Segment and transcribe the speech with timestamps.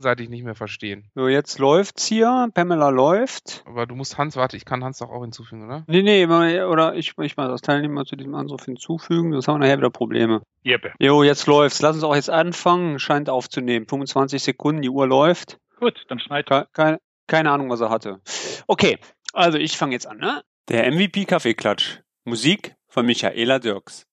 [0.00, 1.10] gegenseitig nicht mehr verstehen.
[1.14, 2.48] So, jetzt läuft's hier.
[2.54, 3.62] Pamela läuft.
[3.66, 5.84] Aber du musst Hans, warte, ich kann Hans doch auch hinzufügen, oder?
[5.88, 9.66] Nee, nee, oder ich, ich mal das Teilnehmer zu diesem Anruf hinzufügen, sonst haben wir
[9.66, 10.40] nachher wieder Probleme.
[10.62, 10.92] Jeppe.
[10.98, 11.82] Jo, jetzt läuft's.
[11.82, 12.98] Lass uns auch jetzt anfangen.
[12.98, 13.86] Scheint aufzunehmen.
[13.86, 15.58] 25 Sekunden, die Uhr läuft.
[15.78, 16.46] Gut, dann schneid.
[16.46, 18.20] Ke keine, keine Ahnung, was er hatte.
[18.66, 18.98] Okay,
[19.34, 20.42] also ich fange jetzt an, ne?
[20.68, 22.00] Der MVP Kaffeeklatsch.
[22.24, 24.06] Musik von Michaela Dirks.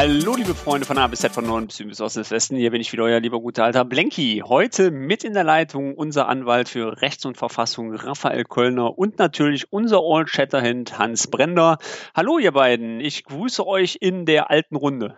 [0.00, 2.54] Hallo, liebe Freunde von A bis Z, von Norden bis Süden bis Osten bis Westen.
[2.56, 4.44] Hier bin ich wieder, euer lieber guter alter Blenky.
[4.46, 9.72] Heute mit in der Leitung unser Anwalt für Rechts und Verfassung, Raphael Kölner und natürlich
[9.72, 11.78] unser Old Shatterhand, Hans Brender.
[12.14, 13.00] Hallo, ihr beiden.
[13.00, 15.16] Ich grüße euch in der alten Runde.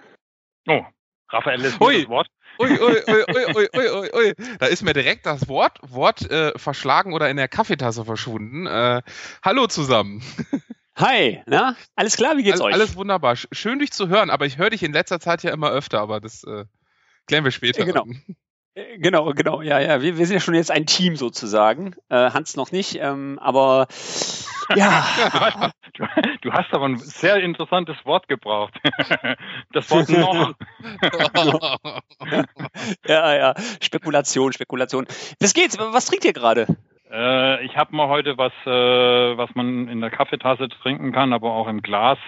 [0.67, 0.81] Oh,
[1.29, 2.29] Raphael ist das Wort.
[2.59, 4.35] Ui, ui, ui, ui, ui, ui, ui, ui.
[4.61, 8.67] Da ist mir direkt das Wort, Wort äh, verschlagen oder in der Kaffeetasse verschwunden.
[8.67, 9.03] Äh,
[9.45, 10.23] hallo zusammen.
[11.01, 11.77] Hi, na?
[11.97, 12.75] Alles klar, wie geht's All- euch?
[12.75, 13.35] Alles wunderbar.
[13.35, 16.01] Sch- Schön dich zu hören, aber ich höre dich in letzter Zeit ja immer öfter,
[16.01, 16.65] aber das äh,
[17.27, 17.85] klären wir später.
[17.85, 18.05] Genau.
[18.05, 20.01] Äh, Genau, genau, ja, ja.
[20.01, 21.97] Wir, wir sind ja schon jetzt ein Team sozusagen.
[22.09, 23.89] Äh, Hans noch nicht, ähm, aber
[24.77, 25.73] ja.
[25.95, 26.07] Du,
[26.43, 28.75] du hast aber ein sehr interessantes Wort gebraucht.
[29.73, 30.55] Das Wort noch.
[33.07, 33.55] ja, ja.
[33.83, 35.07] Spekulation, Spekulation.
[35.41, 35.77] Was geht's?
[35.79, 36.67] Was trinkt ihr gerade?
[37.11, 41.53] Äh, ich habe mal heute was, äh, was man in der Kaffeetasse trinken kann, aber
[41.53, 42.19] auch im Glas.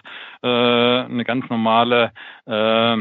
[0.43, 2.13] Äh, eine ganz normale
[2.47, 2.99] äh,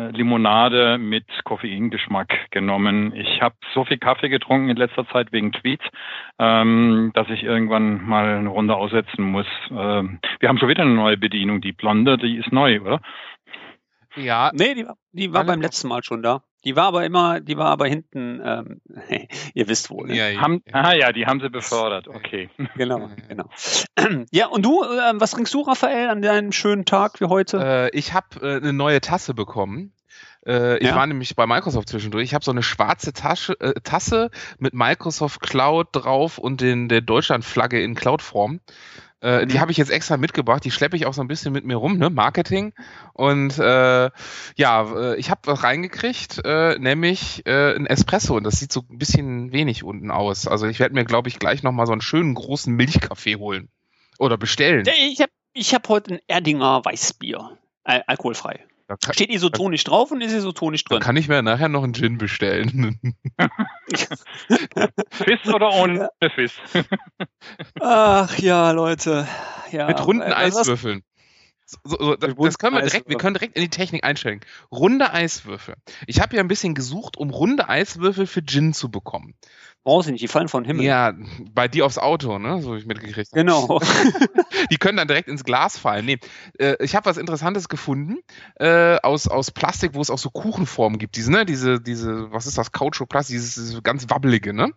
[0.00, 3.14] äh, Limonade mit Koffeingeschmack genommen.
[3.14, 5.84] Ich habe so viel Kaffee getrunken in letzter Zeit wegen Tweets,
[6.38, 9.46] ähm, dass ich irgendwann mal eine Runde aussetzen muss.
[9.70, 11.60] Ähm, wir haben schon wieder eine neue Bedienung.
[11.60, 13.00] Die Blonde, die ist neu, oder?
[14.16, 16.42] ja, Nee, die war, die war Alle beim letzten Mal schon da.
[16.64, 18.80] Die war aber immer, die war aber hinten, ähm,
[19.54, 20.08] ihr wisst wohl.
[20.08, 20.16] Ne?
[20.16, 20.74] ja, ja, Haben, ja.
[20.74, 22.08] ah ja, die haben sie befördert.
[22.08, 22.48] Okay.
[22.76, 23.44] Genau, genau.
[24.30, 27.58] Ja, und du, ähm, was trinkst du, Raphael, an deinem schönen Tag wie heute?
[27.92, 29.92] Äh, ich habe äh, eine neue Tasse bekommen.
[30.46, 30.96] Äh, ich Ja?
[30.96, 32.24] war nämlich bei Microsoft zwischendurch.
[32.24, 37.00] Ich habe so eine schwarze Tasche, äh, Tasse mit Microsoft Cloud drauf und den, der
[37.02, 38.60] Deutschlandflagge in Cloud-Form.
[39.20, 39.60] Äh, Die Mhm.
[39.60, 40.64] habe ich jetzt extra mitgebracht.
[40.64, 42.10] Die schleppe ich auch so ein bisschen mit mir rum, ne?
[42.10, 42.72] Marketing.
[43.12, 44.10] Und äh,
[44.56, 44.82] ja,
[45.12, 48.36] äh, ich habe was reingekriegt, äh, nämlich äh, ein Espresso.
[48.36, 50.46] Und das sieht so ein bisschen wenig unten aus.
[50.48, 53.68] Also ich werde mir, glaube ich, gleich nochmal so einen schönen großen Milchkaffee holen.
[54.18, 54.86] Oder bestellen.
[55.10, 57.58] Ich habe ich hab heute ein Erdinger Weißbier.
[57.84, 58.64] Äh, alkoholfrei.
[58.90, 61.00] Da kann, Steht isotonisch drauf und ist isotonisch da drin.
[61.04, 62.98] kann ich mir nachher noch einen Gin bestellen.
[65.12, 66.54] Fiss oder ohne Fiss?
[67.80, 69.28] Ach ja, Leute.
[69.70, 71.04] Ja, Mit runden äh, was- Eiswürfeln.
[71.66, 74.40] So, so, das, das können wir direkt, wir können direkt in die Technik einsteigen.
[74.72, 75.76] Runde Eiswürfel.
[76.08, 79.34] Ich habe ja ein bisschen gesucht, um runde Eiswürfel für Gin zu bekommen.
[79.82, 80.84] Brauchst du nicht, die fallen vom Himmel.
[80.84, 81.14] Ja,
[81.52, 82.60] bei dir aufs Auto, ne?
[82.60, 83.32] So hab ich mitgekriegt.
[83.32, 83.40] habe.
[83.40, 83.80] Genau.
[84.70, 86.04] Die können dann direkt ins Glas fallen.
[86.04, 86.18] Nee,
[86.58, 88.18] äh, ich habe was Interessantes gefunden
[88.56, 91.16] äh, aus, aus Plastik, wo es auch so Kuchenformen gibt.
[91.16, 91.46] Diese, ne?
[91.46, 92.72] Diese, diese, was ist das?
[92.72, 94.72] Kautschukplastik, dieses, dieses ganz wabbelige, ne?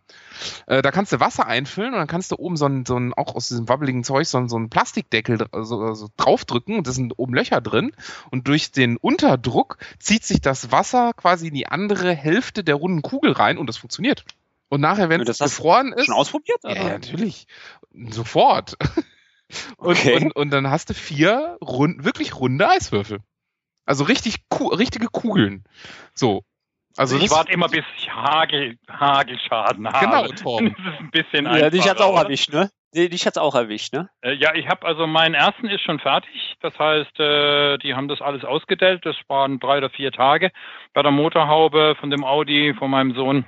[0.68, 3.14] Äh, da kannst du Wasser einfüllen und dann kannst du oben so ein, so ein
[3.14, 6.94] auch aus diesem wabbeligen Zeug so ein, so ein Plastikdeckel so, so draufdrücken und da
[6.94, 7.92] sind oben Löcher drin.
[8.32, 13.02] Und durch den Unterdruck zieht sich das Wasser quasi in die andere Hälfte der runden
[13.02, 14.26] Kugel rein und das funktioniert.
[14.70, 16.60] Und nachher, wenn es gefroren ist, Schon ausprobiert?
[16.64, 16.84] ja, oder?
[16.86, 17.46] natürlich.
[18.10, 18.76] Sofort.
[19.78, 20.16] Und, Okay.
[20.16, 23.20] und, und dann hast du vier rund, wirklich runde Eiswürfel.
[23.86, 25.64] Also richtig ku richtige Kugeln.
[26.16, 26.42] So.
[26.98, 30.06] Also ich warte immer, bis ich Hagel, Hagelschaden habe.
[30.06, 30.76] Genau, Torben.
[30.78, 32.72] Das ist ein bisschen Ja, dich hat's einfacher, auch erwischt, ne?
[32.96, 34.10] Dich hat's auch erwischt, ne?
[34.22, 36.56] Äh, Ja, ich habe also meinen ersten ist schon fertig.
[36.62, 39.06] Das heißt, äh, die haben das alles ausgedellt.
[39.06, 40.52] Das waren drei oder vier Tage.
[40.94, 43.46] Bei der Motorhaube von dem Audi von meinem Sohn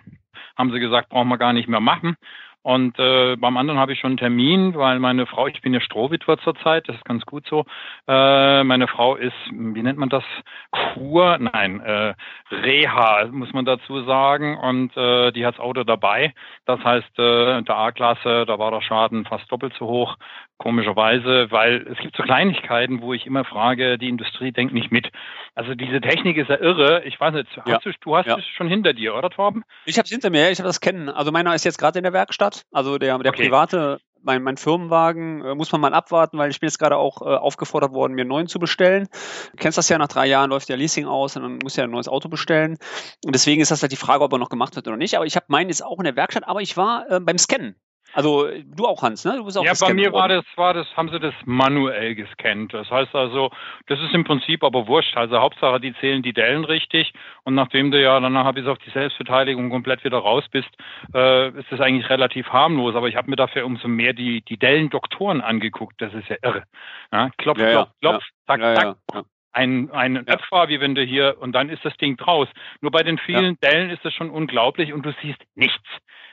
[0.57, 2.17] haben sie gesagt, brauchen wir gar nicht mehr machen.
[2.65, 5.79] Und äh, beim anderen habe ich schon einen Termin, weil meine Frau, ich bin ja
[5.79, 7.63] Strohwitwer zurzeit, das ist ganz gut so.
[8.07, 10.23] Äh, meine Frau ist, wie nennt man das?
[10.71, 11.37] Kur?
[11.37, 12.15] Nein, äh,
[12.49, 14.57] Reha, muss man dazu sagen.
[14.57, 16.33] Und äh, die hat das Auto dabei.
[16.65, 20.17] Das heißt, äh, der A-Klasse, da war der Schaden fast doppelt so hoch,
[20.57, 25.09] komischerweise, weil es gibt so Kleinigkeiten, wo ich immer frage, die Industrie denkt nicht mit.
[25.53, 27.03] Also diese Technik ist ja irre.
[27.05, 27.79] Ich weiß nicht, hast Ja.
[27.79, 28.37] du, du hast Ja.
[28.37, 29.63] es schon hinter dir, oder Torben?
[29.85, 31.09] Ich hab's hinter mir, ich habe das kennen.
[31.09, 32.63] Also meiner ist jetzt gerade in der Werkstatt.
[32.71, 33.47] Also der, der Okay.
[33.47, 37.21] private mein, mein Firmenwagen äh, muss man mal abwarten, weil ich bin jetzt gerade auch
[37.21, 39.07] äh, aufgefordert worden, mir einen neuen zu bestellen.
[39.51, 41.83] Du kennst das ja, nach drei Jahren läuft ja Leasing aus und dann muss ja
[41.83, 42.77] ein neues Auto bestellen.
[43.23, 45.15] Und deswegen ist das halt die Frage, ob er noch gemacht wird oder nicht.
[45.15, 47.75] Aber ich habe meinen jetzt auch in der Werkstatt, aber ich war äh, beim Scannen.
[48.15, 49.35] Also du auch, Hans, ne?
[49.35, 50.13] Du bist auch Ja, bei mir worden.
[50.13, 52.73] war das, war das, haben sie das manuell gescannt.
[52.73, 53.51] Das heißt also,
[53.87, 55.17] das ist im Prinzip aber wurscht.
[55.17, 57.11] Also Hauptsache, die zählen die Dellen richtig
[57.43, 60.69] und nachdem du ja danach bis auf die Selbstbeteiligung komplett wieder raus bist,
[61.13, 62.95] äh, ist das eigentlich relativ harmlos.
[62.95, 66.01] Aber ich habe mir dafür umso mehr die, die Dellendoktoren angeguckt.
[66.01, 66.63] Das ist ja irre.
[67.11, 68.75] Ja, klopf, ja, klopf, klopf, ja.
[68.75, 70.21] zack, zack ein, ein ja.
[70.35, 72.47] Öpfer, wie wenn du hier, und dann ist das Ding draus.
[72.81, 73.69] Nur bei den vielen ja.
[73.69, 75.87] Dellen ist das schon unglaublich und du siehst nichts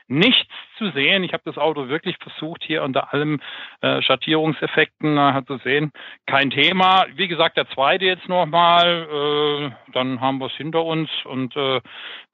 [0.09, 0.53] nichts
[0.83, 1.25] zu sehen.
[1.25, 3.41] Ich habe das Auto wirklich versucht, hier unter allem
[3.81, 5.93] äh, Schattierungseffekten äh, zu sehen.
[6.27, 7.07] Kein Thema.
[7.15, 9.73] Wie gesagt, der zweite jetzt nochmal.
[9.73, 11.11] Äh, dann haben wir es hinter uns.
[11.25, 11.81] Und äh,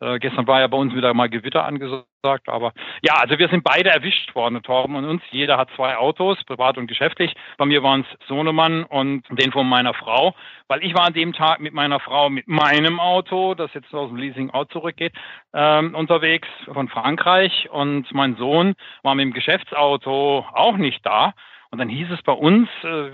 [0.01, 2.49] äh, gestern war ja bei uns wieder mal Gewitter angesagt.
[2.49, 2.73] Aber
[3.03, 5.23] ja, also wir sind beide erwischt worden, Torben und uns.
[5.31, 7.35] Jeder hat zwei Autos, privat und geschäftlich.
[7.59, 10.35] Bei mir waren es Sohnemann und den von meiner Frau.
[10.67, 14.09] Weil ich war an dem Tag mit meiner Frau mit meinem Auto, das jetzt aus
[14.09, 15.13] dem Leasing out zurückgeht,
[15.55, 21.35] ähm, unterwegs von Frankreich und mein Sohn war mit dem Geschäftsauto auch nicht da.
[21.71, 23.11] Und dann hieß es bei uns, äh,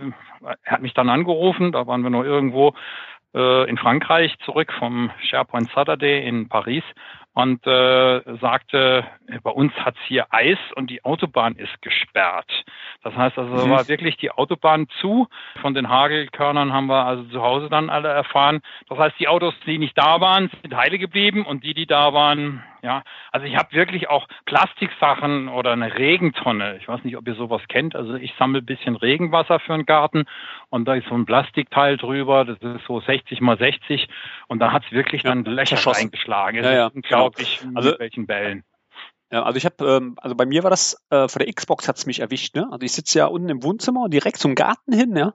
[0.63, 2.75] er hat mich dann angerufen, da waren wir noch irgendwo
[3.35, 6.85] äh, in Frankreich zurück vom SharePoint Saturday in Paris
[7.35, 9.05] und äh, sagte,
[9.43, 12.49] bei uns hat's hier Eis und die Autobahn ist gesperrt.
[13.03, 13.71] Das heißt also, mhm.
[13.71, 15.27] war wirklich die Autobahn zu.
[15.61, 18.61] Von den Hagelkörnern haben wir also zu Hause dann alle erfahren.
[18.89, 22.13] Das heißt, die Autos, die nicht da waren, sind heile geblieben und die, die da
[22.13, 23.03] waren, ja,
[23.33, 26.77] also ich habe wirklich auch Plastiksachen oder eine Regentonne.
[26.77, 27.97] Ich weiß nicht, ob ihr sowas kennt.
[27.97, 30.27] Also ich sammle ein bisschen Regenwasser für einen Garten
[30.69, 32.45] und da ist so ein Plastikteil drüber.
[32.45, 34.07] Das ist so 60 mal 60
[34.49, 36.63] und da hat's wirklich dann ja, Löcher reingeschlagen.
[36.63, 37.79] Ja, ja, unglaublich, genau.
[37.79, 38.65] also, mit welchen Bällen.
[39.33, 42.07] Ja, also ich habe, ähm, also bei mir war das, äh, vor der Xbox hat's
[42.07, 42.69] mich erwischt, ne?
[42.71, 45.35] Also ich sitze ja unten im Wohnzimmer direkt zum Garten hin, ja.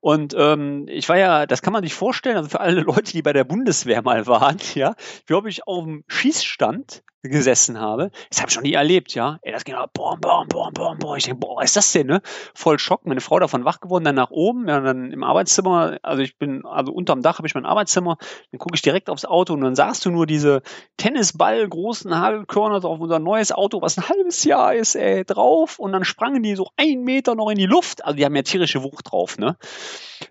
[0.00, 3.22] Und ähm, ich war ja, das kann man sich vorstellen, also für alle Leute, die
[3.22, 4.94] bei der Bundeswehr mal waren, ja,
[5.26, 8.10] glaube ich, auf dem Schießstand gesessen habe.
[8.30, 9.38] Das habe ich noch nie erlebt, ja.
[9.42, 11.16] Ey, das ging halt, boom, boom, boom, boom, boom.
[11.16, 12.22] Ich denke, boah, was ist das denn, ne?
[12.54, 13.06] Voll Schock.
[13.06, 16.64] Meine Frau davon wach geworden, dann nach oben, ja, dann im Arbeitszimmer, also ich bin,
[16.64, 18.18] also unterm Dach habe ich mein Arbeitszimmer,
[18.52, 20.62] dann gucke ich direkt aufs Auto und dann sahst du nur diese
[20.96, 25.92] Tennisball großen Hagelkörner auf unser neues Auto, was ein halbes Jahr ist, ey, drauf und
[25.92, 28.04] dann sprangen die so einen Meter noch in die Luft.
[28.04, 29.56] Also die haben ja tierische Wucht drauf, ne?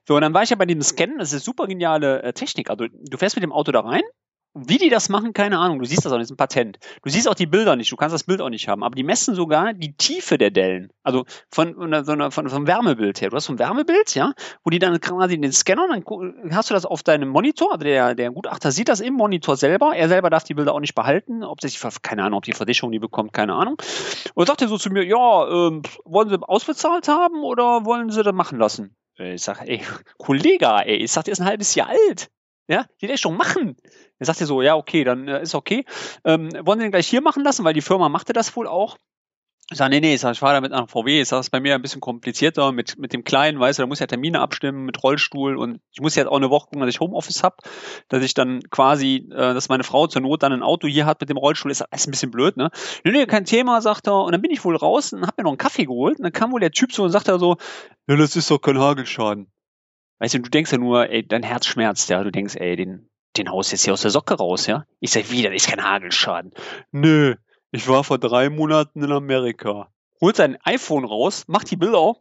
[0.07, 2.69] So, und dann war ich ja bei dem Scannen, das ist super geniale äh, Technik.
[2.69, 4.03] Also du fährst mit dem Auto da rein,
[4.65, 5.79] wie die das machen, keine Ahnung.
[5.79, 6.79] Du siehst das auch nicht, das ist ein Patent.
[7.03, 8.83] Du siehst auch die Bilder nicht, du kannst das Bild auch nicht haben.
[8.83, 10.91] Aber die messen sogar die Tiefe der Dellen.
[11.03, 13.29] Also von, von, von, vom Wärmebild her.
[13.29, 14.33] Du hast ein Wärmebild, ja,
[14.63, 17.71] wo die dann quasi den Scanner, dann hast du das auf deinem Monitor.
[17.71, 19.95] Also der, der Gutachter sieht das im Monitor selber.
[19.95, 21.43] Er selber darf die Bilder auch nicht behalten.
[21.43, 23.77] Ob sich, keine Ahnung, ob die Versicherung die bekommt, keine Ahnung.
[24.33, 28.23] Und sagt er so zu mir, ja, ähm, wollen sie ausbezahlt haben oder wollen sie
[28.23, 28.95] das machen lassen?
[29.19, 29.81] Ich sag, ey,
[30.19, 32.29] Kollege, ey, ich sag, der ist ein halbes Jahr alt.
[32.67, 33.77] Ja, die das schon machen.
[34.19, 35.85] Er sagte so, ja, okay, dann äh, ist okay.
[36.25, 38.97] Ähm, wollen Sie den gleich hier machen lassen, weil die Firma machte das wohl auch.
[39.69, 41.19] Ich sage, nee, nee, ich, sag, ich fahre damit nach VW.
[41.19, 43.83] Ich sage, es ist bei mir ein bisschen komplizierter mit, mit dem Kleinen, weißt du,
[43.83, 46.67] da muss ich ja Termine abstimmen mit Rollstuhl und ich muss jetzt auch eine Woche
[46.67, 47.57] gucken, dass ich Homeoffice habe,
[48.07, 51.19] dass ich dann quasi, äh, dass meine Frau zur Not dann ein Auto hier hat
[51.19, 52.71] mit dem Rollstuhl, ist, ist ein bisschen blöd, ne?
[53.03, 54.23] Nee, nee, kein Thema, sagt er.
[54.23, 56.31] Und dann bin ich wohl raus und habe mir noch einen Kaffee geholt und dann
[56.31, 57.57] kam wohl der Typ so und sagt er so,
[58.07, 59.51] ja, das ist doch kein Hagelschaden.
[60.19, 62.23] Weißt du, du denkst ja nur, ey, dein Herz schmerzt, ja.
[62.23, 64.85] Du denkst, ey, den, den haust jetzt hier aus der Socke raus, ja.
[64.99, 66.53] Ich sag wieder, das ist kein Hagelschaden.
[66.91, 67.35] Nö,
[67.71, 69.91] ich war vor drei Monaten in Amerika.
[70.19, 72.17] Holt sein iPhone raus, macht die Bilder auf.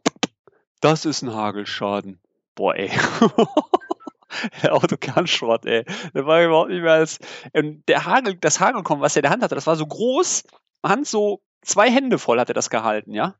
[0.81, 2.21] Das ist ein Hagelschaden.
[2.53, 2.91] Boah, ey.
[4.61, 5.85] der Autokernschrott, ey.
[6.13, 7.19] Der war überhaupt nicht mehr als.
[7.53, 10.43] Ähm, der Hagel, das Hagelkorn, was er in der Hand hatte, das war so groß.
[10.83, 13.35] Hand so zwei Hände voll hat er das gehalten, ja.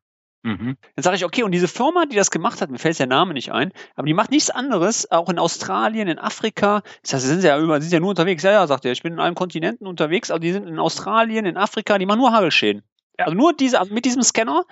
[0.47, 0.77] Mhm.
[0.95, 3.33] Dann sage ich, okay, und diese Firma, die das gemacht hat, mir fällt der Name
[3.33, 6.83] nicht ein, aber die macht nichts anderes, auch in Australien, in Afrika.
[7.01, 8.43] Das heißt, sie sind ja, über, sind ja nur unterwegs.
[8.43, 11.45] Ja, ja, sagt er, ich bin in allen Kontinenten unterwegs, aber die sind in Australien,
[11.45, 12.83] in Afrika, die machen nur Hagelschäden.
[13.19, 13.25] Ja.
[13.25, 14.63] Also nur diese, also mit diesem Scanner.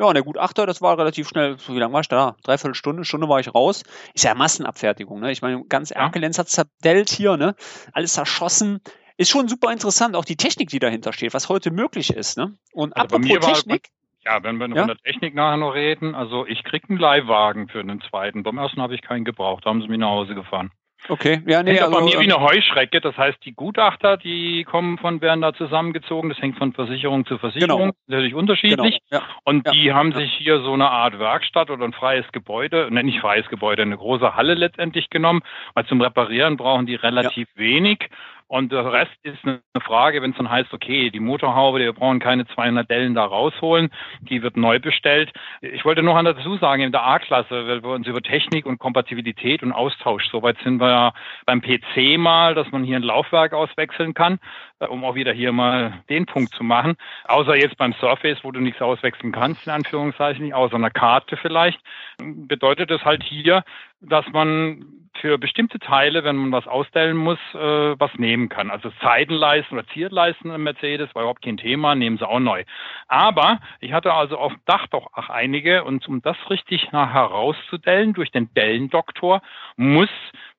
[0.00, 1.56] Ja, und der Gutachter, das war relativ schnell.
[1.68, 2.34] Wie lange war ich da?
[2.42, 3.84] Dreiviertel Stunde, Stunde war ich raus.
[4.14, 5.30] Ist ja Massenabfertigung, ne?
[5.30, 5.98] Ich meine, ganz ja.
[5.98, 7.54] Erkelenz hat zerdellt hier, ne?
[7.92, 8.80] Alles zerschossen
[9.16, 12.36] ist schon super interessant, auch die Technik, die dahinter steht, was heute möglich ist.
[12.36, 12.56] Ne?
[12.72, 13.90] Und also apropos Technik.
[14.26, 14.74] Ja, wenn wir ja?
[14.76, 18.42] von der Technik nachher noch reden, also ich krieg einen Leihwagen für einen zweiten.
[18.42, 20.70] Beim ersten habe ich keinen gebraucht, da haben sie mich nach Hause gefahren.
[21.08, 23.00] Okay, ja, nee, also, bei mir wie eine Heuschrecke.
[23.00, 26.30] Das heißt, die Gutachter, die kommen von, werden da zusammengezogen.
[26.30, 27.78] Das hängt von Versicherung zu Versicherung.
[27.78, 27.92] Genau.
[28.06, 29.00] Natürlich unterschiedlich.
[29.10, 29.22] Genau.
[29.22, 29.28] Ja.
[29.44, 29.94] Und die ja.
[29.94, 30.20] haben ja.
[30.20, 33.98] sich hier so eine Art Werkstatt oder ein freies Gebäude, ne, nicht freies Gebäude, eine
[33.98, 35.42] große Halle letztendlich genommen.
[35.74, 38.08] Weil zum Reparieren brauchen die relativ wenig.
[38.46, 42.20] Und der Rest ist eine Frage, wenn es dann heißt, okay, die Motorhaube, wir brauchen
[42.20, 45.32] keine 200 Dellen da rausholen, die wird neu bestellt.
[45.62, 49.62] Ich wollte noch dazu sagen, in der A-Klasse, weil wir uns über Technik und Kompatibilität
[49.62, 51.12] und Austausch, soweit sind wir ja
[51.46, 54.38] beim PC mal, dass man hier ein Laufwerk auswechseln kann,
[54.78, 56.96] äh, um auch wieder hier mal den Punkt zu machen.
[57.24, 61.80] Außer jetzt beim Surface, wo du nichts auswechseln kannst, in Anführungszeichen, außer einer Karte vielleicht,
[62.18, 63.64] bedeutet das halt hier,
[64.08, 64.84] dass man
[65.20, 67.58] für bestimmte Teile, wenn man was ausstellen muss, äh,
[67.98, 68.70] was nehmen kann.
[68.70, 72.64] Also Seitenleisten oder Zierleisten im Mercedes war überhaupt kein Thema, nehmen sie auch neu.
[73.08, 78.12] Aber ich hatte also auf dem Dach doch auch einige und um das richtig herauszudellen
[78.12, 79.40] durch den Dellendoktor
[79.76, 80.10] muss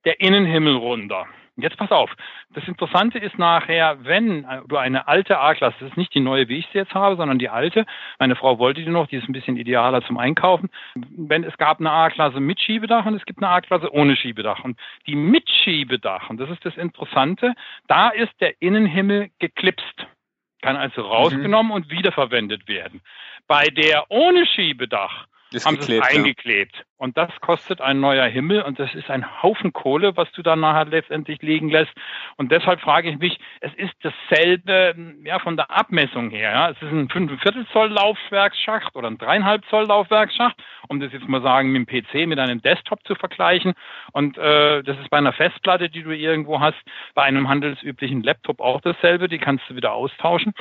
[0.06, 1.28] der Innenhimmel runter.
[1.58, 2.14] Jetzt pass auf.
[2.54, 6.58] Das Interessante ist nachher, wenn du eine alte A-Klasse, das ist nicht die neue, wie
[6.58, 7.86] ich sie jetzt habe, sondern die alte.
[8.20, 10.70] Meine Frau wollte die noch, die ist ein bisschen idealer zum Einkaufen.
[10.96, 14.66] Wenn es gab eine A-Klasse mit Schiebedach und es gibt eine A-Klasse ohne Schiebedach.
[14.66, 17.54] Und die mit Schiebedach, und das ist das Interessante,
[17.88, 20.08] da ist der Innenhimmel geklipst.
[20.62, 21.76] Kann also rausgenommen mhm.
[21.76, 23.02] und wiederverwendet werden.
[23.48, 26.76] Bei der ohne Schiebedach, ist haben geklebt, es eingeklebt.
[26.78, 26.84] Ja.
[26.98, 30.62] Und das kostet ein neuer Himmel und das ist ein Haufen Kohle, was du dann
[30.62, 31.92] nachher letztendlich liegen lässt.
[32.38, 36.52] Und deshalb frage ich mich, es ist dasselbe, ja, von der Abmessung her.
[36.52, 36.70] Ja.
[36.70, 40.56] Es ist ein 5 Zoll Laufwerksschacht oder ein 3,5 Zoll Laufwerksschacht,
[40.88, 43.74] um das jetzt mal sagen, mit dem PC, mit einem Desktop zu vergleichen.
[44.14, 46.82] Und äh, das ist bei einer Festplatte, die du irgendwo hast,
[47.14, 49.28] bei einem handelsüblichen Laptop auch dasselbe.
[49.28, 50.54] Die kannst du wieder austauschen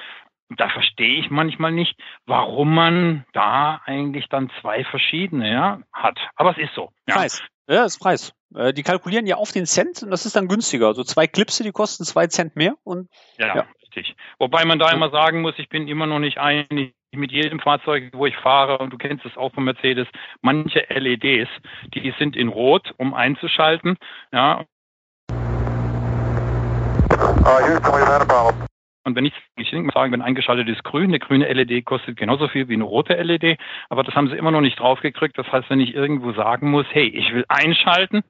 [0.57, 6.19] da verstehe ich manchmal nicht, warum man da eigentlich dann zwei verschiedene ja, hat.
[6.37, 6.91] Aber es ist so.
[7.09, 7.17] Ja.
[7.17, 7.43] Preis.
[7.67, 8.35] Ja, ist Preis.
[8.55, 10.89] Äh, die kalkulieren ja auf den Cent und das ist dann günstiger.
[10.89, 13.09] Also zwei Clipse, die kosten zwei Cent mehr und
[13.39, 13.67] ja, ja.
[13.83, 14.17] richtig.
[14.39, 18.11] Wobei man da immer sagen muss, ich bin immer noch nicht einig mit jedem Fahrzeug,
[18.13, 20.09] wo ich fahre, und du kennst es auch von Mercedes,
[20.43, 21.49] manche LEDs,
[21.95, 23.97] die sind in Rot, um einzuschalten.
[24.33, 24.65] Ja.
[27.13, 28.74] Uh,
[29.05, 32.17] und wenn ich, ich denke mal sagen, wenn eingeschaltet ist grün, eine grüne LED kostet
[32.17, 33.59] genauso viel wie eine rote LED,
[33.91, 35.37] aber das haben sie immer noch nicht draufgekriegt.
[35.37, 38.23] Das heißt, wenn ich irgendwo sagen muss, hey, ich will einschalten,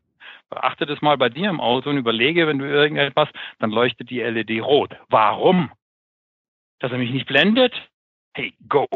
[0.51, 3.29] beachte das mal bei dir im Auto und überlege, wenn du irgendetwas,
[3.61, 4.97] dann leuchtet die LED rot.
[5.09, 5.71] Warum?
[6.81, 7.73] Dass er mich nicht blendet?
[8.35, 8.87] Hey, go.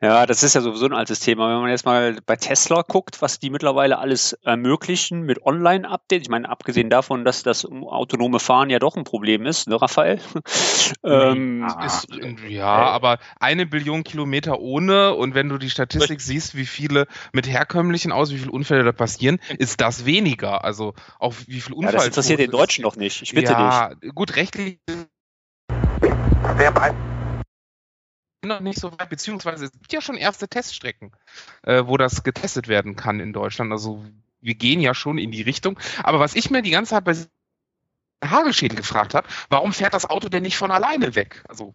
[0.00, 1.48] Ja, das ist ja sowieso ein altes Thema.
[1.48, 6.22] Wenn man jetzt mal bei Tesla guckt, was die mittlerweile alles ermöglichen mit Online-Updates.
[6.22, 10.20] Ich meine, abgesehen davon, dass das autonome Fahren ja doch ein Problem ist, ne, Raphael?
[11.04, 12.08] ähm, ist,
[12.48, 17.48] ja, aber eine Billion Kilometer ohne und wenn du die Statistik siehst, wie viele mit
[17.48, 20.64] herkömmlichen aus, wie viele Unfälle da passieren, ist das weniger.
[20.64, 21.92] Also auch wie viel Unfall.
[21.92, 23.22] Ja, das interessiert den Deutschen doch nicht.
[23.22, 24.14] Ich bitte ja, dich.
[24.14, 24.78] Gut, rechtlich
[28.44, 31.12] noch nicht so weit, beziehungsweise es gibt ja schon erste Teststrecken,
[31.62, 33.72] äh, wo das getestet werden kann in Deutschland.
[33.72, 34.04] Also
[34.40, 35.78] wir gehen ja schon in die Richtung.
[36.02, 37.14] Aber was ich mir die ganze Zeit bei
[38.24, 41.44] Hagelschäden gefragt habe, warum fährt das Auto denn nicht von alleine weg?
[41.48, 41.74] Also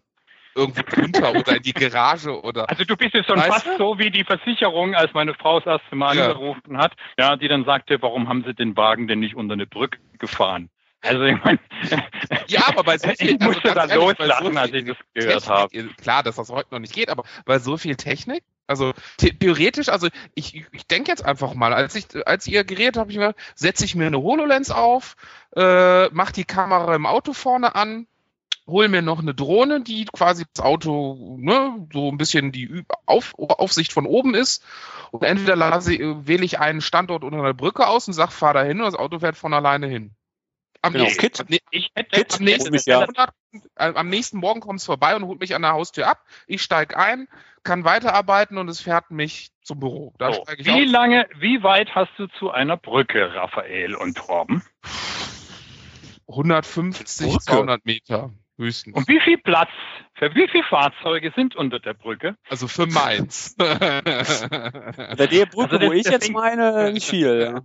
[0.54, 2.68] irgendwo drunter oder in die Garage oder.
[2.68, 3.76] Also du bist jetzt schon fast du?
[3.76, 6.28] so wie die Versicherung, als meine Frau das erste Mal ja.
[6.28, 9.66] angerufen hat, ja, die dann sagte, warum haben sie den Wagen denn nicht unter eine
[9.66, 10.70] Brücke gefahren?
[11.06, 11.58] Also ich meine,
[12.48, 15.48] ja, aber bei so viel, ich musste also da loslachen, so als ich das gehört
[15.48, 15.88] habe.
[16.00, 20.08] Klar, dass das heute noch nicht geht, aber bei so viel Technik, also theoretisch, also
[20.34, 23.84] ich, ich denke jetzt einfach mal, als ich, als ihr geredet habt, ich mir, setze
[23.84, 25.16] ich mir eine HoloLens auf,
[25.54, 28.06] äh, mach die Kamera im Auto vorne an,
[28.66, 33.34] hol mir noch eine Drohne, die quasi das Auto, ne, so ein bisschen die auf,
[33.36, 34.64] Aufsicht von oben ist.
[35.12, 38.64] Und entweder lasse, wähle ich einen Standort unter einer Brücke aus und sag, fahr da
[38.64, 40.15] hin und das Auto fährt von alleine hin.
[40.86, 41.04] Am, genau.
[41.04, 41.62] nächsten, Kit.
[41.70, 43.00] Ich hätte Kit, am, nächsten, ja.
[43.00, 43.32] Monat,
[43.76, 46.24] äh, am nächsten Morgen kommt es vorbei und holt mich an der Haustür ab.
[46.46, 47.28] Ich steige ein,
[47.62, 50.14] kann weiterarbeiten und es fährt mich zum Büro.
[50.18, 50.44] Da so.
[50.56, 50.92] ich wie auf.
[50.92, 54.62] lange, wie weit hast du zu einer Brücke, Raphael und Torben?
[56.28, 57.44] 150, Brücke.
[57.44, 58.96] 200 Meter höchstens.
[58.96, 59.70] Und wie viel Platz
[60.14, 62.36] für wie viele Fahrzeuge sind unter der Brücke?
[62.48, 63.54] Also für meins.
[63.58, 63.66] Bei
[65.26, 67.60] der Brücke, also das, wo ich jetzt meine, nicht viel.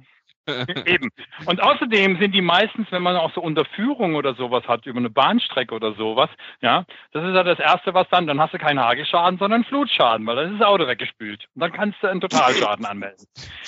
[0.85, 1.09] Eben.
[1.45, 5.09] Und außerdem sind die meistens, wenn man auch so Unterführung oder sowas hat, über eine
[5.09, 6.29] Bahnstrecke oder sowas,
[6.61, 10.25] ja, das ist ja das Erste, was dann, dann hast du keinen Hagelschaden, sondern Flutschaden,
[10.25, 11.45] weil dann ist das Auto weggespült.
[11.53, 13.27] Und dann kannst du einen Totalschaden anmelden.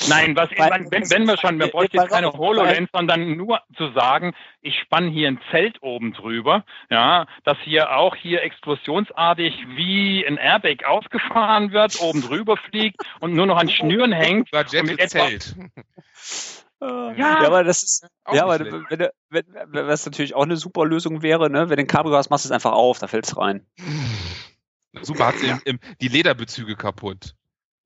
[0.09, 4.33] Nein, was, wenn, wenn wir schon, wir bräuchten jetzt keine HoloLens, sondern nur zu sagen,
[4.61, 10.37] ich spann hier ein Zelt oben drüber, ja, dass hier auch hier explosionsartig wie ein
[10.37, 14.51] Airbag aufgefahren wird, oben drüber fliegt und nur noch an Schnüren hängt.
[14.53, 15.27] Und mit etwa,
[16.83, 20.85] ja, ja, aber das ist, ja, aber wenn, wenn, wenn, was natürlich auch eine super
[20.85, 23.25] Lösung wäre, ne, wenn du ein Cabrio hast, machst du es einfach auf, da fällt
[23.25, 23.65] es rein.
[25.01, 25.59] Super, hat sie ja.
[26.01, 27.35] die Lederbezüge kaputt.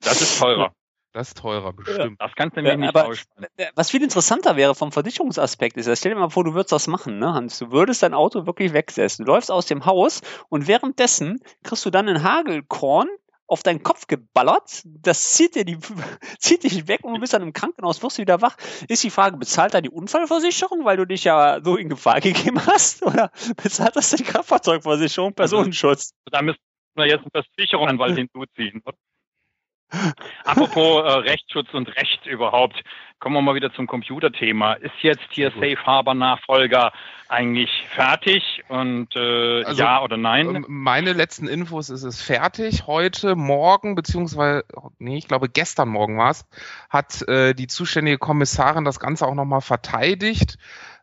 [0.02, 0.74] Das ist teurer.
[1.14, 2.22] Das ist teurer, bestimmt.
[2.22, 3.50] Das kannst du nämlich Ja, nicht aber aussprechen.
[3.76, 7.18] was viel interessanter wäre vom Versicherungsaspekt ist, stell dir mal vor, du würdest das machen,
[7.18, 7.58] ne, Hans.
[7.60, 9.26] Du würdest dein Auto wirklich wegsetzen.
[9.26, 13.08] Du läufst aus dem Haus und währenddessen kriegst du dann einen Hagelkorn
[13.48, 14.84] auf deinen Kopf geballert.
[14.86, 15.78] Das zieht dir die,
[16.40, 18.58] zieht dich weg und du bist dann im Krankenhaus, wirst du wieder wach.
[18.88, 22.66] Ist die Frage, bezahlt da die Unfallversicherung, weil du dich ja so in Gefahr gegeben
[22.66, 23.04] hast?
[23.06, 26.14] Oder bezahlt das die Kraftfahrzeugversicherung, Personenschutz?
[26.26, 26.60] Da müssen
[26.96, 28.84] wir jetzt einen Versicherungsanwalt hinzuziehen.
[30.44, 32.84] Apropos äh, Rechtsschutz und Recht überhaupt,
[33.20, 34.74] kommen wir mal wieder zum Computerthema.
[34.74, 36.92] Ist jetzt hier Safe Harbor Nachfolger
[37.30, 40.56] eigentlich fertig und äh, Also, ja oder nein?
[40.56, 42.88] Ähm, Meine letzten Infos ist es fertig.
[42.88, 44.64] Heute Morgen, beziehungsweise,
[45.00, 46.46] nee, ich glaube gestern Morgen war es,
[46.90, 50.58] hat äh, die zuständige Kommissarin das Ganze auch nochmal verteidigt.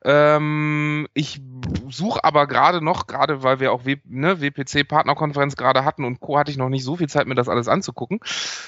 [0.06, 1.40] Ähm, ich
[1.88, 6.38] suche aber gerade noch, gerade weil wir auch w, ne, WPC-Partnerkonferenz gerade hatten und Co.
[6.38, 8.20] hatte ich noch nicht so viel Zeit, mir das alles anzugucken.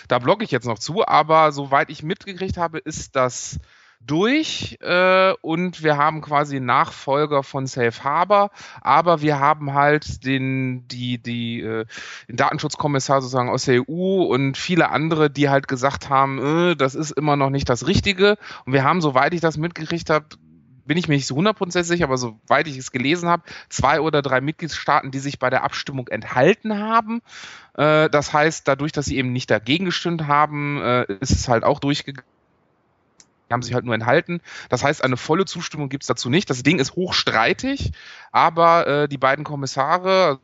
[0.08, 3.35] Da blogge ich jetzt noch zu, aber soweit ich mitgekriegt habe, ist das
[4.06, 8.50] durch äh, und wir haben quasi Nachfolger von Safe Harbor,
[8.80, 11.86] aber wir haben halt den, die, die, äh,
[12.28, 16.94] den Datenschutzkommissar sozusagen aus der EU und viele andere, die halt gesagt haben, äh, das
[16.94, 18.38] ist immer noch nicht das Richtige.
[18.64, 20.26] Und wir haben, soweit ich das mitgekriegt habe,
[20.84, 24.22] bin ich mir nicht so hundertprozentig sicher, aber soweit ich es gelesen habe, zwei oder
[24.22, 27.22] drei Mitgliedstaaten, die sich bei der Abstimmung enthalten haben.
[27.74, 31.64] Äh, das heißt, dadurch, dass sie eben nicht dagegen gestimmt haben, äh, ist es halt
[31.64, 32.35] auch durchgegangen.
[33.48, 34.40] Die haben sich halt nur enthalten.
[34.68, 36.50] Das heißt, eine volle Zustimmung gibt es dazu nicht.
[36.50, 37.92] Das Ding ist hochstreitig,
[38.32, 40.40] aber äh, die beiden Kommissare,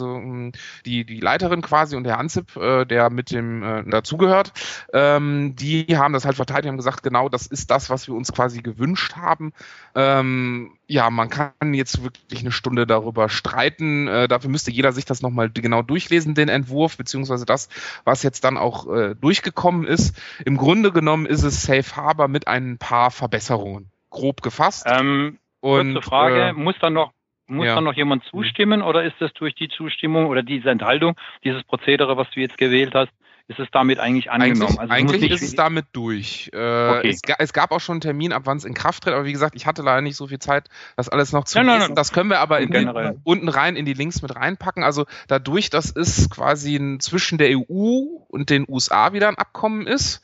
[0.00, 0.50] also,
[0.86, 4.52] die, die Leiterin quasi und der Ansip, äh, der mit dem äh, dazugehört,
[4.92, 8.32] ähm, die haben das halt verteidigt, haben gesagt, genau das ist das, was wir uns
[8.32, 9.52] quasi gewünscht haben.
[9.94, 14.08] Ähm, ja, man kann jetzt wirklich eine Stunde darüber streiten.
[14.08, 17.68] Äh, dafür müsste jeder sich das nochmal genau durchlesen, den Entwurf, beziehungsweise das,
[18.04, 20.16] was jetzt dann auch äh, durchgekommen ist.
[20.44, 24.86] Im Grunde genommen ist es Safe Harbor mit ein paar Verbesserungen, grob gefasst.
[24.86, 27.12] Ähm, und, kurze Frage, äh, muss dann noch
[27.50, 27.74] muss ja.
[27.74, 32.16] dann noch jemand zustimmen oder ist das durch die Zustimmung oder diese Enthaltung, dieses Prozedere,
[32.16, 33.10] was du jetzt gewählt hast,
[33.48, 34.62] ist es damit eigentlich angenommen?
[34.62, 36.50] Eigentlich, Also es muss eigentlich ist es damit durch.
[36.54, 37.08] Äh, Okay.
[37.08, 39.32] es, es gab auch schon einen Termin, ab wann es in Kraft tritt, aber wie
[39.32, 41.88] gesagt, ich hatte leider nicht so viel Zeit, das alles noch zu Nein, nein, lesen.
[41.88, 41.96] nein.
[41.96, 43.18] Das können wir aber in Generell.
[43.24, 44.84] unten rein in die Links mit reinpacken.
[44.84, 49.88] Also dadurch, dass es quasi ein, zwischen der EU und den USA wieder ein Abkommen
[49.88, 50.22] ist,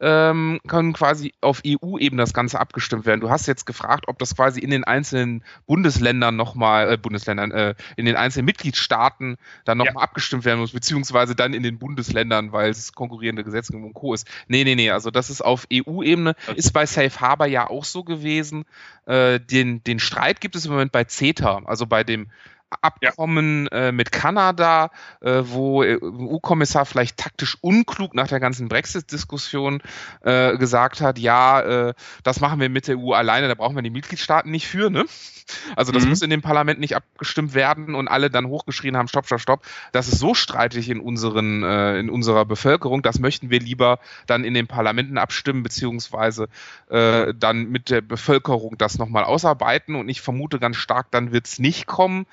[0.00, 3.20] ähm, können quasi auf EU-Ebene das Ganze abgestimmt werden.
[3.20, 7.74] Du hast jetzt gefragt, ob das quasi in den einzelnen Bundesländern nochmal, äh, Bundesländern, äh,
[7.96, 12.70] in den einzelnen Mitgliedstaaten dann nochmal abgestimmt werden muss, beziehungsweise dann in den Bundesländern, weil
[12.70, 14.14] es konkurrierende Gesetzgebung und Co.
[14.14, 14.28] ist.
[14.46, 18.04] Nee, nee, nee, also das ist auf EU-Ebene, ist bei Safe Harbor ja auch so
[18.04, 18.64] gewesen.
[19.06, 22.28] Äh, den, den Streit gibt es im Moment bei CETA, also bei dem
[22.82, 29.82] Abkommen äh, mit Kanada, äh, wo äh, EU-Kommissar vielleicht taktisch unklug nach der ganzen Brexit-Diskussion
[30.22, 33.82] äh, gesagt hat, ja, äh, das machen wir mit der EU alleine, da brauchen wir
[33.82, 35.04] die Mitgliedstaaten nicht für, ne?
[35.76, 36.10] Also das Mhm.
[36.10, 39.62] muss in dem Parlament nicht abgestimmt werden und alle dann hochgeschrien haben, stopp, stopp, stopp.
[39.92, 44.44] Das ist so streitig in unseren, äh, in unserer Bevölkerung, das möchten wir lieber dann
[44.44, 46.48] in den Parlamenten abstimmen, beziehungsweise
[46.90, 49.94] äh, dann mit der Bevölkerung das nochmal ausarbeiten.
[49.94, 52.26] Und ich vermute ganz stark, dann wird's nicht kommen.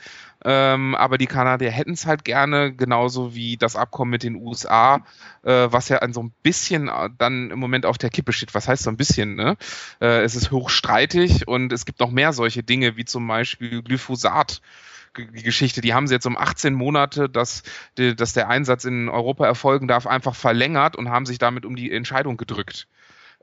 [0.44, 4.98] Ähm, aber die Kanadier hätten es halt gerne, genauso wie das Abkommen mit den USA,
[5.44, 8.54] äh, was ja an so ein bisschen äh, dann im Moment auf der Kippe steht.
[8.54, 9.36] Was heißt so ein bisschen?
[9.36, 9.58] Ne?
[10.02, 14.62] Äh, es ist hochstreitig und es gibt noch mehr solche Dinge, wie zum Beispiel Glyphosat.
[15.18, 17.64] Die Geschichte, die haben sie jetzt um 18 Monate, dass,
[17.96, 21.90] dass der Einsatz in Europa erfolgen darf, einfach verlängert und haben sich damit um die
[21.90, 22.90] Entscheidung gedrückt.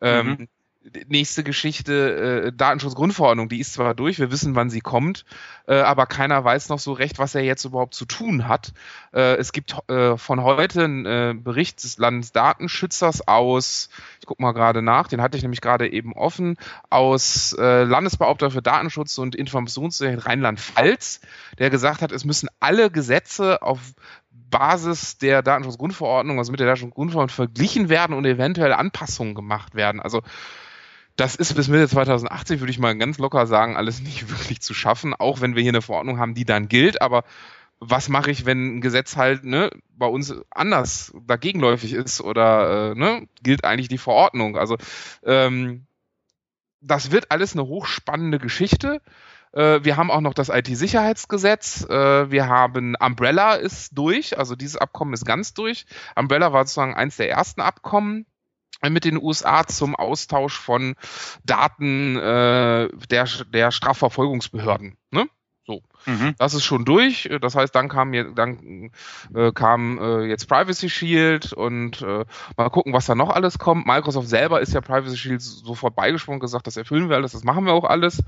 [0.03, 0.49] Ähm, die
[1.07, 5.25] nächste Geschichte, äh, Datenschutzgrundverordnung, die ist zwar durch, wir wissen, wann sie kommt,
[5.67, 8.73] äh, aber keiner weiß noch so recht, was er jetzt überhaupt zu tun hat.
[9.13, 13.91] Äh, es gibt äh, von heute einen äh, Bericht des Landesdatenschützers aus,
[14.21, 16.57] ich gucke mal gerade nach, den hatte ich nämlich gerade eben offen,
[16.91, 21.21] aus äh, Landesbeauftragter für Datenschutz und Informationssicherheit Rheinland-Pfalz,
[21.59, 23.95] der gesagt hat, es müssen alle Gesetze auf
[24.51, 30.01] Basis der Datenschutzgrundverordnung, also mit der Datenschutzgrundverordnung verglichen werden und eventuell Anpassungen gemacht werden.
[30.01, 30.23] Also
[31.17, 34.75] das ist bis Mitte 2080, würde ich mal ganz locker sagen, alles nicht wirklich zu
[34.75, 37.03] schaffen, auch wenn wir hier eine Verordnung haben, die dann gilt.
[37.03, 37.25] Aber
[37.79, 42.95] was mache ich, wenn ein Gesetz halt ne, bei uns anders dagegenläufig ist oder äh,
[42.95, 44.57] ne, gilt eigentlich die Verordnung?
[44.57, 44.77] Also
[45.25, 45.87] ähm,
[46.81, 49.01] das wird alles eine hochspannende Geschichte.
[49.53, 51.85] Äh, wir haben auch noch das IT-Sicherheitsgesetz.
[51.89, 55.87] Äh, wir haben Umbrella ist durch, also dieses Abkommen ist ganz durch.
[56.17, 58.27] Umbrella war sozusagen eins der ersten Abkommen
[58.91, 60.95] mit den USA zum Austausch von
[61.45, 64.97] Daten äh, der, der Strafverfolgungsbehörden.
[65.11, 65.29] Ne?
[65.65, 66.35] So, mhm.
[66.39, 67.29] das ist schon durch.
[67.41, 68.91] Das heißt, dann kam, dann,
[69.35, 72.25] äh, kam äh, jetzt Privacy Shield und äh,
[72.57, 73.87] mal gucken, was da noch alles kommt.
[73.87, 77.67] Microsoft selber ist ja Privacy Shield sofort beigesprungen, gesagt, das erfüllen wir alles, das machen
[77.67, 78.23] wir auch alles.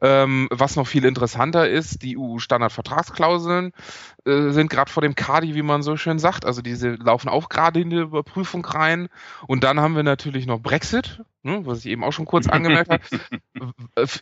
[0.00, 3.72] Ähm, was noch viel interessanter ist, die EU-Standardvertragsklauseln
[4.26, 6.44] äh, sind gerade vor dem Kadi, wie man so schön sagt.
[6.44, 9.08] Also diese laufen auch gerade in die Überprüfung rein.
[9.46, 12.90] Und dann haben wir natürlich noch Brexit, ne, was ich eben auch schon kurz angemerkt
[12.90, 13.02] habe.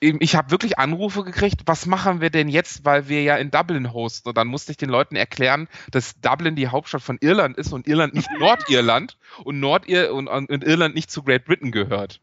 [0.01, 3.93] Ich habe wirklich Anrufe gekriegt, was machen wir denn jetzt, weil wir ja in Dublin
[3.93, 4.29] hosten.
[4.29, 7.87] Und dann musste ich den Leuten erklären, dass Dublin die Hauptstadt von Irland ist und
[7.87, 12.21] Irland nicht Nordirland und Nordir und, und Irland nicht zu Great Britain gehört.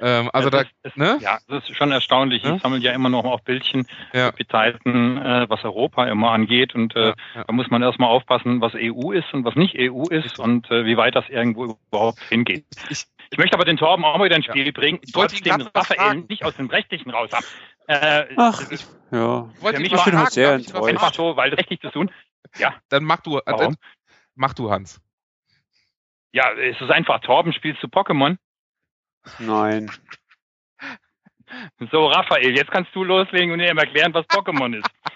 [0.00, 1.18] Ähm, also das, da, ist, ne?
[1.20, 2.42] Ja, das ist schon erstaunlich.
[2.42, 2.56] Ja?
[2.56, 4.30] Ich sammle ja immer noch auf Bildchen ja.
[4.30, 6.74] Beteiligten, äh, was Europa immer angeht.
[6.74, 7.44] Und äh, ja, ja.
[7.44, 10.86] da muss man erstmal aufpassen, was EU ist und was nicht EU ist und äh,
[10.86, 12.64] wie weit das irgendwo überhaupt hingeht.
[12.88, 14.98] Ich, ich möchte aber den Torben auch mal wieder ins Spiel bringen.
[15.02, 17.46] Ich wollte den Raphael nicht aus dem Rechtlichen raus haben.
[17.86, 19.48] Äh, Ach, ich, ja.
[19.54, 20.88] Für mich ich bin sehr enttäuscht.
[20.88, 22.10] Einfach so, weil rechtlich zu tun.
[22.58, 22.74] Ja.
[22.88, 23.70] Dann mach du, äh,
[24.34, 25.00] mach du, Hans.
[26.32, 28.36] Ja, es ist einfach, Torben spielst du Pokémon.
[29.38, 29.90] Nein.
[31.90, 34.88] So, Raphael, jetzt kannst du loslegen und ihm erklären, was Pokémon ist.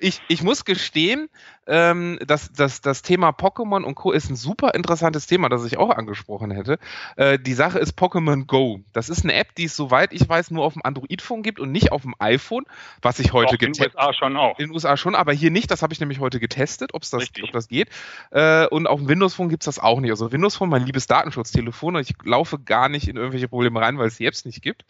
[0.00, 1.28] ich, ich muss gestehen,
[1.66, 4.12] ähm, das, das, das Thema Pokémon und Co.
[4.12, 6.78] ist ein super interessantes Thema, das ich auch angesprochen hätte.
[7.16, 8.80] Äh, die Sache ist Pokémon Go.
[8.92, 11.70] Das ist eine App, die es, soweit ich weiß, nur auf dem Android-Phone gibt und
[11.70, 12.64] nicht auf dem iPhone,
[13.02, 14.10] was ich heute getestet habe.
[14.10, 14.58] In den USA schon auch.
[14.58, 15.70] In den USA schon, aber hier nicht.
[15.70, 17.88] Das habe ich nämlich heute getestet, ob's das, ob das geht.
[18.30, 20.10] Äh, und auf dem Windows-Phone gibt es das auch nicht.
[20.10, 24.16] Also Windows-Phone, mein liebes Datenschutztelefon, ich laufe gar nicht in irgendwelche Probleme rein, weil es
[24.16, 24.84] die Apps nicht gibt.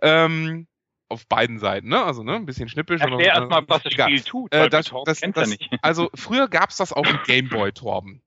[0.00, 0.66] Ähm,
[1.12, 2.02] auf beiden Seiten, ne?
[2.02, 3.00] Also ne, ein bisschen schnippisch.
[3.00, 5.70] Erklär erstmal, was das Spiel tut, äh, das, das, das, nicht.
[5.82, 8.22] Also früher gab es das auf dem Gameboy, Torben.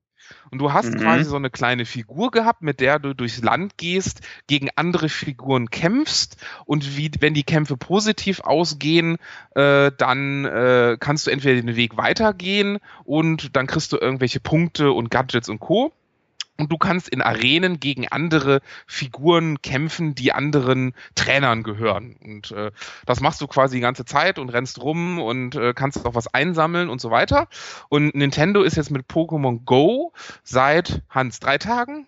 [0.50, 0.98] Und du hast mhm.
[0.98, 5.70] quasi so eine kleine Figur gehabt, mit der du durchs Land gehst, gegen andere Figuren
[5.70, 9.18] kämpfst und wie, wenn die Kämpfe positiv ausgehen,
[9.54, 14.92] äh, dann äh, kannst du entweder den Weg weitergehen und dann kriegst du irgendwelche Punkte
[14.92, 15.92] und Gadgets und Co
[16.58, 22.16] und du kannst in Arenen gegen andere Figuren kämpfen, die anderen Trainern gehören.
[22.22, 22.70] Und äh,
[23.04, 26.32] das machst du quasi die ganze Zeit und rennst rum und äh, kannst auch was
[26.32, 27.48] einsammeln und so weiter.
[27.88, 32.06] Und Nintendo ist jetzt mit Pokémon Go seit Hans drei Tagen.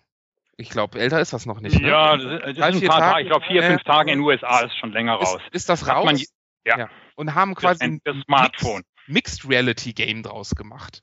[0.57, 1.79] Ich glaube, älter ist das noch nicht.
[1.79, 1.87] Ne?
[1.87, 3.21] Ja, das, sind ein paar Tage.
[3.21, 5.37] Ich glaube, vier, fünf Tage in den USA ist schon länger raus.
[5.45, 6.05] Ist, ist das raus?
[6.05, 6.17] Man,
[6.65, 6.79] ja.
[6.79, 6.89] ja.
[7.15, 8.83] Und haben quasi ein, ein Smartphone.
[9.07, 11.01] Mixed Reality Game draus gemacht.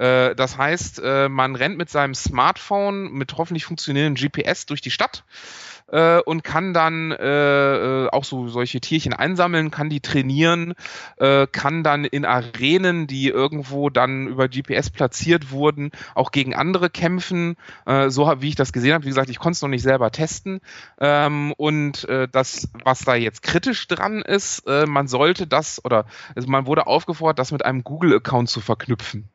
[0.00, 4.90] Äh, das heißt, äh, man rennt mit seinem Smartphone mit hoffentlich funktionierendem GPS durch die
[4.90, 5.24] Stadt
[5.92, 7.12] äh, und kann dann
[8.10, 10.74] auch so solche Tierchen einsammeln, kann die trainieren,
[11.18, 17.56] kann dann in Arenen, die irgendwo dann über GPS platziert wurden, auch gegen andere kämpfen.
[18.08, 20.60] So wie ich das gesehen habe, wie gesagt, ich konnte es noch nicht selber testen.
[21.00, 26.66] Ähm, und das, was da jetzt kritisch dran ist, man sollte das oder also man
[26.66, 29.28] wurde aufgefordert, das mit einem Google-Account zu verknüpfen.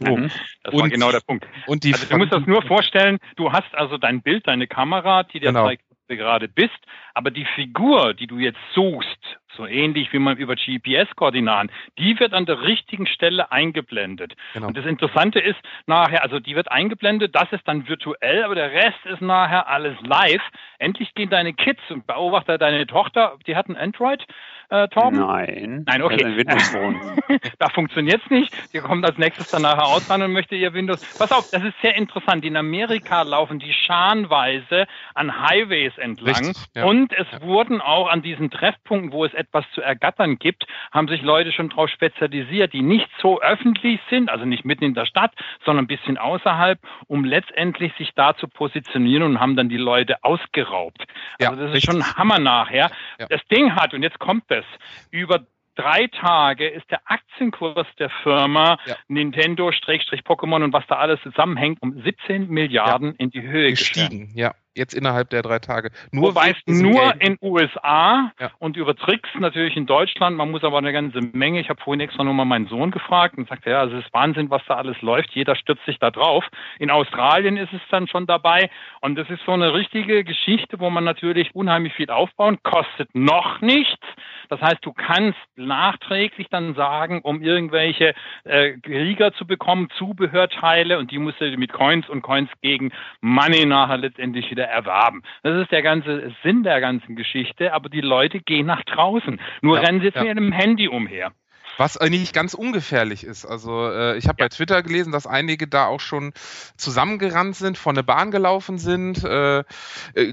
[0.00, 0.16] So.
[0.16, 0.30] Mhm.
[0.62, 1.46] Das und, war genau der Punkt.
[1.66, 5.22] Und die also du musst das nur vorstellen, du hast also dein Bild, deine Kamera,
[5.24, 5.66] die dir genau.
[5.66, 6.78] zeigt, wo du gerade bist,
[7.14, 12.32] aber die Figur, die du jetzt suchst, so ähnlich wie man über GPS-Koordinaten, die wird
[12.32, 14.34] an der richtigen Stelle eingeblendet.
[14.54, 14.68] Genau.
[14.68, 18.72] Und das Interessante ist nachher, also die wird eingeblendet, das ist dann virtuell, aber der
[18.72, 20.42] Rest ist nachher alles live.
[20.78, 24.24] Endlich gehen deine Kids und beobachte deine Tochter, die hat ein Android,
[24.72, 25.20] äh, Torben?
[25.20, 25.84] Nein.
[25.86, 26.44] Nein, okay.
[27.58, 28.52] da funktioniert's nicht.
[28.72, 31.00] Die kommt als nächstes dann nachher aus und möchte ihr Windows.
[31.18, 32.44] Pass auf, das ist sehr interessant.
[32.44, 36.46] In Amerika laufen die scharenweise an Highways entlang.
[36.46, 36.84] Richtig, ja.
[36.84, 37.42] Und es ja.
[37.42, 41.68] wurden auch an diesen Treffpunkten, wo es etwas zu ergattern gibt, haben sich Leute schon
[41.68, 45.32] darauf spezialisiert, die nicht so öffentlich sind, also nicht mitten in der Stadt,
[45.64, 50.22] sondern ein bisschen außerhalb, um letztendlich sich da zu positionieren und haben dann die Leute
[50.24, 51.04] ausgeraubt.
[51.40, 51.88] Ja, also das richtig.
[51.88, 52.90] ist schon Hammer nachher.
[53.28, 58.78] Das Ding hat, und jetzt kommt es, über drei Tage ist der Aktienkurs der Firma
[58.86, 58.96] ja.
[59.08, 63.14] Nintendo-Pokémon und was da alles zusammenhängt um 17 Milliarden ja.
[63.18, 64.08] in die Höhe gestiegen.
[64.08, 64.38] gestiegen.
[64.38, 65.90] Ja, jetzt innerhalb der drei Tage.
[66.10, 68.50] Nur Wobei es nur in USA ja.
[68.58, 70.36] und über Tricks natürlich in Deutschland.
[70.36, 71.60] Man muss aber eine ganze Menge.
[71.60, 74.14] Ich habe vorhin extra nur mal meinen Sohn gefragt und sagte, ja, also es ist
[74.14, 75.30] Wahnsinn, was da alles läuft.
[75.32, 76.44] Jeder stürzt sich da drauf.
[76.78, 78.70] In Australien ist es dann schon dabei.
[79.00, 83.60] Und das ist so eine richtige Geschichte, wo man natürlich unheimlich viel aufbauen, kostet noch
[83.60, 84.06] nichts.
[84.48, 91.10] Das heißt, du kannst nachträglich dann sagen, um irgendwelche äh, Krieger zu bekommen, Zubehörteile und
[91.10, 95.22] die musst du mit Coins und Coins gegen Money nachher letztendlich wieder wieder erwerben.
[95.42, 99.40] Das ist der ganze Sinn der ganzen Geschichte, aber die Leute gehen nach draußen.
[99.60, 100.22] Nur ja, rennen sie jetzt ja.
[100.22, 101.32] mit einem Handy umher.
[101.78, 103.46] Was nicht ganz ungefährlich ist.
[103.46, 104.44] Also äh, ich habe ja.
[104.44, 106.32] bei Twitter gelesen, dass einige da auch schon
[106.76, 109.24] zusammengerannt sind, von der Bahn gelaufen sind.
[109.24, 109.64] Äh, äh,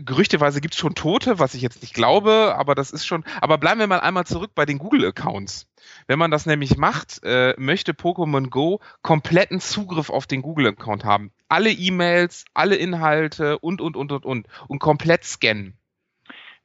[0.02, 3.24] gerüchteweise gibt es schon Tote, was ich jetzt nicht glaube, aber das ist schon.
[3.40, 5.66] Aber bleiben wir mal einmal zurück bei den Google-Accounts.
[6.10, 11.32] Wenn man das nämlich macht, äh, möchte Pokémon Go kompletten Zugriff auf den Google-Account haben.
[11.50, 14.48] Alle E-Mails, alle Inhalte und, und, und, und, und.
[14.68, 15.79] Und komplett scannen.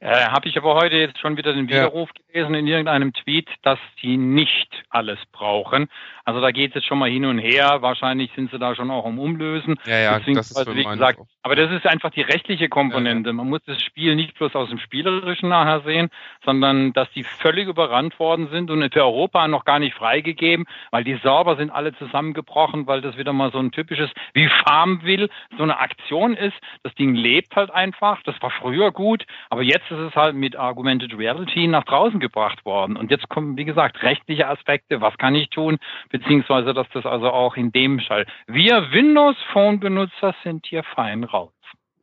[0.04, 2.22] Äh, Habe ich aber heute jetzt schon wieder den Widerruf ja.
[2.30, 5.88] gelesen in irgendeinem Tweet, dass die nicht alles brauchen.
[6.26, 7.80] Also da geht es jetzt schon mal hin und her.
[7.80, 9.76] Wahrscheinlich sind sie da schon auch um Umlösen.
[9.86, 13.30] Ja, ja, das ist wie gesagt, aber das ist einfach die rechtliche Komponente.
[13.30, 13.36] Ja, ja.
[13.36, 16.10] Man muss das Spiel nicht bloß aus dem Spielerischen nachher sehen,
[16.44, 21.04] sondern dass die völlig überrannt worden sind und für Europa noch gar nicht freigegeben, weil
[21.04, 25.62] die Server sind alle zusammengebrochen, weil das wieder mal so ein typisches wie Farmville so
[25.62, 26.56] eine Aktion ist.
[26.82, 28.22] Das Ding lebt halt einfach.
[28.24, 32.64] Das war früher gut, aber jetzt ist es halt mit Augmented Reality nach draußen gebracht
[32.64, 32.96] worden.
[32.96, 35.00] Und jetzt kommen, wie gesagt, rechtliche Aspekte.
[35.00, 35.78] Was kann ich tun?
[36.10, 38.26] Beziehungsweise, dass das also auch in dem Fall.
[38.46, 41.52] Wir Windows Phone Benutzer sind hier fein raus.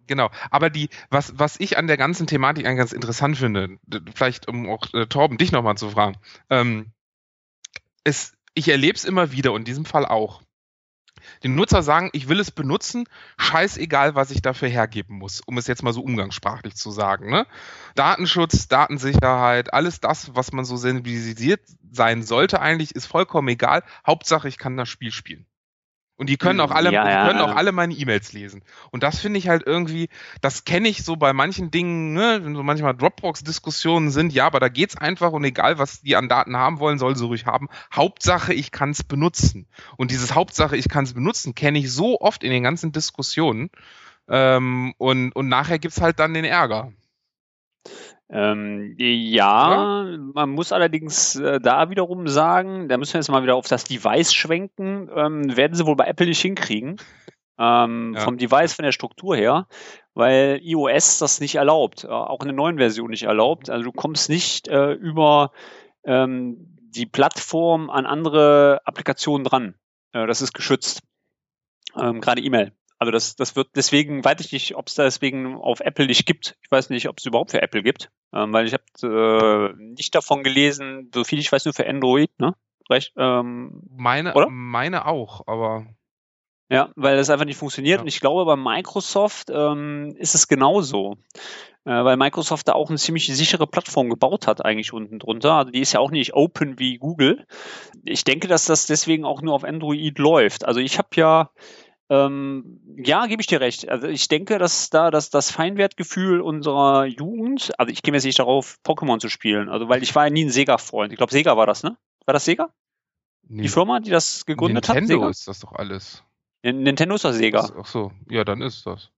[0.08, 3.78] Genau, aber die, was, was ich an der ganzen Thematik eigentlich ganz interessant finde,
[4.14, 6.18] vielleicht um auch äh, Torben dich nochmal zu fragen,
[6.50, 6.92] ähm,
[8.04, 10.42] es, ich erlebe es immer wieder und in diesem Fall auch
[11.44, 13.06] die Nutzer sagen, ich will es benutzen,
[13.38, 17.30] scheißegal, was ich dafür hergeben muss, um es jetzt mal so umgangssprachlich zu sagen.
[17.30, 17.46] Ne?
[17.96, 23.84] Datenschutz, Datensicherheit, alles das, was man so sensibilisiert sein sollte eigentlich, ist vollkommen egal.
[24.06, 25.46] Hauptsache, ich kann das Spiel spielen.
[26.22, 28.62] Und die können auch alle, ja, ja, die können auch alle meine E-Mails lesen.
[28.92, 30.08] Und das finde ich halt irgendwie,
[30.40, 34.60] das kenne ich so bei manchen Dingen, ne, wenn so manchmal Dropbox-Diskussionen sind, ja, aber
[34.60, 37.70] da geht's einfach und egal, was die an Daten haben wollen, soll sie ruhig haben.
[37.92, 39.66] Hauptsache, ich kann es benutzen.
[39.98, 43.72] Und dieses Hauptsache, ich kann es benutzen, kenne ich so oft in den ganzen Diskussionen.
[44.30, 46.94] Ähm, und, und nachher gibt's halt dann den Ärger.
[48.34, 53.44] Ähm, ja, ja, man muss allerdings äh, da wiederum sagen, da müssen wir jetzt mal
[53.44, 56.96] wieder auf das Device schwenken, ähm, werden sie wohl bei Apple nicht hinkriegen.
[57.60, 58.22] Ähm, ja.
[58.22, 59.68] Vom Device, von der Struktur her,
[60.14, 63.70] weil iOS das nicht erlaubt, äh, auch in der neuen Version nicht erlaubt.
[63.70, 65.52] Also du kommst nicht äh, über
[66.06, 69.76] ähm, die Plattform an andere Applikationen dran.
[70.14, 71.04] Äh, das ist geschützt.
[71.98, 72.72] Ähm, Gerade E-Mail.
[73.02, 76.56] Also das, das wird deswegen, weiß ich nicht, ob es deswegen auf Apple nicht gibt.
[76.62, 80.14] Ich weiß nicht, ob es überhaupt für Apple gibt, ähm, weil ich habe äh, nicht
[80.14, 82.54] davon gelesen, so viel ich weiß, nur für Android, ne?
[82.92, 84.50] Recht, ähm, meine, oder?
[84.52, 85.88] meine auch, aber
[86.70, 87.98] ja, weil das einfach nicht funktioniert.
[87.98, 88.02] Ja.
[88.02, 91.18] Und ich glaube, bei Microsoft ähm, ist es genauso.
[91.86, 95.56] Äh, weil Microsoft da auch eine ziemlich sichere Plattform gebaut hat, eigentlich unten drunter.
[95.56, 97.48] Also die ist ja auch nicht open wie Google.
[98.06, 100.66] Ich denke, dass das deswegen auch nur auf Android läuft.
[100.66, 101.50] Also ich habe ja
[102.12, 103.88] ähm, ja, gebe ich dir recht.
[103.88, 108.26] Also ich denke, dass da das, das Feinwertgefühl unserer Jugend, also ich gehe mir jetzt
[108.26, 111.14] nicht darauf, Pokémon zu spielen, also weil ich war ja nie ein Sega-Freund.
[111.14, 111.98] Ich glaube, Sega war das, ne?
[112.26, 112.70] War das Sega?
[113.48, 113.62] Nee.
[113.64, 115.10] Die Firma, die das gegründet Nintendo hat?
[115.10, 116.22] Nintendo ist das doch alles.
[116.64, 117.70] Nintendo ist doch Sega.
[117.80, 119.10] Ach so, ja, dann ist das.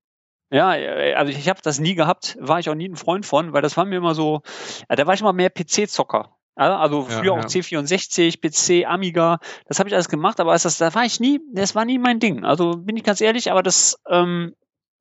[0.51, 3.53] Ja, äh, also ich habe das nie gehabt, war ich auch nie ein Freund von,
[3.53, 4.43] weil das war mir immer so,
[4.87, 6.37] ja, da war ich immer mehr PC-Zocker.
[6.55, 10.93] Also früher ja, auch C64, PC, Amiga, das habe ich alles gemacht, aber das, da
[10.93, 12.45] war ich nie, das war nie mein Ding.
[12.45, 14.53] Also bin ich ganz ehrlich, aber das ähm,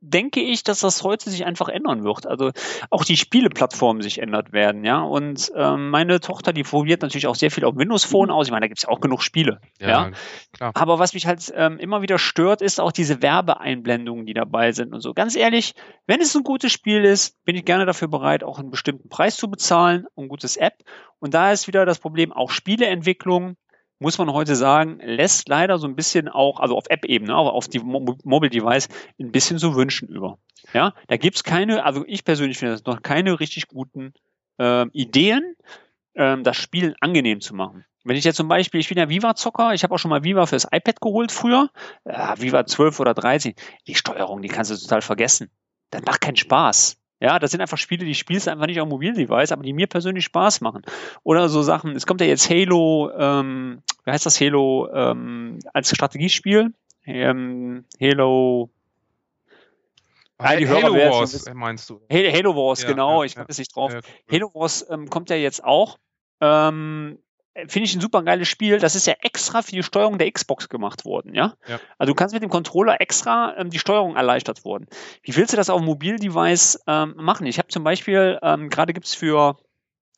[0.02, 2.26] denke ich, dass das heute sich einfach ändern wird.
[2.26, 2.50] Also
[2.90, 5.00] auch die Spieleplattformen sich ändert werden, ja.
[5.00, 8.46] Und ähm, meine Tochter, die probiert natürlich auch sehr viel auf Windows Phone aus.
[8.46, 9.60] Ich meine, da gibt es ja auch genug Spiele.
[9.80, 10.10] Ja, ja?
[10.52, 10.72] Klar.
[10.74, 14.92] Aber was mich halt ähm, immer wieder stört, ist auch diese Werbeeinblendungen, die dabei sind
[14.92, 15.14] und so.
[15.14, 15.74] Ganz ehrlich,
[16.06, 19.36] wenn es ein gutes Spiel ist, bin ich gerne dafür bereit, auch einen bestimmten Preis
[19.36, 20.82] zu bezahlen, ein gutes App.
[21.20, 23.56] Und da ist wieder das Problem, auch Spieleentwicklung
[24.02, 27.68] muss man heute sagen, lässt leider so ein bisschen auch, also auf App-Ebene, aber auf
[27.68, 28.88] die Mobile Device
[29.18, 30.38] ein bisschen zu wünschen über.
[30.74, 34.12] Ja, da gibt's keine, also ich persönlich finde das noch keine richtig guten
[34.58, 35.56] äh, Ideen,
[36.14, 37.84] ähm, das Spiel angenehm zu machen.
[38.04, 40.46] Wenn ich jetzt zum Beispiel, ich bin ja Viva-Zocker, ich habe auch schon mal Viva
[40.46, 41.70] fürs iPad geholt früher,
[42.04, 43.54] äh, Viva 12 oder 13,
[43.86, 45.50] die Steuerung, die kannst du total vergessen.
[45.90, 46.96] Das macht keinen Spaß.
[47.22, 49.86] Ja, das sind einfach Spiele, die spielst du einfach nicht auf Mobildevice, aber die mir
[49.86, 50.82] persönlich Spaß machen.
[51.22, 55.94] Oder so Sachen, es kommt ja jetzt Halo, ähm, wie heißt das Halo, ähm, als
[55.94, 56.72] Strategiespiel?
[57.06, 58.70] Ähm, Halo,
[60.36, 62.00] Ah, die Halo Wars, meinst du?
[62.10, 63.92] Halo Wars, ja, genau, ja, ich komme jetzt nicht drauf.
[63.92, 64.00] Ja,
[64.32, 66.00] Halo Wars ähm, kommt ja jetzt auch.
[66.40, 67.18] Ähm,
[67.54, 68.78] finde ich ein super geiles Spiel.
[68.78, 71.54] Das ist ja extra für die Steuerung der Xbox gemacht worden, ja?
[71.66, 71.80] ja.
[71.98, 74.86] Also du kannst mit dem Controller extra ähm, die Steuerung erleichtert worden.
[75.22, 77.46] Wie willst du das auf dem Mobildevice ähm, machen?
[77.46, 79.71] Ich habe zum Beispiel, ähm, gerade gibt's für äh,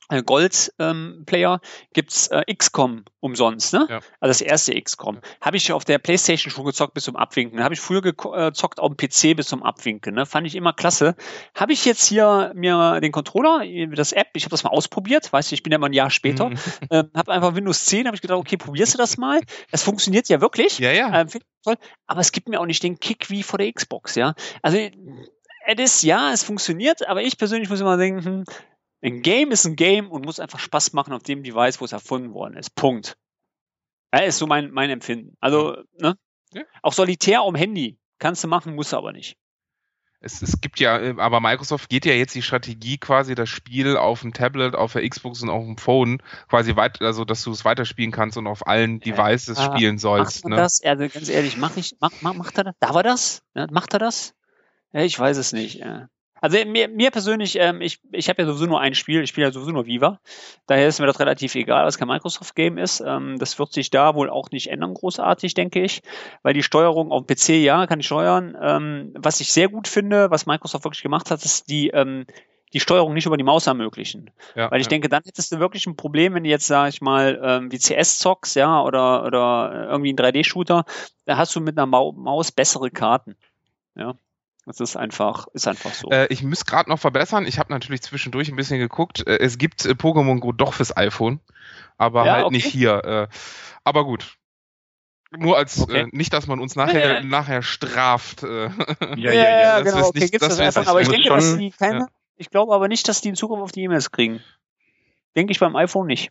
[0.08, 3.86] Gold-Player ähm, gibt's äh, XCOM umsonst, ne?
[3.88, 4.00] Ja.
[4.20, 5.20] Also das erste XCOM.
[5.40, 7.64] Habe ich auf der Playstation schon gezockt bis zum Abwinken.
[7.64, 10.14] Habe ich früher gezockt auf dem PC bis zum Abwinken.
[10.14, 10.26] Ne?
[10.26, 11.16] Fand ich immer klasse.
[11.54, 13.64] Habe ich jetzt hier mir den Controller,
[13.94, 16.10] das App, ich habe das mal ausprobiert, weißt du, ich bin ja mal ein Jahr
[16.10, 16.58] später, mhm.
[16.90, 19.40] äh, habe einfach Windows 10, habe ich gedacht, okay, probierst du das mal?
[19.70, 20.78] Das funktioniert ja wirklich.
[20.78, 21.22] Ja, ja.
[21.22, 21.26] Äh,
[21.64, 21.76] toll.
[22.06, 24.34] Aber es gibt mir auch nicht den Kick wie vor der Xbox, ja.
[24.62, 24.78] Also
[25.66, 28.44] es ist, ja, es funktioniert, aber ich persönlich muss immer denken, hm,
[29.04, 31.92] ein Game ist ein Game und muss einfach Spaß machen auf dem Device, wo es
[31.92, 32.74] erfunden worden ist.
[32.74, 33.16] Punkt.
[34.12, 35.36] Ja, ist so mein, mein Empfinden.
[35.40, 36.16] Also, ne?
[36.52, 36.62] Ja.
[36.82, 39.36] Auch solitär am Handy kannst du machen, musst du aber nicht.
[40.20, 43.98] Es, es gibt ja, äh, aber Microsoft geht ja jetzt die Strategie quasi, das Spiel
[43.98, 47.50] auf dem Tablet, auf der Xbox und auf dem Phone quasi weiter, also dass du
[47.50, 50.44] es weiterspielen kannst und auf allen Devices äh, spielen sollst.
[50.44, 50.56] Macht er ne?
[50.56, 50.82] das?
[50.82, 52.74] Also ganz ehrlich, mach ich, mach, mach, macht er das?
[52.80, 53.42] Darf er das?
[53.54, 54.34] Ja, macht er das?
[54.92, 55.80] Ja, ich weiß es nicht.
[55.80, 56.08] Ja.
[56.44, 59.46] Also mir, mir persönlich, ähm, ich, ich habe ja sowieso nur ein Spiel, ich spiele
[59.46, 60.20] ja sowieso nur Viva.
[60.66, 63.00] Daher ist mir das relativ egal, was kein Microsoft-Game ist.
[63.00, 66.02] Ähm, das wird sich da wohl auch nicht ändern, großartig, denke ich.
[66.42, 68.54] Weil die Steuerung auf dem PC, ja, kann ich steuern.
[68.60, 72.26] Ähm, was ich sehr gut finde, was Microsoft wirklich gemacht hat, ist die, ähm,
[72.74, 74.30] die Steuerung nicht über die Maus ermöglichen.
[74.54, 74.90] Ja, Weil ich ja.
[74.90, 77.78] denke, dann hättest du wirklich ein Problem, wenn du jetzt, sag ich mal, ähm, wie
[77.78, 80.84] CS zockst, ja, oder, oder irgendwie ein 3D-Shooter,
[81.24, 83.34] da hast du mit einer Maus bessere Karten.
[83.94, 84.18] Ja.
[84.66, 86.08] Das ist einfach, ist einfach so.
[86.10, 87.46] Äh, ich muss gerade noch verbessern.
[87.46, 89.26] Ich habe natürlich zwischendurch ein bisschen geguckt.
[89.26, 91.40] Äh, es gibt äh, Pokémon Go doch fürs iPhone,
[91.98, 92.56] aber ja, halt okay.
[92.56, 93.04] nicht hier.
[93.04, 93.28] Äh,
[93.84, 94.38] aber gut.
[95.36, 96.02] Nur als okay.
[96.02, 98.42] Äh, nicht, dass man uns nachher, ja, nachher straft.
[98.42, 98.70] Äh.
[99.16, 100.08] Ja, ja, ja, genau.
[100.08, 102.74] Okay, nicht, gibt's das, das iPhone, aber ich denke, schon, dass die keine, ich glaube
[102.74, 104.40] aber nicht, dass die in Zukunft auf die E-Mails kriegen.
[105.36, 106.30] Denke ich beim iPhone nicht.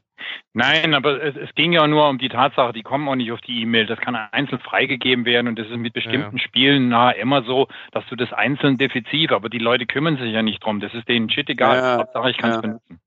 [0.53, 3.41] Nein, aber es, es, ging ja nur um die Tatsache, die kommen auch nicht auf
[3.41, 3.85] die E-Mail.
[3.85, 6.43] Das kann einzeln freigegeben werden und das ist mit bestimmten ja.
[6.43, 10.41] Spielen nahe immer so, dass du das einzeln defizit, aber die Leute kümmern sich ja
[10.41, 10.79] nicht drum.
[10.79, 11.77] Das ist denen shit egal.
[11.77, 12.61] Ja, Hauptsache, ich kann es ja.
[12.61, 12.99] benutzen.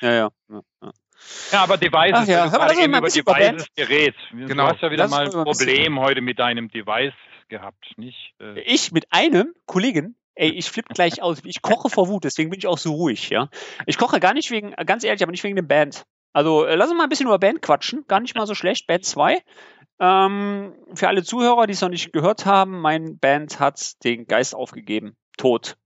[0.00, 0.28] Ja, ja.
[0.48, 0.60] ja.
[1.52, 4.14] Ja, aber Devices, Ach ja, du gerade eben über Devices Gerät.
[4.30, 4.66] Genau.
[4.66, 7.12] Du hast ja wieder das mal ein Problem heute mit deinem Device
[7.48, 8.34] gehabt, nicht?
[8.40, 11.38] Äh ich mit einem Kollegen, ey, ich flippe gleich aus.
[11.44, 13.48] Ich koche vor Wut, deswegen bin ich auch so ruhig, ja.
[13.86, 16.04] Ich koche gar nicht wegen, ganz ehrlich, aber nicht wegen der Band.
[16.32, 18.04] Also äh, lass uns mal ein bisschen über Band quatschen.
[18.06, 18.86] Gar nicht mal so schlecht.
[18.86, 19.42] Band 2.
[20.00, 24.54] Ähm, für alle Zuhörer, die es noch nicht gehört haben, mein Band hat den Geist
[24.54, 25.16] aufgegeben.
[25.36, 25.76] Tot.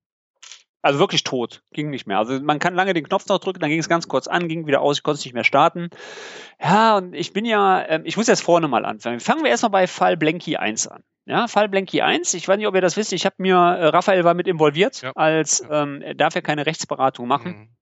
[0.83, 1.62] Also wirklich tot.
[1.73, 2.19] Ging nicht mehr.
[2.19, 4.67] Also man kann lange den Knopf noch drücken, dann ging es ganz kurz an, ging
[4.67, 5.88] wieder aus, ich konnte es nicht mehr starten.
[6.61, 9.21] Ja, und ich bin ja, äh, ich muss jetzt vorne mal anfangen.
[9.21, 11.05] Fangen wir erstmal bei Fall Blanky 1 an.
[11.24, 13.87] Ja, Fall Blanky 1, ich weiß nicht, ob ihr das wisst, ich habe mir, äh,
[13.87, 15.12] Raphael war mit involviert, ja.
[15.14, 17.52] als ähm, er darf ja keine Rechtsberatung machen.
[17.52, 17.76] Mhm.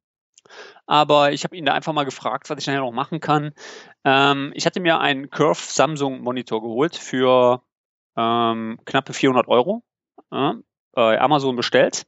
[0.86, 3.52] Aber ich habe ihn da einfach mal gefragt, was ich nachher noch machen kann.
[4.04, 7.62] Ähm, ich hatte mir einen Curve Samsung Monitor geholt für
[8.16, 9.82] ähm, knappe 400 Euro.
[10.32, 10.56] Ja,
[10.92, 12.06] bei Amazon bestellt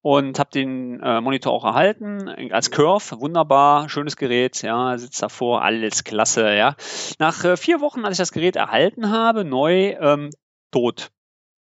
[0.00, 5.62] und habe den äh, Monitor auch erhalten als Curve, wunderbar, schönes Gerät, ja, sitzt davor,
[5.62, 6.76] alles klasse, ja.
[7.18, 10.30] Nach äh, vier Wochen, als ich das Gerät erhalten habe, neu, ähm,
[10.70, 11.10] tot.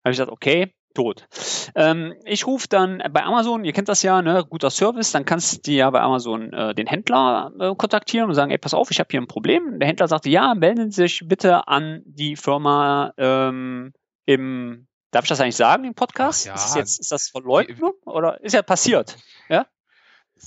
[0.03, 1.27] Habe ich gesagt, okay, tot.
[1.75, 5.67] Ähm, ich rufe dann bei Amazon, ihr kennt das ja, ne, guter Service, dann kannst
[5.67, 8.99] du ja bei Amazon äh, den Händler äh, kontaktieren und sagen, ey, pass auf, ich
[8.99, 9.79] habe hier ein Problem.
[9.79, 13.93] Der Händler sagte, ja, melden Sie sich bitte an die Firma ähm,
[14.25, 16.45] im, darf ich das eigentlich sagen im Podcast?
[16.45, 16.55] Ja.
[16.55, 19.17] Ist, das jetzt, ist das Verleugnung oder ist ja passiert?
[19.47, 19.67] Ja?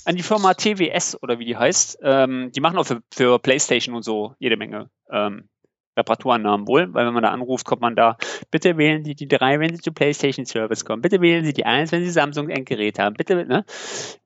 [0.05, 1.99] An die Firma TWS oder wie die heißt.
[2.01, 5.49] Ähm, die machen auch für, für PlayStation und so jede Menge ähm,
[5.97, 8.17] Reparaturannahmen wohl, weil wenn man da anruft, kommt man da,
[8.51, 11.65] bitte wählen Sie die 3, wenn Sie zu PlayStation Service kommen, bitte wählen Sie die
[11.65, 13.65] 1, wenn Sie Samsung Endgerät haben, bitte, ne?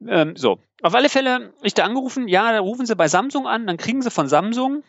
[0.07, 0.59] Ähm, so.
[0.81, 4.01] Auf alle Fälle, ich da angerufen, ja, da rufen Sie bei Samsung an, dann kriegen
[4.01, 4.83] Sie von Samsung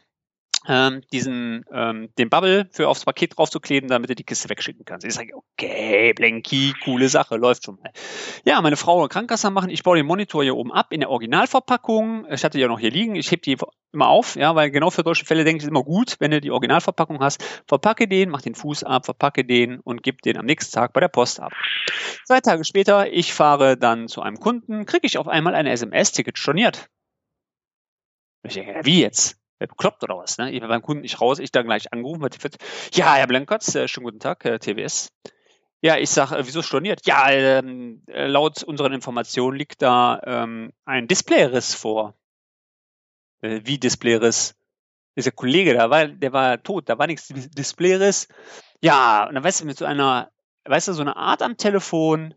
[0.66, 5.06] ähm, diesen, ähm, den Bubble für aufs Paket draufzukleben, damit du die Kiste wegschicken kannst.
[5.06, 7.90] Ich sage, okay, Blenky, coole Sache, läuft schon mal.
[8.44, 12.26] Ja, meine Frau Krankenkasse machen, ich baue den Monitor hier oben ab in der Originalverpackung.
[12.30, 13.56] Ich hatte ja noch hier liegen, ich heb die
[13.92, 16.50] immer auf, ja, weil genau für solche Fälle denke ich, immer gut, wenn du die
[16.50, 20.74] Originalverpackung hast, verpacke den, mach den Fuß ab, verpacke den und gib den am nächsten
[20.74, 21.52] Tag bei der Post ab.
[22.26, 26.36] Zwei Tage später, ich fahre dann zu einem Kunden, kriege ich auf einmal eine SMS-Ticket
[26.36, 26.88] storniert.
[28.42, 29.38] Ich denke, wie jetzt?
[29.58, 30.38] Wer bekloppt oder was?
[30.38, 30.52] Ne?
[30.52, 32.26] Ich bin beim Kunden nicht raus, ich da gleich angerufen,
[32.92, 35.12] ja, Herr Blankertz, äh, schönen guten Tag, äh, TWS.
[35.80, 37.06] Ja, ich sage, äh, wieso storniert?
[37.06, 42.14] Ja, ähm, äh, laut unseren Informationen liegt da ähm, ein Displayriss vor.
[43.40, 44.54] Äh, wie Displayriss?
[45.16, 48.28] Dieser Kollege, da war, der war tot, da war nichts Displayriss.
[48.80, 50.30] Ja, und dann weißt du, mit so einer,
[50.64, 52.34] weißt du, so eine Art am Telefon,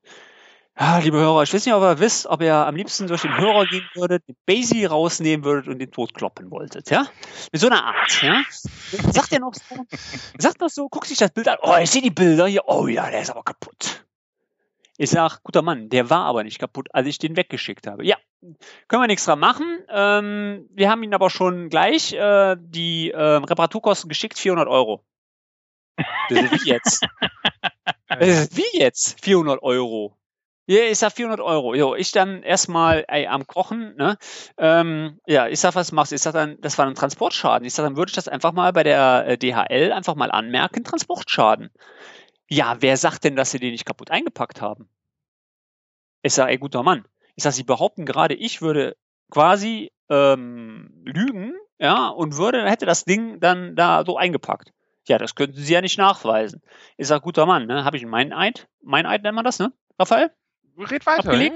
[0.80, 3.38] ja, liebe Hörer, ich weiß nicht, ob ihr wisst, ob ihr am liebsten durch den
[3.38, 7.08] Hörer gehen würdet, den Basie rausnehmen würdet und den tot kloppen wolltet, ja?
[7.52, 8.42] Mit so einer Art, ja?
[8.50, 9.76] Sagt er noch so,
[10.38, 12.88] sagt noch so, guckt sich das Bild an, oh, ich sehe die Bilder hier, oh
[12.88, 14.06] ja, der ist aber kaputt.
[14.98, 18.06] Ich sag, guter Mann, der war aber nicht kaputt, als ich den weggeschickt habe.
[18.06, 18.18] Ja,
[18.88, 19.80] können wir nichts dran machen.
[19.90, 25.04] Ähm, wir haben Ihnen aber schon gleich äh, die äh, Reparaturkosten geschickt, 400 Euro.
[26.30, 27.04] wie jetzt?
[28.20, 29.20] wie jetzt?
[29.24, 30.16] 400 Euro.
[30.72, 31.76] Ja, ich sag 400 Euro.
[31.76, 34.18] Jo, ich dann erstmal ey, am Kochen, ne?
[34.58, 36.16] Ähm, ja, ich sag, was machst du?
[36.16, 37.68] Ich sag dann, das war ein Transportschaden.
[37.68, 40.86] Ich sag, dann würde ich das einfach mal bei der äh, DHL einfach mal anmerken,
[40.86, 41.72] Transportschaden.
[42.50, 44.88] Ja, wer sagt denn, dass sie den nicht kaputt eingepackt haben?
[46.22, 47.04] Ich sag, ey, guter Mann.
[47.36, 48.96] Ich sag, sie behaupten gerade, ich würde
[49.30, 54.72] quasi ähm, lügen, ja, und würde, hätte das Ding dann da so eingepackt.
[55.10, 56.62] Ja, das könnten sie ja nicht nachweisen.
[56.96, 57.84] Ich sag, guter Mann, ne?
[57.84, 58.70] Habe ich einen Meineid?
[58.82, 59.74] Meineid nennt man das, ne?
[60.00, 60.32] Raphael?
[60.78, 61.30] Red weiter.
[61.30, 61.56] Abgelegt?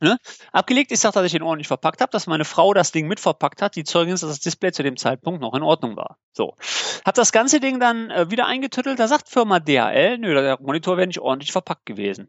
[0.00, 0.18] Ne?
[0.52, 3.62] Abgelegt, ich sag, dass ich den ordentlich verpackt habe, dass meine Frau das Ding mitverpackt
[3.62, 3.76] hat.
[3.76, 6.18] Die Zeugin ist, dass das Display zu dem Zeitpunkt noch in Ordnung war.
[6.32, 6.56] So.
[7.04, 8.98] Hab das ganze Ding dann äh, wieder eingetüttelt.
[8.98, 12.28] Da sagt Firma DHL, nö, der Monitor wäre nicht ordentlich verpackt gewesen.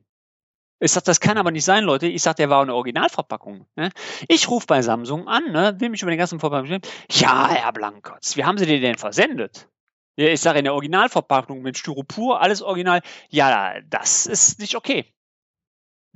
[0.79, 2.07] Ich sag, das kann aber nicht sein, Leute.
[2.07, 3.65] Ich sag, der war eine Originalverpackung.
[3.75, 3.91] Ne?
[4.27, 6.79] Ich rufe bei Samsung an, ne, will mich über den ganzen Verpackung
[7.09, 9.69] Ja, Herr Blankotz, wie haben Sie den denn versendet?
[10.17, 13.01] Ja, ich sage in der Originalverpackung mit Styropor, alles original.
[13.29, 15.14] Ja, das ist nicht okay.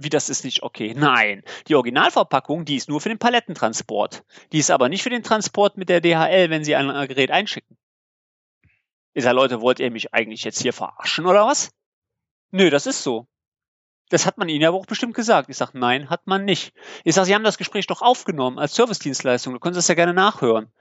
[0.02, 0.94] Wie das ist nicht okay?
[0.96, 4.24] Nein, die Originalverpackung, die ist nur für den Palettentransport.
[4.54, 7.78] Die ist aber nicht für den Transport mit der DHL, wenn Sie ein Gerät einschicken.
[9.14, 11.72] Ich sage, Leute, wollt ihr mich eigentlich jetzt hier verarschen oder was?
[12.52, 13.28] Nö, das ist so.
[14.08, 15.50] Das hat man Ihnen ja auch bestimmt gesagt.
[15.50, 16.74] Ich sage, nein, hat man nicht.
[17.04, 19.54] Ich sage, Sie haben das Gespräch doch aufgenommen als Servicedienstleistung.
[19.54, 20.72] Du können das ja gerne nachhören.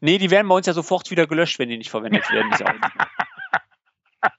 [0.00, 2.52] Nee, die werden bei uns ja sofort wieder gelöscht, wenn die nicht verwendet werden.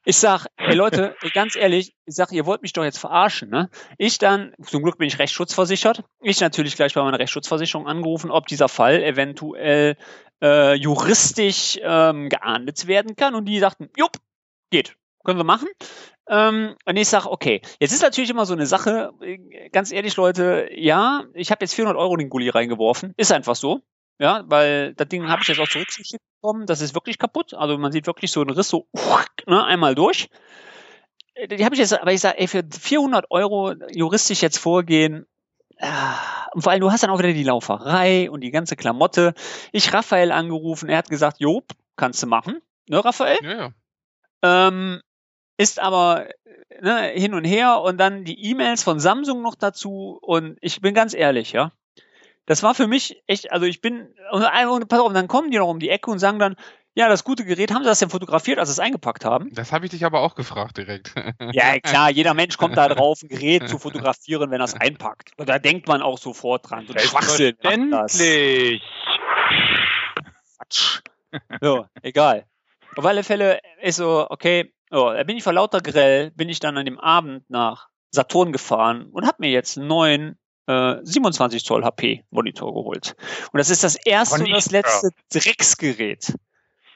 [0.05, 3.69] Ich sag, ey Leute, ganz ehrlich, ich sag, ihr wollt mich doch jetzt verarschen, ne?
[3.97, 8.47] Ich dann, zum Glück bin ich rechtsschutzversichert, ich natürlich gleich bei meiner Rechtsschutzversicherung angerufen, ob
[8.47, 9.97] dieser Fall eventuell
[10.41, 13.35] äh, juristisch ähm, geahndet werden kann.
[13.35, 14.17] Und die sagten, jupp,
[14.71, 15.69] geht, können wir machen.
[16.29, 19.11] Ähm, und ich sage, okay, jetzt ist natürlich immer so eine Sache,
[19.71, 23.55] ganz ehrlich, Leute, ja, ich habe jetzt 400 Euro in den Gully reingeworfen, ist einfach
[23.55, 23.81] so.
[24.19, 26.65] Ja, weil das Ding habe ich jetzt auch zurückgeschickt bekommen.
[26.65, 27.53] Das ist wirklich kaputt.
[27.53, 28.87] Also man sieht wirklich so einen Riss so
[29.47, 30.29] ne, einmal durch.
[31.33, 35.25] Äh, die habe ich jetzt, aber ich sage, ey, für 400 Euro juristisch jetzt vorgehen.
[35.77, 35.87] Äh,
[36.53, 39.33] und vor allem, du hast dann auch wieder die Lauferei und die ganze Klamotte.
[39.71, 42.61] Ich Raphael angerufen, er hat gesagt, Job, kannst du machen.
[42.87, 43.37] Ne, Raphael?
[43.41, 44.67] Ja, ja.
[44.67, 45.01] Ähm,
[45.57, 46.27] ist aber
[46.81, 50.93] ne, hin und her und dann die E-Mails von Samsung noch dazu und ich bin
[50.93, 51.71] ganz ehrlich, ja
[52.45, 55.57] das war für mich echt, also ich bin, und, und pass auf, dann kommen die
[55.57, 56.55] noch um die Ecke und sagen dann,
[56.95, 59.49] ja, das gute Gerät, haben sie das denn fotografiert, als sie es eingepackt haben?
[59.51, 61.13] Das habe ich dich aber auch gefragt direkt.
[61.51, 65.31] Ja, klar, jeder Mensch kommt da drauf, ein Gerät zu fotografieren, wenn er es einpackt.
[65.37, 66.85] Und da denkt man auch sofort dran.
[66.87, 67.55] So Schwachsinn.
[67.61, 68.81] Endlich!
[70.57, 71.01] Quatsch.
[71.61, 72.45] So, egal.
[72.95, 76.59] Auf alle Fälle ist so, okay, oh, da bin ich vor lauter Grell, bin ich
[76.59, 80.37] dann an dem Abend nach Saturn gefahren und habe mir jetzt einen neuen
[80.67, 83.15] 27 äh, Zoll HP Monitor geholt.
[83.51, 86.33] Und das ist das erste und das letzte Drecksgerät.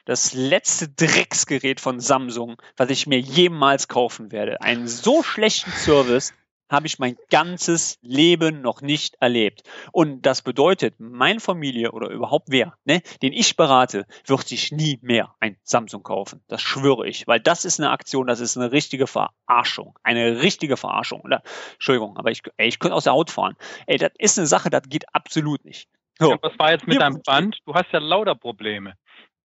[0.06, 4.62] Das letzte Drecksgerät von Samsung, was ich mir jemals kaufen werde.
[4.62, 6.32] Einen so schlechten Service
[6.70, 9.62] habe ich mein ganzes Leben noch nicht erlebt.
[9.92, 14.98] Und das bedeutet, meine Familie oder überhaupt wer, ne, den ich berate, wird sich nie
[15.02, 16.42] mehr ein Samsung kaufen.
[16.48, 19.98] Das schwöre ich, weil das ist eine Aktion, das ist eine richtige Verarschung.
[20.02, 21.20] Eine richtige Verarschung.
[21.22, 21.42] Oder,
[21.74, 23.56] Entschuldigung, aber ich, ey, ich könnte aus der Haut fahren.
[23.86, 25.88] Ey, das ist eine Sache, das geht absolut nicht.
[26.18, 26.30] So.
[26.30, 27.58] Ja, was war jetzt mit deinem Band?
[27.64, 28.94] Du hast ja lauter Probleme.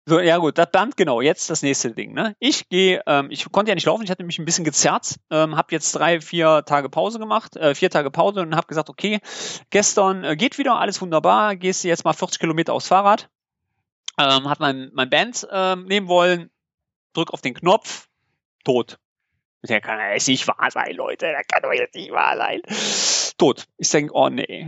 [0.06, 2.14] So, ja gut, das Band, genau, jetzt das nächste Ding.
[2.14, 2.36] Ne?
[2.40, 5.56] Ich gehe, ähm, ich konnte ja nicht laufen, ich hatte mich ein bisschen gezerrt, ähm,
[5.56, 9.20] habe jetzt drei, vier Tage Pause gemacht, äh, vier Tage Pause und habe gesagt, okay,
[9.70, 13.30] gestern äh, geht wieder, alles wunderbar, gehst du jetzt mal 40 Kilometer aufs Fahrrad,
[14.20, 16.52] ähm, hat mein, mein Band ähm, nehmen wollen,
[17.14, 18.10] drück auf den Knopf,
[18.66, 19.00] tot.
[19.62, 22.62] Der kann ja jetzt nicht wahr sein, Leute, der kann doch jetzt nicht wahr sein.
[23.38, 23.68] Tot.
[23.78, 24.68] Ich denke, oh nee.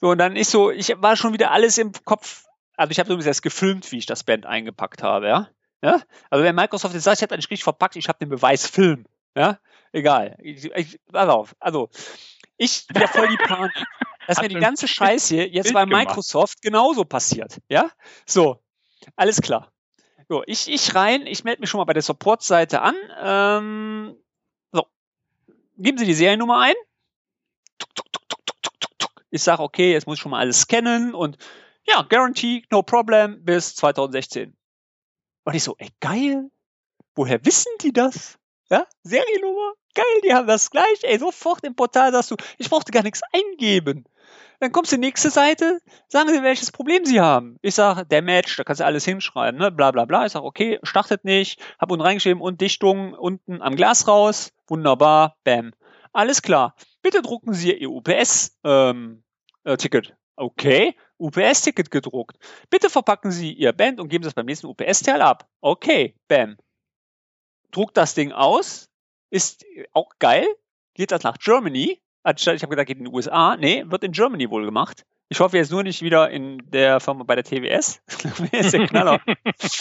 [0.00, 2.46] So, und dann ist so, ich war schon wieder alles im Kopf
[2.76, 5.48] also ich habe übrigens erst gefilmt, wie ich das Band eingepackt habe, ja.
[5.82, 6.00] ja?
[6.30, 9.06] Also wenn Microsoft jetzt sagt, ich hätte nicht richtig verpackt, ich habe den Beweis Film,
[9.36, 9.58] ja.
[9.92, 10.36] Egal.
[10.40, 11.56] Ich, ich, pass auf.
[11.58, 11.88] Also
[12.56, 13.72] ich bin ja voll die Panik,
[14.26, 17.90] dass mir die ganze Scheiße jetzt bei Microsoft genauso passiert, ja.
[18.26, 18.60] So,
[19.14, 19.72] alles klar.
[20.28, 22.96] So, ich, ich rein, ich melde mich schon mal bei der Support-Seite an.
[23.22, 24.16] Ähm,
[24.72, 24.86] so,
[25.78, 26.74] geben Sie die Seriennummer ein.
[29.30, 31.36] Ich sage, okay, jetzt muss ich schon mal alles scannen und
[31.88, 34.56] ja, Guarantee, no problem, bis 2016.
[35.44, 36.50] Und ich so, ey, geil.
[37.14, 38.38] Woher wissen die das?
[38.68, 42.90] Ja, Seriennummer, geil, die haben das gleich, ey, sofort im Portal sagst du, ich brauchte
[42.90, 44.04] gar nichts eingeben.
[44.58, 47.58] Dann kommst du die nächste Seite, sagen sie, welches Problem sie haben.
[47.62, 50.26] Ich sage, Match, da kannst du alles hinschreiben, ne, bla bla bla.
[50.26, 55.36] Ich sage, okay, startet nicht, hab unten reingeschrieben und Dichtung unten am Glas raus, wunderbar,
[55.44, 55.72] bam.
[56.12, 56.74] Alles klar.
[57.02, 59.22] Bitte drucken Sie Ihr UPS, ähm,
[59.64, 59.76] äh.
[60.36, 62.36] Okay, UPS-Ticket gedruckt.
[62.70, 65.48] Bitte verpacken Sie Ihr Band und geben Sie es beim nächsten UPS-Teil ab.
[65.60, 66.56] Okay, bam.
[67.70, 68.88] Druckt das Ding aus,
[69.30, 70.46] ist auch geil,
[70.94, 72.00] geht das nach Germany.
[72.28, 73.56] Ich habe gedacht, geht in die USA.
[73.56, 75.04] Nee, wird in Germany wohl gemacht.
[75.28, 78.00] Ich hoffe jetzt nur nicht wieder in der Firma bei der TWS.
[78.52, 79.20] ist der Knaller.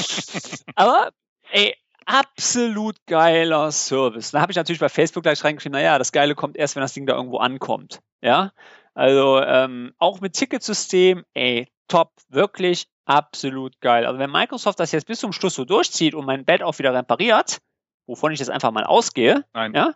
[0.75, 1.11] Aber,
[1.51, 1.75] ey,
[2.05, 4.31] absolut geiler Service.
[4.31, 6.93] Da habe ich natürlich bei Facebook gleich reingeschrieben, naja, das Geile kommt erst, wenn das
[6.93, 8.01] Ding da irgendwo ankommt.
[8.21, 8.53] Ja,
[8.95, 14.05] also ähm, auch mit Ticketsystem, ey, top, wirklich absolut geil.
[14.05, 16.93] Also wenn Microsoft das jetzt bis zum Schluss so durchzieht und mein Bett auch wieder
[16.93, 17.59] repariert,
[18.07, 19.73] wovon ich jetzt einfach mal ausgehe, nein.
[19.73, 19.93] ja,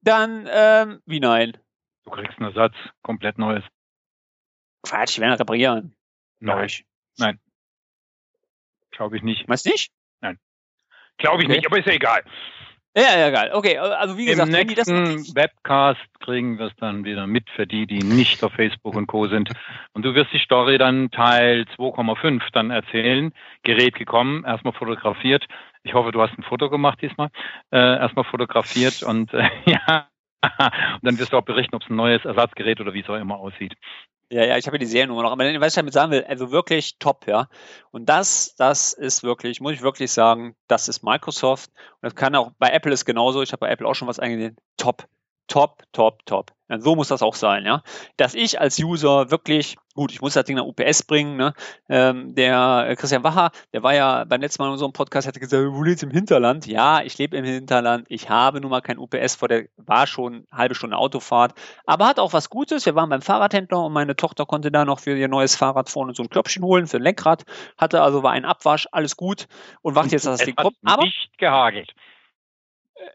[0.00, 1.58] dann, ähm, wie nein?
[2.04, 3.64] Du kriegst einen Ersatz, komplett neues.
[4.82, 5.94] Quatsch, ich werde reparieren.
[6.40, 6.66] Neu.
[7.18, 7.38] Nein.
[8.90, 9.48] Glaube ich nicht.
[9.48, 9.92] Du nicht?
[10.20, 10.38] Nein.
[11.18, 11.56] Glaube ich okay.
[11.56, 12.24] nicht, aber ist ja egal.
[12.94, 13.50] Ja, ja, geil.
[13.54, 17.86] Okay, also wie gesagt, Im nächsten Webcast kriegen wir es dann wieder mit für die,
[17.86, 19.28] die nicht auf Facebook und Co.
[19.28, 19.50] sind.
[19.94, 23.32] Und du wirst die Story dann Teil 2,5 dann erzählen.
[23.62, 25.46] Gerät gekommen, erstmal fotografiert.
[25.84, 27.28] Ich hoffe, du hast ein Foto gemacht diesmal.
[27.70, 30.08] Äh, erstmal fotografiert und äh, ja,
[30.42, 33.16] und dann wirst du auch berichten, ob es ein neues Ersatzgerät oder wie es auch
[33.16, 33.74] immer aussieht.
[34.32, 35.32] Ja, ja, ich habe ja die Seriennummer noch.
[35.32, 37.48] Aber was ich damit sagen will, also wirklich top, ja.
[37.90, 41.70] Und das, das ist wirklich, muss ich wirklich sagen, das ist Microsoft.
[42.00, 43.42] Und das kann auch, bei Apple ist genauso.
[43.42, 44.56] Ich habe bei Apple auch schon was eingesehen.
[44.78, 45.06] Top
[45.52, 46.50] top, top, top.
[46.72, 47.82] Ja, so muss das auch sein, ja.
[48.16, 51.52] Dass ich als User wirklich, gut, ich muss das Ding nach UPS bringen, ne?
[51.90, 55.38] Ähm, der äh, Christian Wacher, der war ja beim letzten Mal in unserem Podcast, hat
[55.38, 56.66] gesagt, wo lebst im Hinterland?
[56.66, 60.46] Ja, ich lebe im Hinterland, ich habe nun mal kein UPS vor der, war schon
[60.50, 61.52] eine halbe Stunde Autofahrt,
[61.84, 62.86] aber hat auch was Gutes.
[62.86, 66.14] Wir waren beim Fahrradhändler und meine Tochter konnte da noch für ihr neues Fahrrad vorne
[66.14, 67.44] so ein Klöpfchen holen für ein Lenkrad,
[67.76, 69.46] hatte also war ein Abwasch, alles gut
[69.82, 70.76] und wartet jetzt, dass das Ding kommt.
[70.84, 71.92] Aber nicht gehagelt.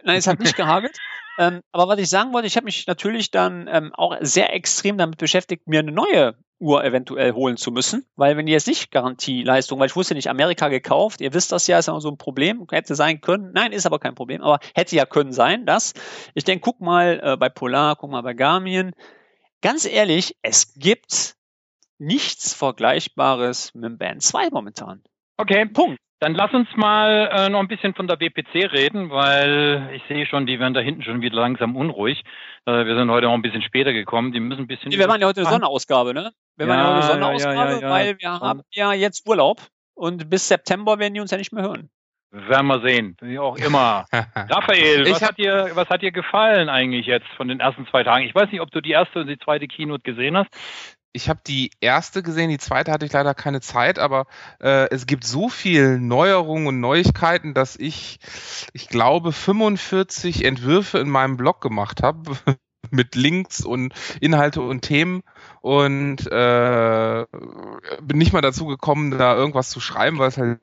[0.04, 0.98] Nein, es hat nicht gehagelt.
[1.40, 4.98] Ähm, aber was ich sagen wollte, ich habe mich natürlich dann ähm, auch sehr extrem
[4.98, 8.90] damit beschäftigt, mir eine neue Uhr eventuell holen zu müssen, weil wenn die jetzt nicht
[8.90, 12.18] Garantieleistung, weil ich wusste nicht, Amerika gekauft, ihr wisst das ja, ist immer so ein
[12.18, 15.94] Problem, hätte sein können, nein, ist aber kein Problem, aber hätte ja können sein, dass,
[16.34, 18.94] ich denke, guck mal äh, bei Polar, guck mal bei Garmin,
[19.62, 21.36] ganz ehrlich, es gibt
[22.00, 25.04] nichts Vergleichbares mit dem Band 2 momentan.
[25.38, 26.00] Okay, Punkt.
[26.20, 30.26] Dann lass uns mal äh, noch ein bisschen von der WPC reden, weil ich sehe
[30.26, 32.24] schon, die werden da hinten schon wieder langsam unruhig.
[32.66, 34.32] Äh, wir sind heute auch ein bisschen später gekommen.
[34.32, 34.92] Die müssen ein bisschen.
[34.92, 36.32] wir machen ja heute eine Sonderausgabe, ne?
[36.56, 39.62] Wir ja, machen ja heute eine Sonderausgabe, ja, ja, weil wir haben ja jetzt Urlaub
[39.94, 41.92] und bis September werden die uns ja nicht mehr hören.
[42.32, 44.06] Werden wir sehen, wie auch immer.
[44.12, 48.26] Raphael, was hat, dir, was hat dir gefallen eigentlich jetzt von den ersten zwei Tagen?
[48.26, 50.50] Ich weiß nicht, ob du die erste und die zweite Keynote gesehen hast
[51.14, 54.28] ich habe die erste gesehen, die zweite hatte ich leider keine Zeit, aber
[54.60, 58.20] äh, es gibt so viel Neuerungen und Neuigkeiten, dass ich,
[58.74, 62.38] ich glaube, 45 Entwürfe in meinem Blog gemacht habe
[62.92, 65.22] mit Links und Inhalte und Themen
[65.62, 67.26] und äh,
[68.02, 70.60] bin nicht mal dazu gekommen, da irgendwas zu schreiben, weil es halt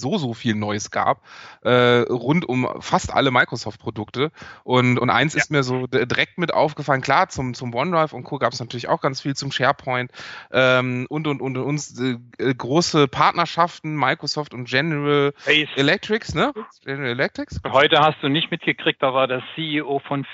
[0.00, 1.22] so, so viel Neues gab,
[1.62, 4.30] äh, rund um fast alle Microsoft-Produkte.
[4.64, 5.40] Und, und eins ja.
[5.40, 8.38] ist mir so direkt mit aufgefallen, klar, zum, zum OneDrive und Co.
[8.38, 10.10] gab es natürlich auch ganz viel zum SharePoint
[10.52, 12.18] ähm, und, und, und uns äh,
[12.54, 15.68] große Partnerschaften, Microsoft und General Face.
[15.76, 16.52] Electrics, ne?
[16.84, 17.60] General Electrics?
[17.70, 20.26] Heute hast du nicht mitgekriegt, da war der CEO von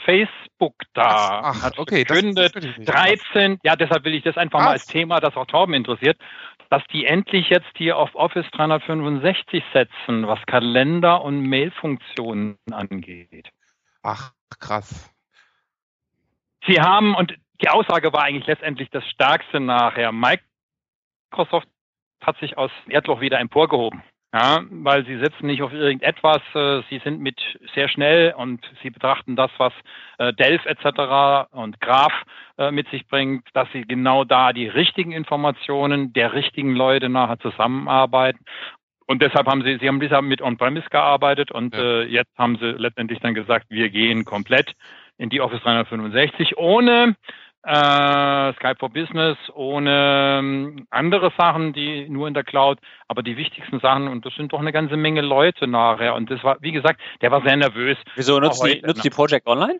[0.58, 1.40] Facebook da.
[1.44, 2.04] Ach, ach okay.
[2.04, 2.54] Verkündet,
[2.86, 4.64] 13, ja, deshalb will ich das einfach Ach.
[4.66, 6.18] mal als Thema, das auch Torben interessiert
[6.70, 13.48] dass die endlich jetzt hier auf Office 365 setzen, was Kalender und Mailfunktionen angeht.
[14.02, 15.10] Ach, krass.
[16.66, 21.68] Sie haben, und die Aussage war eigentlich letztendlich das Stärkste nachher, Microsoft
[22.20, 24.02] hat sich aus Erdloch wieder emporgehoben.
[24.34, 27.40] Ja, weil sie sitzen nicht auf irgendetwas, äh, sie sind mit
[27.74, 29.72] sehr schnell und sie betrachten das, was
[30.18, 31.50] äh, Delph etc.
[31.50, 32.12] und Graph
[32.58, 37.38] äh, mit sich bringt, dass sie genau da die richtigen Informationen der richtigen Leute nachher
[37.38, 38.44] zusammenarbeiten.
[39.06, 41.80] Und deshalb haben sie, sie haben bisher mit On-Premise gearbeitet und ja.
[41.80, 44.74] äh, jetzt haben sie letztendlich dann gesagt, wir gehen komplett
[45.16, 47.16] in die Office 365 ohne
[47.68, 53.36] äh, Skype for Business, ohne ähm, andere Sachen, die nur in der Cloud, aber die
[53.36, 56.14] wichtigsten Sachen, und das sind doch eine ganze Menge Leute nachher.
[56.14, 57.98] Und das war, wie gesagt, der war sehr nervös.
[58.16, 59.78] Wieso nutzt, die, nutzt die Project Online?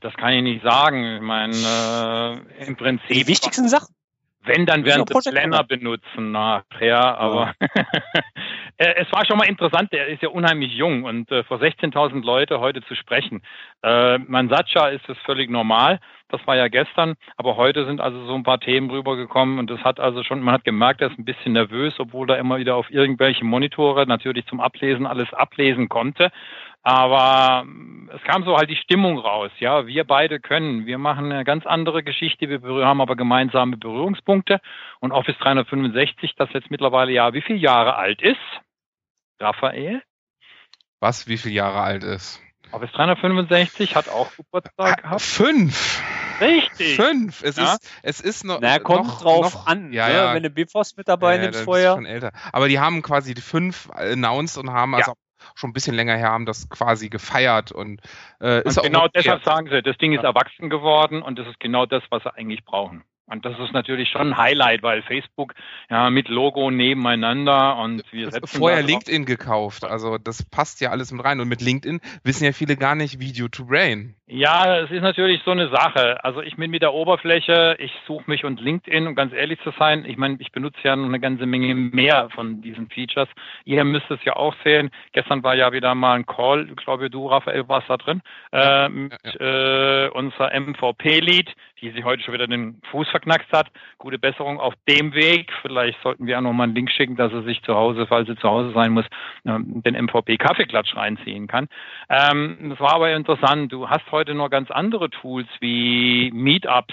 [0.00, 1.16] Das kann ich nicht sagen.
[1.16, 3.08] Ich meine, äh, im Prinzip.
[3.08, 3.94] Die wichtigsten Sachen?
[4.42, 7.52] Wenn, dann werden sie Planner benutzen nachher, aber
[8.80, 12.60] es war schon mal interessant, der ist ja unheimlich jung und äh, vor 16.000 Leute
[12.60, 13.42] heute zu sprechen.
[13.82, 18.34] Äh, Mansacha ist es völlig normal, das war ja gestern, aber heute sind also so
[18.34, 21.26] ein paar Themen rübergekommen und das hat also schon, man hat gemerkt, er ist ein
[21.26, 26.30] bisschen nervös, obwohl er immer wieder auf irgendwelche Monitore natürlich zum Ablesen alles ablesen konnte.
[26.82, 29.50] Aber ähm, es kam so halt die Stimmung raus.
[29.58, 30.86] Ja, wir beide können.
[30.86, 32.48] Wir machen eine ganz andere Geschichte.
[32.48, 34.60] Wir haben aber gemeinsame Berührungspunkte.
[35.00, 38.38] Und Office 365, das jetzt mittlerweile ja wie viele Jahre alt ist,
[39.40, 40.02] Raphael?
[41.00, 42.40] Was, wie viele Jahre alt ist?
[42.72, 45.22] Office 365 hat auch Geburtstag gehabt.
[45.22, 46.02] Fünf.
[46.40, 46.96] Richtig.
[46.96, 47.42] Fünf.
[47.42, 47.74] Es ja?
[47.74, 48.60] ist, es ist noch.
[48.60, 50.14] Na, kommt noch, drauf noch, an, ja, ne?
[50.14, 50.34] ja.
[50.34, 51.94] wenn du Bifrost mit dabei ja, nimmst vorher.
[51.94, 52.32] Schon älter.
[52.52, 55.14] Aber die haben quasi die fünf announced und haben also
[55.54, 58.00] schon ein bisschen länger her, haben das quasi gefeiert und,
[58.40, 61.58] äh, ist und genau deshalb sagen sie, das Ding ist erwachsen geworden und das ist
[61.60, 63.04] genau das, was sie eigentlich brauchen.
[63.30, 65.54] Und das ist natürlich schon ein Highlight, weil Facebook
[65.88, 71.12] ja mit Logo nebeneinander und wir setzen vorher LinkedIn gekauft, also das passt ja alles
[71.12, 71.40] mit rein.
[71.40, 74.16] Und mit LinkedIn wissen ja viele gar nicht Video to Brain.
[74.32, 76.22] Ja, es ist natürlich so eine Sache.
[76.22, 79.72] Also ich bin mit der Oberfläche, ich suche mich und LinkedIn, um ganz ehrlich zu
[79.76, 83.28] sein, ich meine, ich benutze ja noch eine ganze Menge mehr von diesen Features.
[83.64, 84.90] Ihr müsst es ja auch sehen.
[85.12, 88.22] Gestern war ja wieder mal ein Call, ich glaube du, Raphael, warst da drin,
[88.52, 89.12] äh, mit.
[89.40, 93.66] Äh, unser MVP-Lead, die sich heute schon wieder den Fuß verknackst hat.
[93.98, 95.50] Gute Besserung auf dem Weg.
[95.62, 98.28] Vielleicht sollten wir auch noch mal einen Link schicken, dass er sich zu Hause, falls
[98.28, 99.06] er zu Hause sein muss,
[99.44, 101.66] ähm, den MVP-Kaffeeklatsch reinziehen kann.
[102.08, 103.72] Ähm, das war aber interessant.
[103.72, 106.86] Du hast heute noch ganz andere Tools wie Meetup,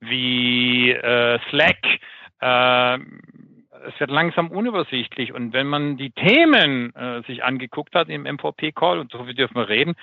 [0.00, 1.84] wie äh, Slack.
[2.40, 2.98] Äh,
[3.86, 5.32] es wird langsam unübersichtlich.
[5.32, 9.68] Und wenn man die Themen äh, sich angeguckt hat im MVP-Call, und so dürfen wir
[9.68, 9.94] reden,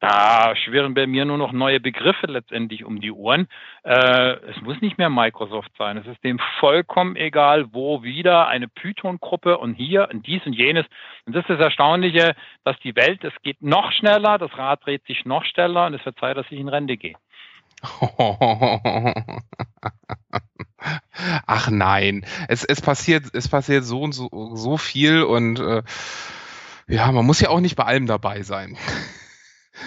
[0.00, 3.48] da schwirren bei mir nur noch neue Begriffe letztendlich um die Ohren.
[3.82, 5.96] Äh, es muss nicht mehr Microsoft sein.
[5.96, 10.84] Es ist dem vollkommen egal, wo wieder eine Python-Gruppe und hier und dies und jenes.
[11.24, 12.34] Und das ist das Erstaunliche,
[12.64, 16.04] dass die Welt, es geht noch schneller, das Rad dreht sich noch schneller und es
[16.04, 17.14] wird Zeit, dass ich in Rente gehe.
[21.46, 25.82] Ach nein, es, es passiert, es passiert so und so, so viel und äh,
[26.88, 28.76] ja, man muss ja auch nicht bei allem dabei sein.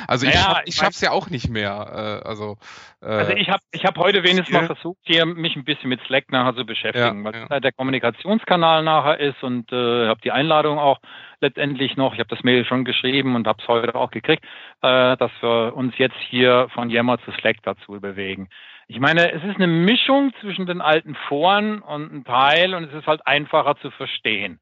[0.07, 2.21] Also ich, naja, ich schaff's ja auch nicht mehr.
[2.23, 2.57] Äh, also,
[3.01, 6.01] äh, also ich habe ich hab heute wenigstens mal versucht, hier mich ein bisschen mit
[6.05, 7.49] Slack nachher zu beschäftigen, ja, weil ja.
[7.49, 10.99] halt der Kommunikationskanal nachher ist und äh, habe die Einladung auch
[11.41, 14.43] letztendlich noch, ich habe das Mail schon geschrieben und habe es heute auch gekriegt,
[14.81, 18.49] äh, dass wir uns jetzt hier von Yammer zu Slack dazu bewegen.
[18.87, 22.93] Ich meine, es ist eine Mischung zwischen den alten Foren und ein Teil und es
[22.93, 24.59] ist halt einfacher zu verstehen.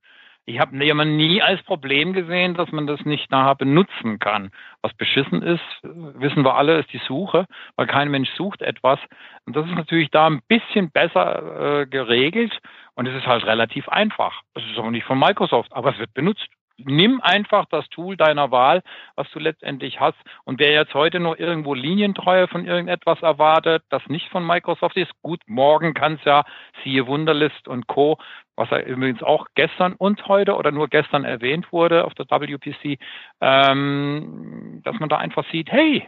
[0.50, 4.52] Ich habe jemand nie als Problem gesehen, dass man das nicht nachher benutzen kann.
[4.82, 8.98] Was beschissen ist, wissen wir alle, ist die Suche, weil kein Mensch sucht etwas.
[9.46, 12.58] Und das ist natürlich da ein bisschen besser äh, geregelt
[12.96, 14.42] und es ist halt relativ einfach.
[14.54, 18.52] Es ist auch nicht von Microsoft, aber es wird benutzt nimm einfach das Tool deiner
[18.52, 18.82] Wahl,
[19.16, 20.18] was du letztendlich hast.
[20.44, 25.12] Und wer jetzt heute noch irgendwo Linientreue von irgendetwas erwartet, das nicht von Microsoft ist,
[25.22, 26.44] gut, morgen kann es ja,
[26.84, 28.18] siehe Wunderlist und Co.,
[28.56, 33.00] was ja übrigens auch gestern und heute oder nur gestern erwähnt wurde auf der WPC,
[33.40, 36.08] ähm, dass man da einfach sieht, hey,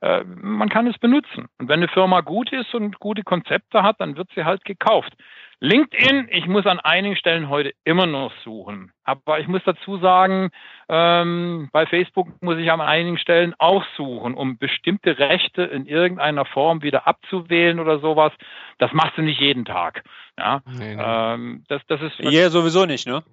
[0.00, 1.46] äh, man kann es benutzen.
[1.58, 5.12] Und wenn eine Firma gut ist und gute Konzepte hat, dann wird sie halt gekauft.
[5.60, 8.92] LinkedIn, ich muss an einigen Stellen heute immer noch suchen.
[9.02, 10.50] Aber ich muss dazu sagen,
[10.88, 16.44] ähm, bei Facebook muss ich an einigen Stellen auch suchen, um bestimmte Rechte in irgendeiner
[16.44, 18.32] Form wieder abzuwählen oder sowas.
[18.78, 20.04] Das machst du nicht jeden Tag.
[20.38, 21.02] Ja, nee, nee.
[21.04, 22.20] Ähm, das, das ist.
[22.20, 23.24] Ja, sowieso nicht, ne?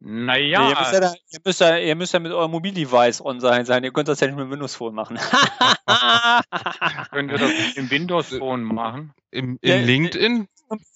[0.00, 0.68] Naja.
[0.68, 3.64] Ihr müsst, ja da, ihr, müsst ja, ihr müsst ja mit eurem Mobildevice on sein
[3.64, 3.82] sein.
[3.82, 5.18] Ihr könnt das ja nicht mit Windows Phone machen.
[7.12, 9.14] Können wir das im Windows Phone machen?
[9.30, 10.48] Im, im ja, LinkedIn?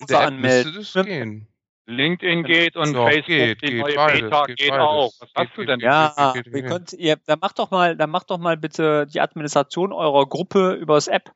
[0.09, 0.75] Der anmelden.
[0.75, 1.47] Das gehen.
[1.87, 5.13] LinkedIn geht und so, Facebook, geht, die geht neue beides, Beta geht, geht auch.
[5.19, 5.81] Was hast du denn?
[5.81, 9.93] Ja, ihr könnt, ihr, dann macht doch mal, dann macht doch mal bitte die Administration
[9.93, 11.33] eurer Gruppe übers App.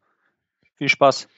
[0.77, 1.29] Viel Spaß.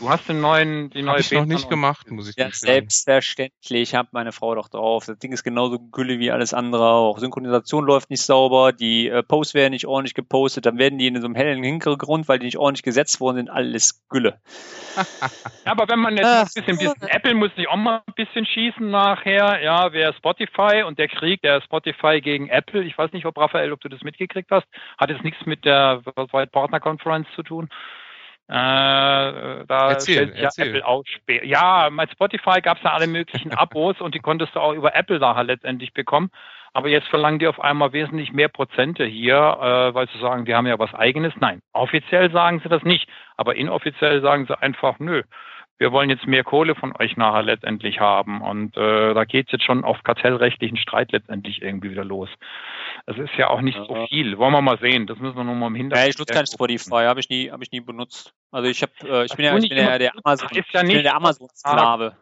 [0.00, 3.96] Du hast den neuen, die neue Hab ich noch nicht gemacht, muss ich Ja, selbstverständlich.
[3.96, 5.06] Hat meine Frau doch drauf.
[5.06, 7.18] Das Ding ist genauso gülle wie alles andere auch.
[7.18, 11.20] Synchronisation läuft nicht sauber, die äh, Posts werden nicht ordentlich gepostet, dann werden die in
[11.20, 14.38] so einem hellen Hintergrund, weil die nicht ordentlich gesetzt worden sind, alles Gülle.
[15.66, 18.14] ja, aber wenn man jetzt Ach, ein bisschen, bisschen Apple muss sich auch mal ein
[18.14, 23.12] bisschen schießen nachher, ja, wer Spotify und der Krieg der Spotify gegen Apple, ich weiß
[23.12, 24.66] nicht, ob Raphael, ob du das mitgekriegt hast,
[24.96, 27.68] hat jetzt nichts mit der Worldwide Partner Conference zu tun.
[28.48, 28.54] Äh,
[29.66, 30.68] da erzähl, ja erzähl.
[30.68, 31.04] Apple auch
[31.42, 34.96] Ja, mit Spotify gab es ja alle möglichen Abos und die konntest du auch über
[34.96, 36.30] Apple nachher letztendlich bekommen.
[36.72, 40.54] Aber jetzt verlangen die auf einmal wesentlich mehr Prozente hier, äh, weil sie sagen, die
[40.54, 41.34] haben ja was eigenes.
[41.40, 45.22] Nein, offiziell sagen sie das nicht, aber inoffiziell sagen sie einfach, nö,
[45.78, 48.40] wir wollen jetzt mehr Kohle von euch nachher letztendlich haben.
[48.42, 52.28] Und äh, da geht es jetzt schon auf kartellrechtlichen Streit letztendlich irgendwie wieder los.
[53.06, 53.84] Es ist ja auch nicht ja.
[53.84, 54.38] so viel.
[54.38, 55.06] Wollen wir mal sehen.
[55.06, 56.04] Das müssen wir noch mal im Hintergrund.
[56.04, 58.34] Ja, ich nutze kein Spotify, habe ich nie, habe ich nie benutzt.
[58.50, 61.04] Also ich habe, äh, ich bin ja, ich bin ja der Amazon, ist ja nicht
[61.04, 62.16] der Amazon-Sklave.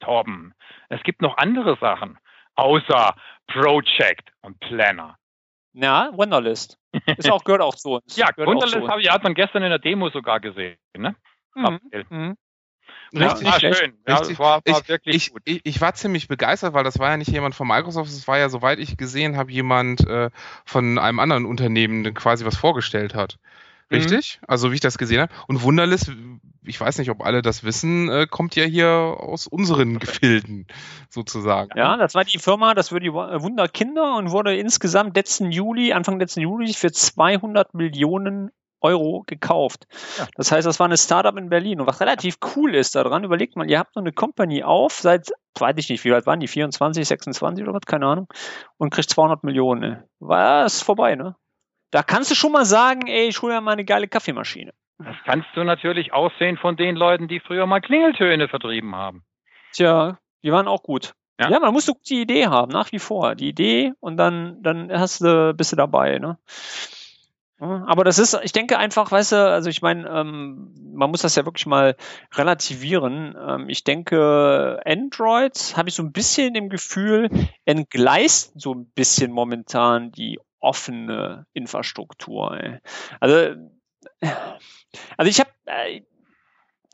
[0.00, 0.54] Torben,
[0.90, 2.18] es gibt noch andere Sachen
[2.58, 3.14] außer
[3.46, 5.16] Project und Planner.
[5.72, 6.78] Ja, Wunderlist.
[7.16, 8.16] Ist auch, gehört auch zu uns.
[8.16, 10.76] ja, gehört Wunderlist habe ich, hat man gestern in der Demo sogar gesehen.
[10.96, 11.14] Ne?
[11.54, 11.80] Mhm.
[12.10, 12.36] Mhm.
[13.12, 13.78] Ja, Richtig, war schlecht.
[13.78, 13.94] schön.
[14.06, 14.38] Ja, Richtig.
[14.38, 15.42] war, war Ich, wirklich ich, gut.
[15.44, 18.38] ich, ich war ziemlich begeistert, weil das war ja nicht jemand von Microsoft, es war
[18.38, 20.30] ja, soweit ich gesehen habe, jemand äh,
[20.64, 23.38] von einem anderen Unternehmen, der quasi was vorgestellt hat.
[23.90, 23.96] Mhm.
[23.96, 24.40] Richtig?
[24.46, 25.32] Also wie ich das gesehen habe.
[25.46, 26.12] Und Wunderlist,
[26.62, 30.66] ich weiß nicht, ob alle das wissen, äh, kommt ja hier aus unseren Gefilden
[31.08, 31.70] sozusagen.
[31.74, 35.94] Ja, das war die Firma, das war die Wu- Wunderkinder und wurde insgesamt letzten Juli,
[35.94, 38.50] Anfang letzten Juli für 200 Millionen
[38.80, 39.86] Euro gekauft.
[40.18, 40.26] Ja.
[40.36, 41.80] Das heißt, das war eine Startup in Berlin.
[41.80, 45.30] Und was relativ cool ist daran, überlegt mal, ihr habt so eine Company auf, seit,
[45.58, 48.28] weiß ich nicht, wie alt waren die, 24, 26 oder was, keine Ahnung,
[48.76, 49.80] und kriegt 200 Millionen.
[49.80, 50.08] ne?
[50.20, 51.36] War es vorbei, ne?
[51.90, 54.72] Da kannst du schon mal sagen, ey, ich hole ja mal eine geile Kaffeemaschine.
[54.98, 59.24] Das kannst du natürlich aussehen von den Leuten, die früher mal Klingeltöne vertrieben haben.
[59.72, 61.14] Tja, die waren auch gut.
[61.40, 61.50] Ja.
[61.50, 63.36] Ja, man muss eine gute Idee haben, nach wie vor.
[63.36, 66.36] Die Idee und dann, dann hast du, bist du dabei, ne?
[67.60, 71.34] Aber das ist, ich denke einfach, weißt du, also ich meine, ähm, man muss das
[71.34, 71.96] ja wirklich mal
[72.34, 73.36] relativieren.
[73.36, 77.28] Ähm, ich denke, Android habe ich so ein bisschen im Gefühl,
[77.64, 82.56] entgleist so ein bisschen momentan die offene Infrastruktur.
[82.56, 82.78] Ey.
[83.18, 83.56] Also,
[85.16, 86.02] also ich habe, äh,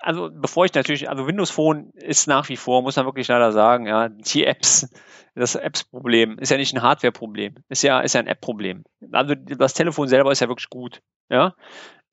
[0.05, 3.53] also bevor ich natürlich, also Windows Phone ist nach wie vor, muss man wirklich leider
[3.53, 4.89] sagen, ja, die Apps,
[5.35, 8.85] das Apps-Problem ist ja nicht ein Hardware-Problem, ist ja, ist ja ein App-Problem.
[9.13, 11.01] Also das Telefon selber ist ja wirklich gut,
[11.31, 11.55] ja.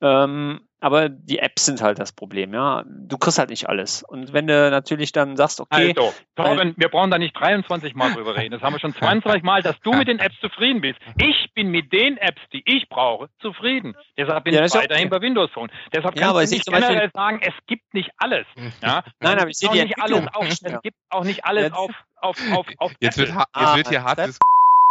[0.00, 2.84] Ähm, aber die Apps sind halt das Problem, ja.
[2.86, 4.02] Du kriegst halt nicht alles.
[4.02, 8.12] Und wenn du natürlich dann sagst, okay, Also, Torben, wir brauchen da nicht 23 Mal
[8.12, 8.50] drüber reden.
[8.52, 10.98] Das haben wir schon 22 Mal, dass du mit den Apps zufrieden bist.
[11.20, 13.94] Ich bin mit den Apps, die ich brauche, zufrieden.
[14.16, 15.18] Deshalb bin Ja, ich weiterhin okay.
[15.18, 15.70] bei Windows Phone.
[15.92, 18.46] Deshalb Ja, kannst aber du ich nicht zum Beispiel- generell sagen, es gibt nicht alles.
[18.82, 19.02] Ja?
[19.20, 20.80] Nein, Es aber ich gibt sehe nicht alles auf, Es Ja.
[20.80, 23.28] gibt auch nicht alles Ja, auf, auf, auf, auf Jetzt Apple.
[23.34, 24.18] wird, ha- Ah, jetzt wird hier hart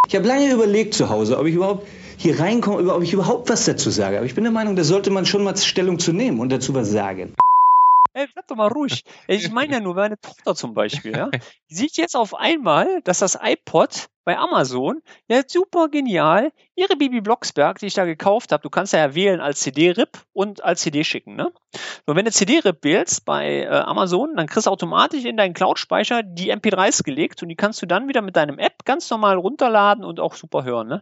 [0.08, 1.88] Ich habe lange überlegt zu Hause, ob ich überhaupt
[2.18, 4.18] hier reinkomme, ob ich überhaupt was dazu sage.
[4.18, 6.74] Aber ich bin der Meinung, da sollte man schon mal Stellung zu nehmen und dazu
[6.74, 7.34] was sagen.
[8.14, 9.06] Ey, bleib doch mal ruhig.
[9.28, 11.30] Ich meine ja nur meine Tochter zum Beispiel, ja.
[11.70, 17.22] Die sieht jetzt auf einmal, dass das iPod bei Amazon, ja, super genial, ihre Bibi
[17.22, 21.06] Blocksberg, die ich da gekauft habe, du kannst ja wählen als CD-RIP und als CD
[21.06, 21.54] schicken, ne?
[22.06, 26.22] So, wenn du CD-RIP wählst bei äh, Amazon, dann kriegst du automatisch in deinen Cloud-Speicher
[26.22, 30.04] die MP3s gelegt und die kannst du dann wieder mit deinem App ganz normal runterladen
[30.04, 31.02] und auch super hören, ne?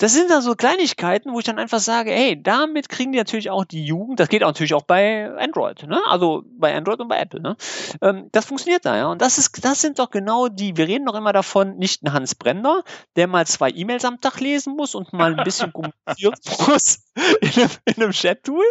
[0.00, 3.50] Das sind dann so Kleinigkeiten, wo ich dann einfach sage, hey, damit kriegen die natürlich
[3.50, 6.00] auch die Jugend, das geht auch natürlich auch bei Android, ne?
[6.06, 7.54] Also bei Android und bei Apple, ne?
[8.00, 9.08] Ähm, das funktioniert da, ja.
[9.08, 12.14] Und das ist, das sind doch genau die, wir reden doch immer davon, nicht ein
[12.14, 12.82] Hans Brenner,
[13.16, 16.34] der mal zwei E-Mails am Tag lesen muss und mal ein bisschen kommunizieren
[16.66, 17.04] muss
[17.42, 18.64] in einem, in einem Chat-Tool.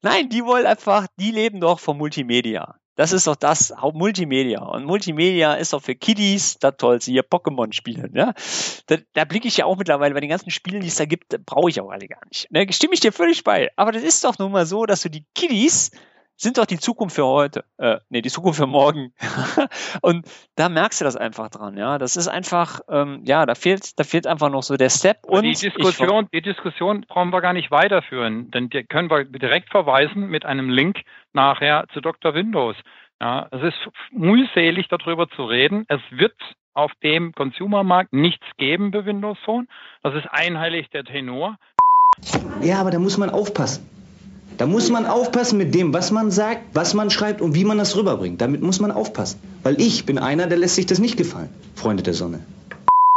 [0.00, 2.76] Nein, die wollen einfach, die leben doch vom Multimedia.
[2.94, 4.62] Das ist doch das Multimedia.
[4.62, 8.12] Und Multimedia ist doch für Kiddies das Tollste, hier Pokémon spielen.
[8.14, 8.34] Ja?
[8.86, 11.34] Da, da blicke ich ja auch mittlerweile bei den ganzen Spielen, die es da gibt,
[11.46, 12.50] brauche ich auch alle gar nicht.
[12.50, 12.66] Ne?
[12.70, 13.70] Stimme ich dir völlig bei.
[13.76, 15.90] Aber das ist doch nun mal so, dass du die Kiddies
[16.42, 17.64] sind doch die Zukunft für heute.
[17.78, 19.12] Äh, nee, die Zukunft für morgen.
[20.02, 20.26] und
[20.56, 21.98] da merkst du das einfach dran, ja.
[21.98, 25.18] Das ist einfach, ähm, ja, da fehlt, da fehlt einfach noch so der Step.
[25.24, 29.24] Und die ich- Diskussion, die Diskussion brauchen wir gar nicht weiterführen, denn die können wir
[29.24, 32.34] direkt verweisen mit einem Link nachher zu Dr.
[32.34, 32.76] Windows.
[33.20, 33.78] Ja, es ist
[34.10, 35.84] mühselig darüber zu reden.
[35.88, 36.34] Es wird
[36.74, 39.68] auf dem Consumermarkt nichts geben bei Windows Phone.
[40.02, 41.56] Das ist einheitlich der Tenor.
[42.62, 43.88] Ja, aber da muss man aufpassen.
[44.62, 47.78] Da muss man aufpassen mit dem, was man sagt, was man schreibt und wie man
[47.78, 48.40] das rüberbringt.
[48.40, 49.40] Damit muss man aufpassen.
[49.64, 51.48] Weil ich bin einer, der lässt sich das nicht gefallen.
[51.74, 52.38] Freunde der Sonne.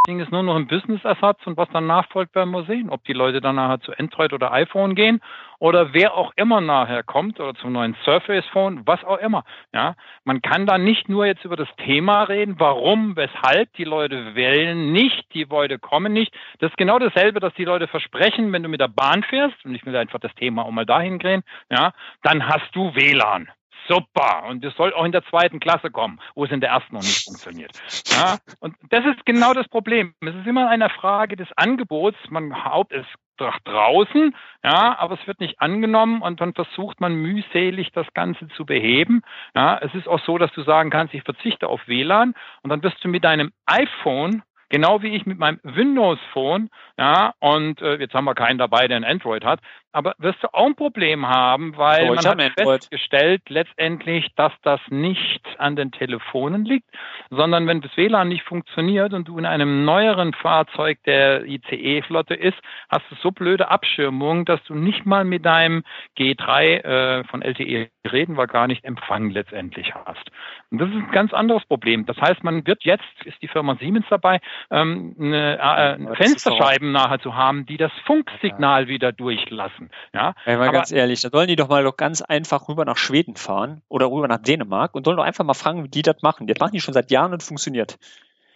[0.06, 2.90] Ding ist nur noch ein Businessersatz und was dann nachfolgt, werden wir sehen.
[2.90, 5.22] Ob die Leute dann nachher zu Android oder iPhone gehen
[5.60, 9.44] oder wer auch immer nachher kommt oder zum neuen Surface Phone, was auch immer.
[9.74, 14.36] Ja, man kann da nicht nur jetzt über das Thema reden, warum, weshalb die Leute
[14.36, 16.34] wählen nicht, die Leute kommen nicht.
[16.60, 19.74] Das ist genau dasselbe, dass die Leute versprechen, wenn du mit der Bahn fährst, und
[19.74, 23.50] ich will einfach das Thema auch mal dahin gehen, ja, dann hast du WLAN.
[23.88, 24.44] Super.
[24.48, 27.02] Und das soll auch in der zweiten Klasse kommen, wo es in der ersten noch
[27.02, 27.72] nicht funktioniert.
[28.08, 30.14] Ja, und das ist genau das Problem.
[30.22, 32.18] Es ist immer eine Frage des Angebots.
[32.30, 33.06] Man haut es
[33.40, 34.34] nach draußen,
[34.64, 39.24] ja, aber es wird nicht angenommen und dann versucht man mühselig das Ganze zu beheben.
[39.54, 42.34] Ja, es ist auch so, dass du sagen kannst, ich verzichte auf WLAN
[42.64, 47.34] und dann wirst du mit deinem iPhone Genau wie ich mit meinem Windows Phone, ja,
[47.40, 49.60] und äh, jetzt haben wir keinen dabei, der ein Android hat,
[49.96, 52.82] aber wirst du auch ein Problem haben, weil Oh, man hat Android.
[52.82, 56.90] festgestellt letztendlich, dass das nicht an den Telefonen liegt,
[57.30, 62.58] sondern wenn das WLAN nicht funktioniert und du in einem neueren Fahrzeug der ICE-Flotte ist,
[62.90, 65.84] hast du so blöde Abschirmung, dass du nicht mal mit deinem
[66.18, 70.30] G3 äh, von LTE reden wir gar nicht Empfang letztendlich hast.
[70.72, 72.06] Und das ist ein ganz anderes Problem.
[72.06, 74.42] Das heißt, man wird jetzt, ist die Firma Siemens dabei,
[74.72, 79.85] ähm, eine, äh, Fensterscheiben nachher zu haben, die das Funksignal wieder durchlassen.
[80.14, 82.86] Ja, Ey, mal Aber- ganz ehrlich, da sollen die doch mal doch ganz einfach rüber
[82.86, 86.02] nach Schweden fahren oder rüber nach Dänemark und sollen doch einfach mal fragen, wie die
[86.02, 86.48] das machen.
[86.48, 87.98] Das machen die schon seit Jahren und funktioniert.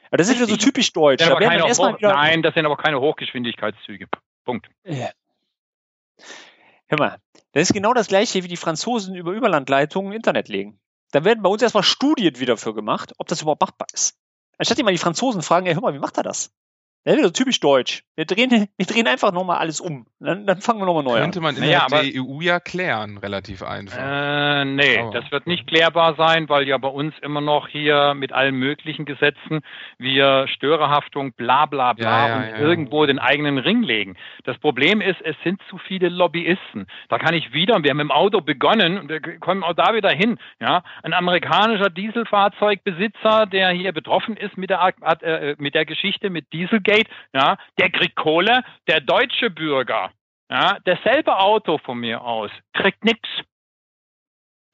[0.10, 1.24] Aber das ist wieder so typisch deutsch.
[1.24, 4.08] Da keine Hoch Nein, das sind aber keine Hochgeschwindigkeitszüge.
[4.44, 4.68] Punkt.
[4.84, 5.10] Ja.
[6.88, 7.18] Hör mal,
[7.52, 10.80] das ist genau das gleiche, wie die Franzosen über Überlandleitungen Internet legen.
[11.12, 14.18] Da werden bei uns erstmal Studien wieder für gemacht, ob das überhaupt machbar ist.
[14.58, 16.52] Anstatt die mal die Franzosen fragen, ey, hör mal, wie macht er das?
[17.06, 18.04] Das ist wieder typisch deutsch.
[18.16, 20.06] Wir drehen, wir drehen einfach nochmal alles um.
[20.20, 21.22] Dann, dann fangen wir nochmal neu an.
[21.22, 23.98] Könnte man Naja, innerhalb aber- der EU ja klären, relativ einfach.
[23.98, 28.14] Äh, nee, Aber- das wird nicht klärbar sein, weil ja bei uns immer noch hier
[28.16, 29.62] mit allen möglichen Gesetzen
[29.98, 32.58] wir Störerhaftung, bla bla bla Ja, ja, und ja.
[32.58, 34.18] irgendwo den eigenen Ring legen.
[34.44, 36.86] Das Problem ist, es sind zu viele Lobbyisten.
[37.08, 40.10] Da kann ich wieder, wir haben im Auto begonnen und wir kommen auch da wieder
[40.12, 40.38] hin.
[40.60, 46.52] Ja, ein amerikanischer Dieselfahrzeugbesitzer, der hier betroffen ist mit der, äh, mit der Geschichte mit
[46.52, 46.89] Dieselgate,
[47.34, 50.12] ja, der kriegt Kohle, der deutsche Bürger,
[50.50, 53.20] ja, dasselbe Auto von mir aus, kriegt nix.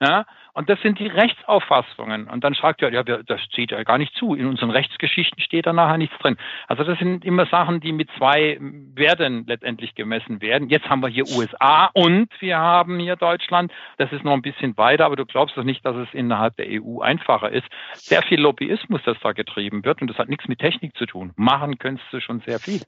[0.01, 0.25] Ja,
[0.55, 2.27] und das sind die Rechtsauffassungen.
[2.27, 4.35] Und dann sagt er, ja, das zieht ja gar nicht zu.
[4.35, 6.37] In unseren Rechtsgeschichten steht da nachher nichts drin.
[6.67, 10.69] Also das sind immer Sachen, die mit zwei Werten letztendlich gemessen werden.
[10.69, 13.71] Jetzt haben wir hier USA und wir haben hier Deutschland.
[13.97, 16.67] Das ist noch ein bisschen weiter, aber du glaubst doch nicht, dass es innerhalb der
[16.69, 17.67] EU einfacher ist.
[17.93, 21.33] Sehr viel Lobbyismus, das da getrieben wird und das hat nichts mit Technik zu tun.
[21.35, 22.81] Machen könntest du schon sehr viel.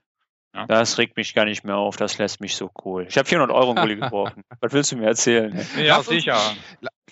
[0.68, 3.06] Das regt mich gar nicht mehr auf, das lässt mich so cool.
[3.08, 4.42] Ich habe 400 Euro in Gully geworfen.
[4.60, 5.56] Was willst du mir erzählen?
[5.78, 6.40] Ja, Lass uns- sicher.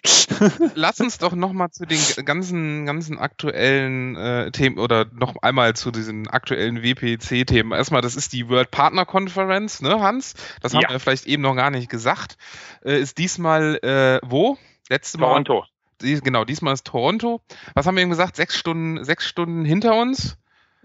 [0.75, 5.75] Lass uns doch noch mal zu den ganzen, ganzen aktuellen äh, Themen oder noch einmal
[5.75, 7.71] zu diesen aktuellen WPC-Themen.
[7.71, 10.35] Erstmal, das ist die World Partner Conference, ne, Hans?
[10.61, 10.89] Das haben Ja.
[10.89, 12.37] wir vielleicht eben noch gar nicht gesagt.
[12.83, 14.57] Äh, ist diesmal äh, wo?
[14.89, 15.27] Letzte Mal.
[15.27, 15.65] Toronto.
[16.01, 17.41] Die, genau, diesmal ist Toronto.
[17.73, 18.35] Was haben wir eben gesagt?
[18.35, 20.37] Sechs Stunden, sechs Stunden hinter uns.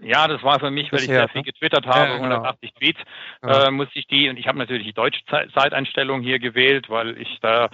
[0.03, 1.45] Ja, das war für mich, weil ich Bisher, sehr viel ne?
[1.45, 2.35] getwittert habe, Ja, genau.
[2.35, 2.99] 180 Tweets,
[3.43, 3.67] Ja.
[3.67, 7.17] äh, musste ich die, und ich habe natürlich die deutsche Ze- Zeiteinstellung hier gewählt, weil
[7.21, 7.69] ich da,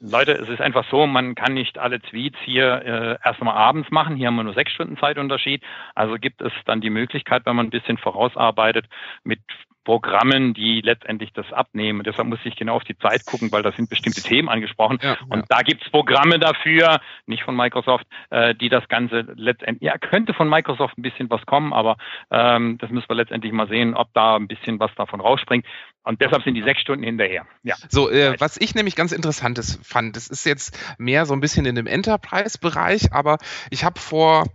[0.00, 2.82] Leute, es ist einfach so, man kann nicht alle Tweets hier
[3.22, 5.62] äh, erst mal abends machen, hier haben wir nur sechs Stunden Zeitunterschied,
[5.94, 8.86] also gibt es dann die Möglichkeit, wenn man ein bisschen vorausarbeitet,
[9.24, 9.40] mit
[9.84, 12.02] Programmen, die letztendlich das abnehmen.
[12.04, 14.98] Deshalb muss ich genau auf die Zeit gucken, weil da sind bestimmte Themen angesprochen.
[15.02, 19.98] Ja, Und da gibt's Programme dafür, nicht von Microsoft, äh, die das Ganze letztendlich, ja,
[19.98, 21.96] könnte von Microsoft ein bisschen was kommen, aber
[22.30, 25.66] ähm, das müssen wir letztendlich mal sehen, ob da ein bisschen was davon rausspringt.
[26.02, 27.46] Und deshalb sind die sechs Stunden hinterher.
[27.62, 27.74] Ja.
[27.88, 31.66] So, äh, was ich nämlich ganz interessantes fand, das ist jetzt mehr so ein bisschen
[31.66, 33.38] in dem Enterprise-Bereich, aber
[33.70, 34.46] ich habe vor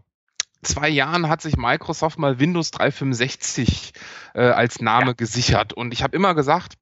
[0.62, 3.94] zwei Jahren hat sich Microsoft mal Windows 365
[4.34, 6.74] äh, als Name gesichert und ich habe immer gesagt,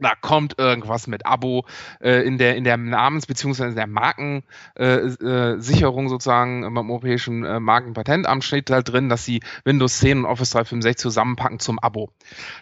[0.00, 1.66] da kommt irgendwas mit Abo
[2.00, 3.64] äh, in der in der Namens- bzw.
[3.64, 9.24] in der Markensicherung äh, äh, sozusagen äh, beim Europäischen äh, Markenpatentamt steht halt drin, dass
[9.24, 12.12] sie Windows 10 und Office 365 zusammenpacken zum Abo.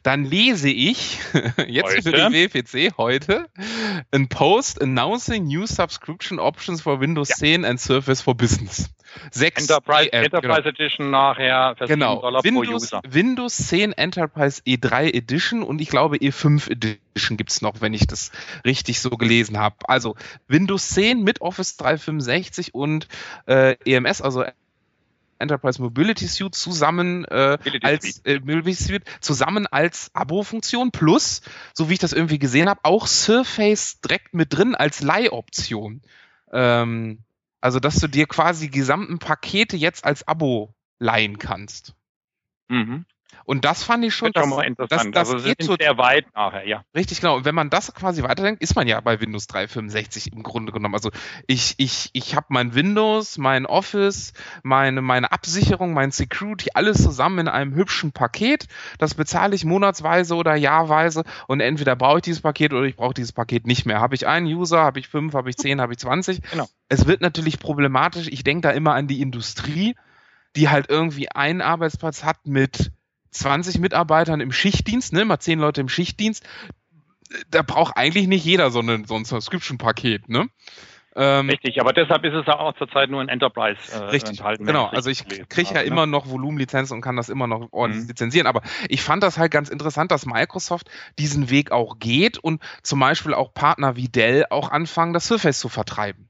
[0.02, 1.18] Dann lese ich
[1.66, 2.30] jetzt für Heute?
[2.30, 3.44] die WPC heute
[4.12, 7.36] ein Post announcing new subscription options for Windows Ja.
[7.36, 8.88] 10 and Surface for Business.
[9.30, 10.36] Sechs Enterprise, äh, genau.
[10.36, 13.02] Enterprise Edition nachher für 7 Genau, Dollar pro Windows, User.
[13.06, 18.30] Windows 10 Enterprise E3 Edition und ich glaube E5 Edition gibt's noch, wenn ich das
[18.64, 19.76] richtig so gelesen habe.
[19.88, 20.14] Also
[20.48, 23.08] Windows 10 mit Office 365 und
[23.46, 24.44] äh, EMS, also
[25.38, 31.42] Enterprise Mobility Suite zusammen äh, Mobility als äh, Mobility Suite zusammen als Abo-Funktion plus,
[31.74, 36.02] so wie ich das irgendwie gesehen habe, auch Surface direkt mit drin als Leihoption.
[36.52, 37.18] Ähm,
[37.66, 41.96] also dass du dir quasi die gesamten Pakete jetzt als Abo leihen kannst.
[42.68, 43.06] Mhm.
[43.44, 45.14] Und das fand ich schon, Wird schon das, mal interessant.
[45.14, 46.84] das also sie geht so- sehr weit nachher, ja.
[46.94, 47.36] richtig genau.
[47.36, 50.94] Und wenn man das quasi weiterdenkt, ist man ja bei Windows 365 im Grunde genommen.
[50.94, 51.10] Also
[51.46, 54.32] ich, ich, ich habe mein Windows, mein Office,
[54.62, 58.66] meine, meine Absicherung, mein Security, alles zusammen in einem hübschen Paket.
[58.98, 63.14] Das bezahle ich monatsweise oder jahrweise und entweder brauche ich dieses Paket oder ich brauche
[63.14, 64.00] dieses Paket nicht mehr.
[64.00, 66.40] Habe ich einen User, habe ich fünf, habe ich zehn, habe ich zwanzig.
[66.50, 66.66] Genau.
[66.88, 68.28] Es wird natürlich problematisch.
[68.28, 69.94] Ich denke da immer an die Industrie,
[70.56, 72.90] die halt irgendwie einen Arbeitsplatz hat mit
[73.30, 76.44] 20 Mitarbeitern im Schichtdienst, ne, mal 10 Leute im Schichtdienst.
[77.50, 80.48] Da braucht eigentlich nicht jeder so, eine, so ein Subscription-Paket, ne?
[81.18, 84.66] Ähm, richtig, aber deshalb ist es ja auch zurzeit nur in Enterprise äh, richtig, enthalten.
[84.66, 88.08] Genau, also ich kriege ja immer noch Volumenlizenzen und kann das immer noch ordentlich mhm.
[88.08, 88.46] lizenzieren.
[88.46, 88.60] Aber
[88.90, 93.32] ich fand das halt ganz interessant, dass Microsoft diesen Weg auch geht und zum Beispiel
[93.32, 96.28] auch Partner wie Dell auch anfangen, das Surface zu vertreiben.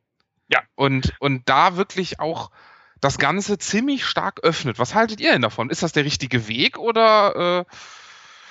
[0.49, 0.61] Ja.
[0.76, 2.53] Und, und da wirklich auch
[3.01, 4.78] das Ganze ziemlich stark öffnet.
[4.78, 5.70] Was haltet ihr denn davon?
[5.70, 7.76] Ist das der richtige Weg oder äh,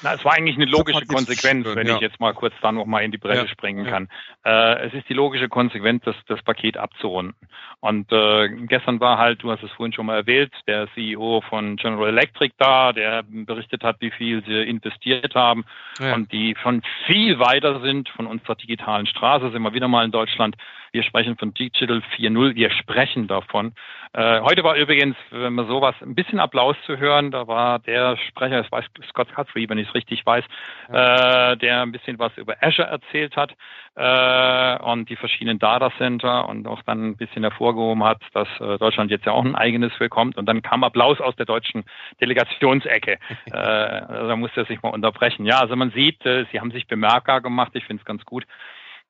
[0.02, 1.96] na, es war eigentlich eine logische Konsequenz, wenn ja.
[1.96, 3.48] ich jetzt mal kurz da noch mal in die Bresche ja.
[3.48, 4.10] springen kann.
[4.43, 7.34] Äh, es ist die logische Konsequenz, das, das Paket abzurunden.
[7.80, 11.78] Und äh, gestern war halt, du hast es vorhin schon mal erwähnt, der CEO von
[11.78, 15.66] General Electric da, der berichtet hat, wie viel sie investiert haben
[16.00, 16.14] ja.
[16.14, 20.12] und die schon viel weiter sind von unserer digitalen Straße, sind wir wieder mal in
[20.12, 20.56] Deutschland.
[20.96, 23.74] Wir sprechen von Digital 4.0, wir sprechen davon.
[24.14, 28.16] Äh, heute war übrigens, wenn man sowas, ein bisschen Applaus zu hören, da war der
[28.30, 30.46] Sprecher, das weiß Scott Guthrie, wenn ich es richtig weiß,
[30.88, 31.52] ja.
[31.52, 33.54] äh, der ein bisschen was über Azure erzählt hat
[33.96, 39.12] äh, und die verschiedenen Datacenter und auch dann ein bisschen hervorgehoben hat, dass äh, Deutschland
[39.12, 40.38] jetzt ja auch ein eigenes bekommt.
[40.38, 41.84] Und dann kam Applaus aus der deutschen
[42.22, 43.18] Delegationsecke.
[43.52, 45.46] äh, also da musste er sich mal unterbrechen.
[45.46, 47.72] Ja, also man sieht, äh, sie haben sich bemerkbar gemacht.
[47.74, 48.46] Ich finde es ganz gut.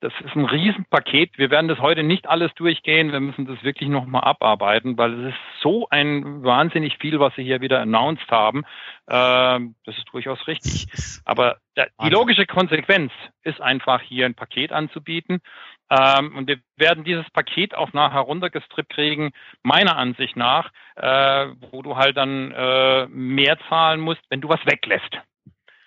[0.05, 1.35] Das ist ein Riesenpaket.
[1.39, 3.11] Wir werden das heute nicht alles durchgehen.
[3.11, 7.41] Wir müssen das wirklich nochmal abarbeiten, weil es ist so ein wahnsinnig viel, was Sie
[7.41, 8.65] hier wieder announced haben.
[9.09, 10.85] Ähm, das ist durchaus richtig.
[11.25, 11.57] Aber
[12.03, 15.41] die logische Konsequenz ist einfach, hier ein Paket anzubieten.
[15.89, 19.31] Ähm, und wir werden dieses Paket auch nachher runtergestrippt kriegen,
[19.63, 24.63] meiner Ansicht nach, äh, wo du halt dann äh, mehr zahlen musst, wenn du was
[24.67, 25.17] weglässt.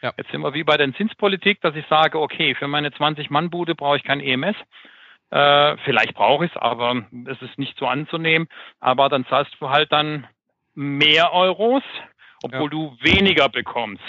[0.03, 0.13] Ja.
[0.17, 3.97] Jetzt sind wir wie bei der Zinspolitik, dass ich sage, okay, für meine 20-Mann-Bude brauche
[3.97, 4.57] ich kein EMS.
[5.31, 8.49] Äh, vielleicht brauche ich es, aber es ist nicht so anzunehmen.
[8.81, 10.27] Aber dann zahlst du halt dann
[10.75, 11.83] mehr Euros,
[12.43, 12.69] obwohl ja.
[12.69, 14.03] du weniger bekommst.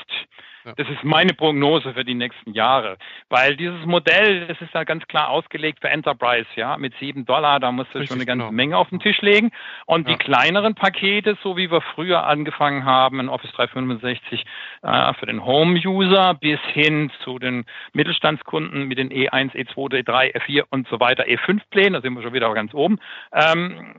[0.63, 2.97] Das ist meine Prognose für die nächsten Jahre.
[3.29, 7.59] Weil dieses Modell, das ist ja ganz klar ausgelegt für Enterprise, ja, mit sieben Dollar,
[7.59, 8.51] da musst du Richtig, schon eine ganze genau.
[8.51, 9.51] Menge auf den Tisch legen.
[9.85, 10.15] Und ja.
[10.15, 14.45] die kleineren Pakete, so wie wir früher angefangen haben in Office 365
[14.81, 20.63] äh, für den Home-User bis hin zu den Mittelstandskunden mit den E1, E2, E3, E4
[20.69, 22.99] und so weiter, E5-Plänen, da sind wir schon wieder ganz oben,
[23.33, 23.95] ähm,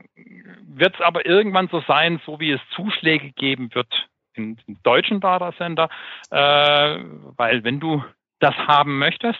[0.63, 5.19] wird es aber irgendwann so sein, so wie es Zuschläge geben wird in, in deutschen
[5.19, 5.89] Datacenter,
[6.29, 7.03] äh,
[7.37, 8.03] weil wenn du
[8.39, 9.39] das haben möchtest,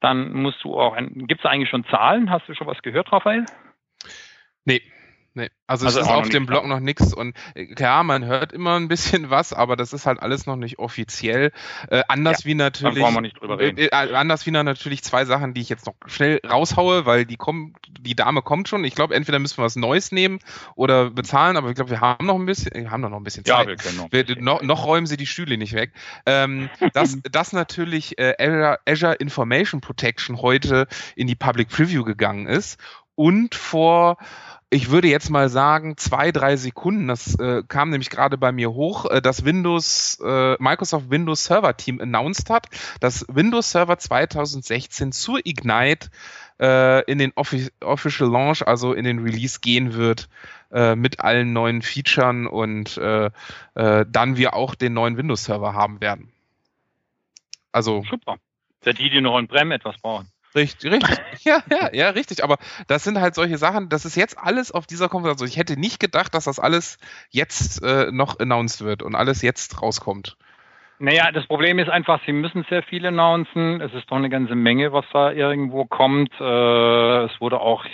[0.00, 2.30] dann musst du auch, gibt es eigentlich schon Zahlen?
[2.30, 3.46] Hast du schon was gehört, Raphael?
[4.64, 4.82] Nee,
[5.36, 8.52] Nee, also, also es ist auf dem Blog noch nichts und äh, klar, man hört
[8.52, 11.50] immer ein bisschen was, aber das ist halt alles noch nicht offiziell.
[11.90, 13.78] Äh, anders ja, wie natürlich, wir nicht drüber reden.
[13.78, 17.36] Äh, äh, anders wie natürlich zwei Sachen, die ich jetzt noch schnell raushaue, weil die
[17.36, 18.84] kommen, die Dame kommt schon.
[18.84, 20.38] Ich glaube, entweder müssen wir was Neues nehmen
[20.76, 23.24] oder bezahlen, aber ich glaube, wir haben noch ein bisschen, wir haben doch noch ein
[23.24, 23.64] bisschen Zeit.
[23.64, 24.12] Ja, wir können noch.
[24.12, 25.92] Wir, noch, noch, räumen sie die Stühle nicht weg.
[26.26, 32.46] Ähm, dass, dass natürlich äh, Azure, Azure Information Protection heute in die Public Preview gegangen
[32.46, 32.78] ist
[33.16, 34.18] und vor
[34.74, 38.72] ich würde jetzt mal sagen, zwei, drei Sekunden, das äh, kam nämlich gerade bei mir
[38.72, 42.66] hoch, äh, dass Windows, äh, Microsoft Windows Server Team announced hat,
[42.98, 46.08] dass Windows Server 2016 zur Ignite
[46.58, 50.28] äh, in den Offi Official Launch, also in den Release gehen wird,
[50.72, 53.30] äh, mit allen neuen Features und äh,
[53.74, 56.32] dann wir auch den neuen Windows Server haben werden.
[57.70, 58.04] Also.
[58.10, 58.38] Super.
[58.80, 60.28] Für die, die noch in Brem etwas brauchen.
[60.54, 61.18] Richtig, richtig.
[61.44, 62.42] Ja, ja, ja, richtig.
[62.42, 65.42] Aber das sind halt solche Sachen, das ist jetzt alles auf dieser Konferenz.
[65.42, 66.98] Also ich hätte nicht gedacht, dass das alles
[67.30, 70.36] jetzt äh, noch announced wird und alles jetzt rauskommt.
[70.98, 73.80] Naja, das Problem ist einfach, sie müssen sehr viel announcen.
[73.80, 76.30] Es ist doch eine ganze Menge, was da irgendwo kommt.
[76.40, 77.84] Äh, es wurde auch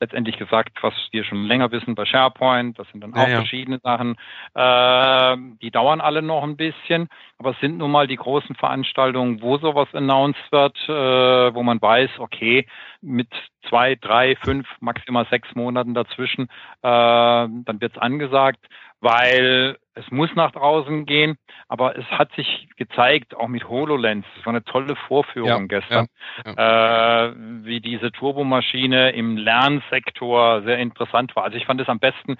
[0.00, 2.78] letztendlich gesagt, was wir schon länger wissen bei SharePoint.
[2.78, 3.36] Das sind dann auch ja, ja.
[3.38, 4.16] verschiedene Sachen.
[4.54, 9.42] Äh, die dauern alle noch ein bisschen, aber es sind nun mal die großen Veranstaltungen,
[9.42, 12.66] wo sowas announced wird, äh, wo man weiß, okay,
[13.00, 13.28] mit
[13.68, 16.48] zwei, drei, fünf, maximal sechs Monaten dazwischen, äh,
[16.82, 18.60] dann wird es angesagt,
[19.00, 21.38] weil es muss nach draußen gehen,
[21.68, 26.06] aber es hat sich gezeigt, auch mit HoloLens, das war eine tolle Vorführung ja, gestern,
[26.44, 27.26] ja, ja.
[27.26, 27.34] Äh,
[27.64, 31.44] wie diese Turbomaschine im Lernsektor sehr interessant war.
[31.44, 32.36] Also ich fand es am besten,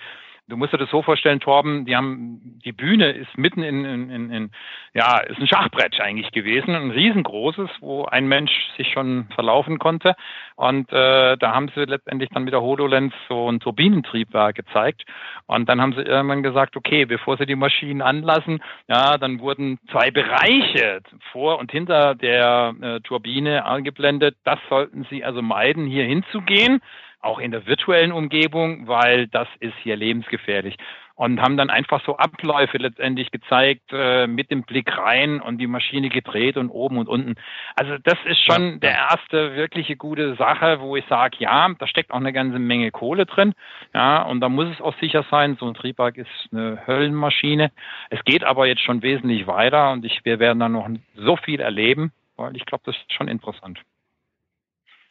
[0.49, 4.11] Du musst dir das so vorstellen, Torben, die haben, die Bühne ist mitten in, in,
[4.11, 4.51] in, in
[4.95, 10.15] ja, ist ein Schachbrett eigentlich gewesen, ein riesengroßes, wo ein Mensch sich schon verlaufen konnte.
[10.55, 15.05] Und äh, da haben sie letztendlich dann mit der HoloLens so ein Turbinentriebwerk gezeigt.
[15.47, 19.81] Und dann haben sie irgendwann gesagt, okay, bevor sie die Maschinen anlassen, ja, dann wurden
[19.91, 21.01] zwei Bereiche
[21.33, 24.37] vor und hinter der äh, Turbine angeblendet.
[24.45, 26.81] Das sollten sie also meiden, hier hinzugehen
[27.27, 30.77] auch in der virtuellen Umgebung, weil das ist hier lebensgefährlich
[31.17, 35.67] und haben dann einfach so Abläufe letztendlich gezeigt äh, mit dem Blick rein und die
[35.67, 37.37] Maschine gedreht und oben und unten.
[37.75, 41.87] Also das ist schon ja, der erste wirkliche gute Sache, wo ich sage, ja, da
[41.87, 43.55] steckt auch eine ganze Menge Kohle drin,
[43.95, 45.57] ja, und da muss es auch sicher sein.
[45.59, 47.73] So ein Triebwerk ist eine Höllenmaschine.
[48.11, 51.61] Es geht aber jetzt schon wesentlich weiter und ich, wir werden da noch so viel
[51.61, 53.81] erleben, weil ich glaube, das ist schon interessant.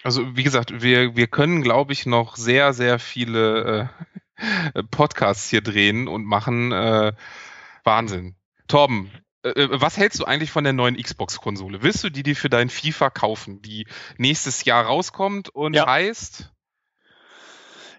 [0.05, 3.89] Also wie gesagt, wir, wir können, glaube ich, noch sehr, sehr viele
[4.37, 6.71] äh, Podcasts hier drehen und machen.
[6.71, 7.13] Äh,
[7.83, 8.35] Wahnsinn.
[8.67, 11.81] Torben, äh, äh, was hältst du eigentlich von der neuen Xbox-Konsole?
[11.81, 13.87] Willst du die dir für dein FIFA kaufen, die
[14.19, 15.87] nächstes Jahr rauskommt und ja.
[15.87, 16.51] heißt?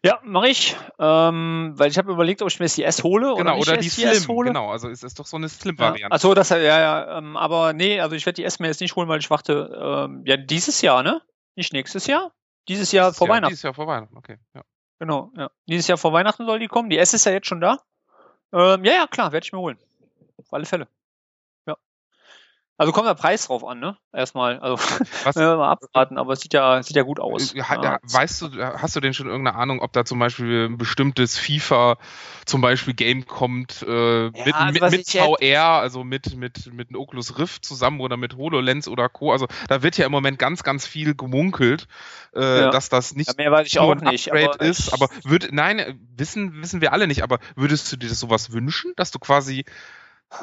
[0.05, 3.35] Ja, mache ich, ähm, weil ich habe überlegt, ob ich mir das die S hole
[3.37, 4.29] genau, oder, oder die Slim.
[4.29, 4.51] Hole.
[4.51, 6.03] Genau, also ist es doch so eine Slim-Variante.
[6.03, 6.11] Ja.
[6.11, 8.95] Achso, das ja, ja, ähm, aber nee, also ich werde die S mir jetzt nicht
[8.95, 11.21] holen, weil ich warte, ähm, ja, dieses Jahr, ne?
[11.57, 12.33] Nicht nächstes Jahr?
[12.69, 13.51] Dieses Jahr dieses vor Jahr, Weihnachten.
[13.51, 14.39] Dieses Jahr vor Weihnachten, okay.
[14.55, 14.63] Ja.
[14.99, 15.51] Genau, ja.
[15.67, 16.91] Dieses Jahr vor Weihnachten soll die kommen.
[16.91, 17.81] Die S ist ja jetzt schon da.
[18.53, 19.79] Ähm, ja, ja, klar, werde ich mir holen.
[20.39, 20.89] Auf alle Fälle.
[22.79, 23.97] Also kommt der Preis drauf an, ne?
[24.13, 24.59] Erstmal.
[24.59, 24.77] Also
[25.25, 25.35] Was?
[25.37, 27.55] mal abwarten, aber es sieht ja, sieht ja gut aus.
[27.55, 27.99] Äh, ha, ja.
[28.03, 31.97] Weißt du, hast du denn schon irgendeine Ahnung, ob da zum Beispiel ein bestimmtes FIFA
[32.45, 36.91] zum Beispiel Game kommt äh, ja, mit, also mit, mit VR, also mit, mit, mit
[36.91, 39.33] einem Oculus Rift zusammen oder mit HoloLens oder Co.
[39.33, 41.89] Also da wird ja im Moment ganz, ganz viel gemunkelt,
[42.35, 42.71] äh, ja.
[42.71, 44.93] dass das nicht mehr weiß ich auch nicht, Upgrade aber ist.
[44.93, 48.93] Aber würd, nein, wissen, wissen wir alle nicht, aber würdest du dir das sowas wünschen,
[48.97, 49.65] dass du quasi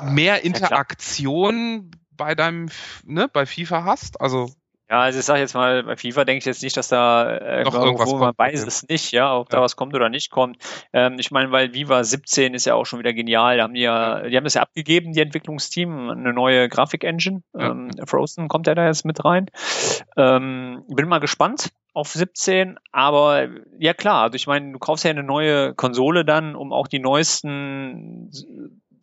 [0.01, 1.91] mehr Interaktion
[2.23, 2.69] bei deinem,
[3.05, 4.21] ne, bei FIFA hast?
[4.21, 4.49] Also
[4.89, 7.63] ja, also ich sage jetzt mal, bei FIFA denke ich jetzt nicht, dass da äh,
[7.63, 9.57] Noch irgendwas man kommt, weiß es nicht, ja, ob ja.
[9.57, 10.57] da was kommt oder nicht kommt.
[10.93, 13.57] Ähm, ich meine, weil Viva 17 ist ja auch schon wieder genial.
[13.57, 17.41] Da haben die ja, die haben das ja abgegeben, die Entwicklungsteam, eine neue Grafik-Engine.
[17.57, 17.71] Ja.
[17.71, 19.49] Ähm, Frozen kommt ja da jetzt mit rein.
[20.15, 23.47] Ähm, bin mal gespannt auf 17, aber
[23.79, 26.99] ja klar, also ich meine, du kaufst ja eine neue Konsole dann, um auch die
[26.99, 28.29] neuesten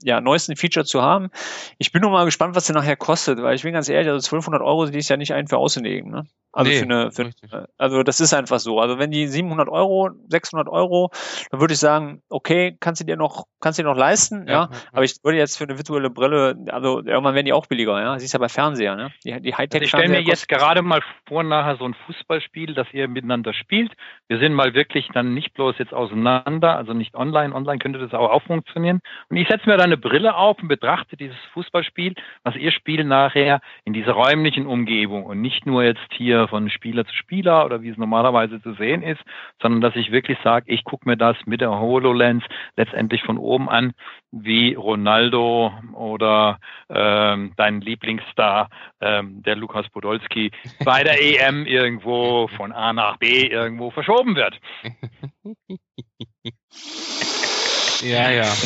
[0.02, 1.30] ja, neuesten Feature zu haben.
[1.78, 4.24] Ich bin nur mal gespannt, was der nachher kostet, weil ich bin ganz ehrlich, also
[4.24, 6.10] 1200 Euro, die ist ja nicht ein für auszulegen.
[6.10, 6.26] Ne?
[6.52, 8.80] Also nee, für eine, für, also das ist einfach so.
[8.80, 11.10] Also wenn die 700 Euro, 600 Euro,
[11.50, 14.52] dann würde ich sagen, okay, kannst du dir noch, kannst du dir noch leisten, ja,
[14.52, 14.70] ja.
[14.92, 18.18] Aber ich würde jetzt für eine virtuelle Brille, also irgendwann werden die auch billiger, ja.
[18.18, 19.12] Siehst ja bei Fernseher, ne?
[19.24, 19.80] Die, die Hightech.
[19.80, 23.52] Also ich stelle mir jetzt gerade mal vor, nachher so ein Fußballspiel, dass ihr miteinander
[23.52, 23.92] spielt.
[24.26, 27.54] Wir sind mal wirklich dann nicht bloß jetzt auseinander, also nicht online.
[27.54, 29.00] Online könnte das auch, auch funktionieren.
[29.28, 33.06] Und ich setze mir dann eine Brille auf und betrachte dieses Fußballspiel, was ihr spielt
[33.06, 37.82] nachher in dieser räumlichen Umgebung und nicht nur jetzt hier von Spieler zu Spieler oder
[37.82, 39.20] wie es normalerweise zu sehen ist,
[39.60, 42.44] sondern dass ich wirklich sage, ich gucke mir das mit der HoloLens
[42.76, 43.92] letztendlich von oben an,
[44.32, 48.70] wie Ronaldo oder ähm, dein Lieblingsstar,
[49.00, 50.50] ähm, der Lukas Podolski,
[50.84, 54.58] bei der EM irgendwo von A nach B irgendwo verschoben wird.
[58.02, 58.52] Ja, ja.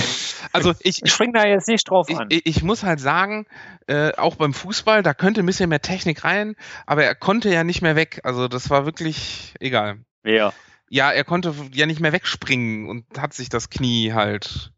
[0.53, 2.29] Also ich, ich spring da jetzt nicht drauf ich, an.
[2.31, 3.47] Ich, ich, muss halt sagen,
[3.89, 6.55] äh, auch beim Fußball, da könnte ein bisschen mehr Technik rein,
[6.87, 8.21] aber er konnte ja nicht mehr weg.
[8.23, 9.99] Also das war wirklich egal.
[10.23, 10.53] Wer?
[10.91, 14.73] Ja, er konnte ja nicht mehr wegspringen und hat sich das Knie halt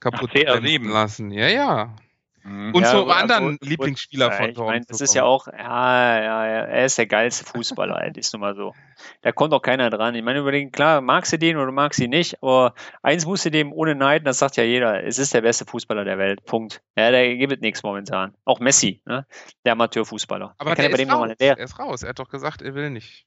[0.00, 1.30] kaputt Ach, lassen.
[1.32, 1.96] Ja, ja.
[2.44, 2.74] Mhm.
[2.74, 6.20] Und ja, zum anderen wo, Lieblingsspieler wo, von Ich meine, das ist ja auch, ja,
[6.20, 8.74] ja, ja, er ist der geilste Fußballer, ist nun mal so.
[9.22, 10.14] Da kommt auch keiner dran.
[10.14, 13.46] Ich meine, überlegen, klar, magst du den oder magst du ihn nicht, aber eins musst
[13.46, 16.44] du dem ohne Neiden, das sagt ja jeder, es ist der beste Fußballer der Welt.
[16.44, 16.82] Punkt.
[16.96, 18.34] Ja, der gibt nichts momentan.
[18.44, 19.26] Auch Messi, ne?
[19.64, 20.54] Der Amateurfußballer.
[20.58, 21.30] Aber der, der, ist raus.
[21.40, 22.02] Der, er ist raus.
[22.02, 23.26] Er hat doch gesagt, er will nicht.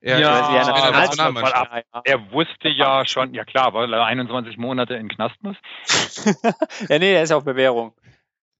[0.00, 1.70] Er, ja, ja, Nationalmannschaft.
[1.72, 5.56] Er, er wusste ja schon, ja klar, weil er 21 Monate in Knast muss.
[6.88, 7.94] ja, nee, er ist auf Bewährung.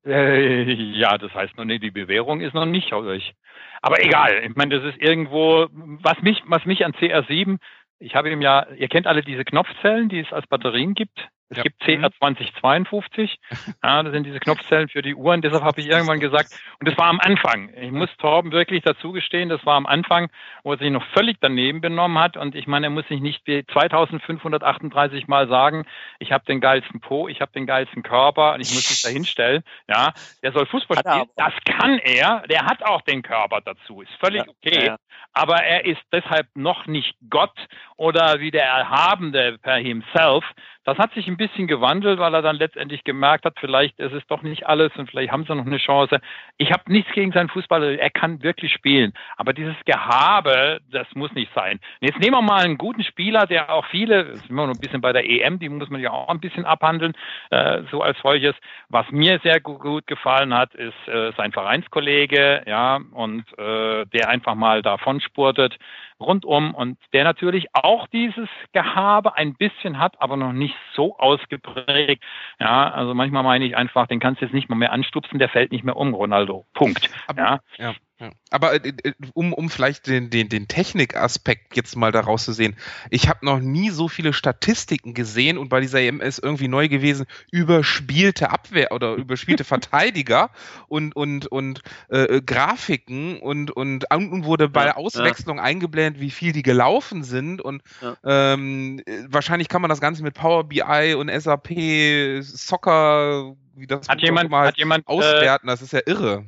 [0.06, 3.34] Äh, ja, das heißt noch nicht, die Bewährung ist noch nicht durch.
[3.82, 7.58] Aber egal, ich meine, das ist irgendwo, was mich, was mich an CR7,
[7.98, 11.28] ich habe ihm ja, ihr kennt alle diese Knopfzellen, die es als Batterien gibt.
[11.48, 11.62] Es ja.
[11.62, 13.36] gibt CR2052.
[13.82, 15.42] Ja, das sind diese Knopfzellen für die Uhren.
[15.42, 17.72] Deshalb habe ich irgendwann gesagt, und das war am Anfang.
[17.80, 20.28] Ich muss Torben wirklich dazu gestehen, das war am Anfang,
[20.64, 22.36] wo er sich noch völlig daneben benommen hat.
[22.36, 25.86] Und ich meine, er muss sich nicht 2538 Mal sagen,
[26.18, 29.08] ich habe den geilsten Po, ich habe den geilsten Körper und ich muss mich da
[29.08, 29.62] hinstellen.
[29.88, 31.26] Ja, der soll Fußball spielen.
[31.36, 32.42] Das kann er.
[32.48, 34.02] Der hat auch den Körper dazu.
[34.02, 34.86] Ist völlig okay.
[34.86, 34.96] Ja.
[35.32, 37.56] Aber er ist deshalb noch nicht Gott
[37.96, 40.44] oder wie der Erhabende per himself,
[40.86, 44.26] das hat sich ein bisschen gewandelt, weil er dann letztendlich gemerkt hat, vielleicht ist es
[44.26, 46.18] doch nicht alles und vielleicht haben sie noch eine Chance.
[46.56, 49.12] Ich habe nichts gegen seinen Fußballer, er kann wirklich spielen.
[49.36, 51.78] Aber dieses Gehabe, das muss nicht sein.
[52.00, 54.74] Und jetzt nehmen wir mal einen guten Spieler, der auch viele, das sind wir noch
[54.74, 57.14] ein bisschen bei der EM, die muss man ja auch ein bisschen abhandeln,
[57.50, 58.54] äh, so als solches.
[58.88, 64.54] Was mir sehr gut gefallen hat, ist äh, sein Vereinskollege, ja, und äh, der einfach
[64.54, 65.76] mal da davon spurtet,
[66.18, 72.22] rundum und der natürlich auch dieses Gehabe ein bisschen hat, aber noch nicht so ausgeprägt.
[72.58, 75.48] Ja, also manchmal meine ich einfach, den kannst du jetzt nicht mal mehr anstupsen, der
[75.48, 76.66] fällt nicht mehr um, Ronaldo.
[76.74, 77.10] Punkt.
[77.26, 77.60] Aber, ja.
[77.78, 77.94] ja.
[78.18, 78.30] Ja.
[78.50, 82.74] Aber äh, äh, um, um vielleicht den, den, den Technikaspekt jetzt mal daraus zu sehen,
[83.10, 87.26] ich habe noch nie so viele Statistiken gesehen und bei dieser EMS irgendwie neu gewesen,
[87.50, 90.50] überspielte Abwehr oder überspielte Verteidiger
[90.88, 95.64] und, und, und äh, Grafiken und, und unten wurde bei der Auswechslung ja.
[95.64, 98.16] eingeblendet, wie viel die gelaufen sind und ja.
[98.24, 104.22] ähm, wahrscheinlich kann man das Ganze mit Power BI und SAP, Soccer, wie das hat
[104.22, 106.46] jemand, mal hat jemand, äh, auswerten, das ist ja irre.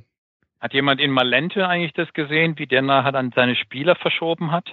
[0.61, 4.73] Hat jemand in Malente eigentlich das gesehen, wie der nachher dann seine Spieler verschoben hat?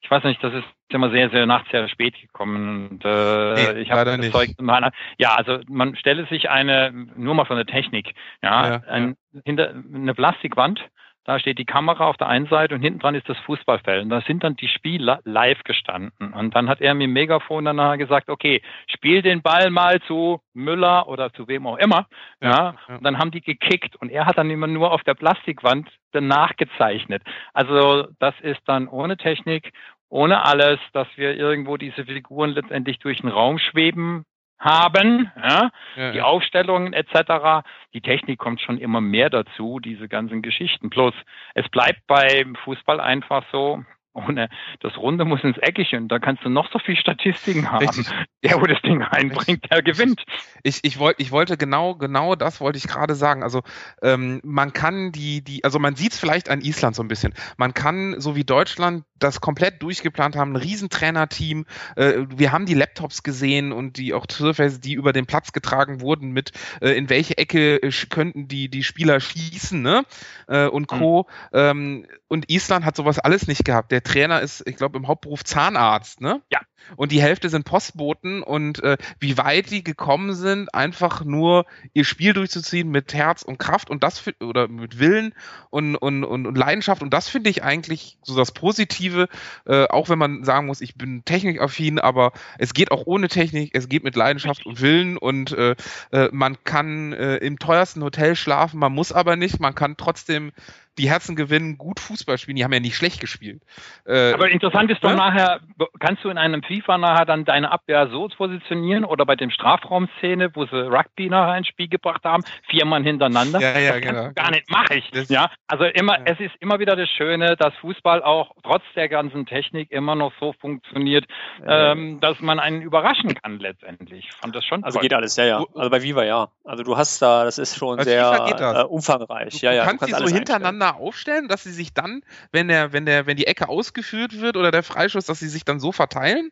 [0.00, 3.80] Ich weiß nicht, das ist immer sehr, sehr nachts sehr spät gekommen und äh, nee,
[3.80, 4.92] ich habe das Zeug meiner.
[5.18, 9.40] Ja, also man stelle sich eine, nur mal von der Technik, ja, ja, ein, ja.
[9.44, 10.80] hinter eine Plastikwand
[11.28, 14.02] da steht die Kamera auf der einen Seite und hinten dran ist das Fußballfeld.
[14.02, 16.32] Und da sind dann die Spieler live gestanden.
[16.32, 20.40] Und dann hat er mir im Megafon danach gesagt, okay, spiel den Ball mal zu
[20.54, 22.06] Müller oder zu wem auch immer.
[22.40, 22.96] Ja, ja.
[22.96, 26.56] Und dann haben die gekickt und er hat dann immer nur auf der Plastikwand danach
[26.56, 27.22] gezeichnet.
[27.52, 29.74] Also das ist dann ohne Technik,
[30.08, 34.24] ohne alles, dass wir irgendwo diese Figuren letztendlich durch den Raum schweben
[34.58, 36.24] haben, ja, ja, die ja.
[36.24, 37.66] Aufstellungen etc.
[37.94, 40.90] Die Technik kommt schon immer mehr dazu, diese ganzen Geschichten.
[40.90, 41.14] Plus,
[41.54, 43.84] es bleibt beim Fußball einfach so,
[44.26, 44.48] ohne
[44.80, 47.86] das Runde muss ins Eckige und da kannst du noch so viel Statistiken haben.
[47.86, 48.08] Richtig.
[48.44, 50.24] Der, wo das Ding einbringt, der gewinnt.
[50.62, 53.42] Ich, ich, wollte, ich wollte genau, genau das wollte ich gerade sagen.
[53.42, 53.62] Also
[54.02, 57.34] ähm, man kann die, die, also man sieht es vielleicht an Island so ein bisschen.
[57.56, 61.66] Man kann, so wie Deutschland, das komplett durchgeplant haben, ein Riesentrainerteam.
[61.96, 66.00] Äh, wir haben die Laptops gesehen und die auch Surface, die über den Platz getragen
[66.00, 70.04] wurden mit, äh, in welche Ecke äh, könnten die, die Spieler schießen, ne?
[70.46, 71.26] Äh, und Co.
[71.52, 71.58] Mhm.
[71.58, 73.90] Ähm, und Island hat sowas alles nicht gehabt.
[73.90, 76.42] Der Trainer ist, ich glaube, im Hauptberuf Zahnarzt, ne?
[76.52, 76.60] Ja.
[76.96, 82.04] Und die Hälfte sind Postboten und äh, wie weit die gekommen sind, einfach nur ihr
[82.04, 85.34] Spiel durchzuziehen mit Herz und Kraft und das oder mit Willen
[85.70, 87.02] und, und, und, und Leidenschaft.
[87.02, 89.28] Und das finde ich eigentlich so das Positive,
[89.66, 93.70] äh, auch wenn man sagen muss, ich bin technikaffin, aber es geht auch ohne Technik,
[93.74, 95.74] es geht mit Leidenschaft und Willen und äh,
[96.12, 100.52] äh, man kann äh, im teuersten Hotel schlafen, man muss aber nicht, man kann trotzdem
[100.98, 102.56] die Herzen gewinnen, gut Fußball spielen.
[102.56, 103.62] Die haben ja nicht schlecht gespielt.
[104.04, 105.16] Äh, Aber interessant ist doch ne?
[105.16, 105.60] nachher,
[106.00, 110.54] kannst du in einem FIFA nachher dann deine Abwehr so positionieren oder bei dem Strafraumszene,
[110.54, 113.60] wo sie Rugby nachher ins Spiel gebracht haben, vier Mann hintereinander.
[113.60, 114.30] Ja, ja, genau.
[114.34, 115.10] Gar nicht, mache ich.
[115.10, 116.24] Das, ja, also immer, ja.
[116.26, 120.32] es ist immer wieder das Schöne, dass Fußball auch trotz der ganzen Technik immer noch
[120.38, 121.24] so funktioniert,
[121.64, 121.92] ja.
[121.92, 124.28] ähm, dass man einen überraschen kann letztendlich.
[124.40, 124.84] Fand das schon.
[124.84, 125.02] Also toll.
[125.02, 125.64] geht alles, ja, ja.
[125.74, 126.48] Also bei Viva ja.
[126.64, 129.58] Also du hast da, das ist schon sehr äh, umfangreich.
[129.58, 129.82] Du, ja, ja.
[129.82, 131.08] Du kannst, du kannst die so hintereinander einstellen.
[131.08, 132.22] aufstellen, dass sie sich dann,
[132.52, 135.64] wenn der, wenn der, wenn die Ecke ausgeführt wird oder der Freischuss, dass sie sich
[135.64, 136.50] dann so verteilen?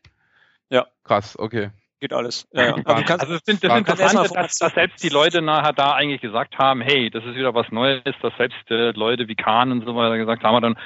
[0.70, 0.86] Ja.
[1.04, 1.70] Krass, okay
[2.00, 2.46] geht alles.
[2.52, 2.74] Ja, ja.
[2.84, 6.20] Also, kannst, also es sind, das Interessante, dass, dass selbst die Leute nachher da eigentlich
[6.20, 9.84] gesagt haben, hey, das ist wieder was Neues, dass selbst äh, Leute wie Kahn und
[9.84, 10.76] so weiter gesagt haben, hat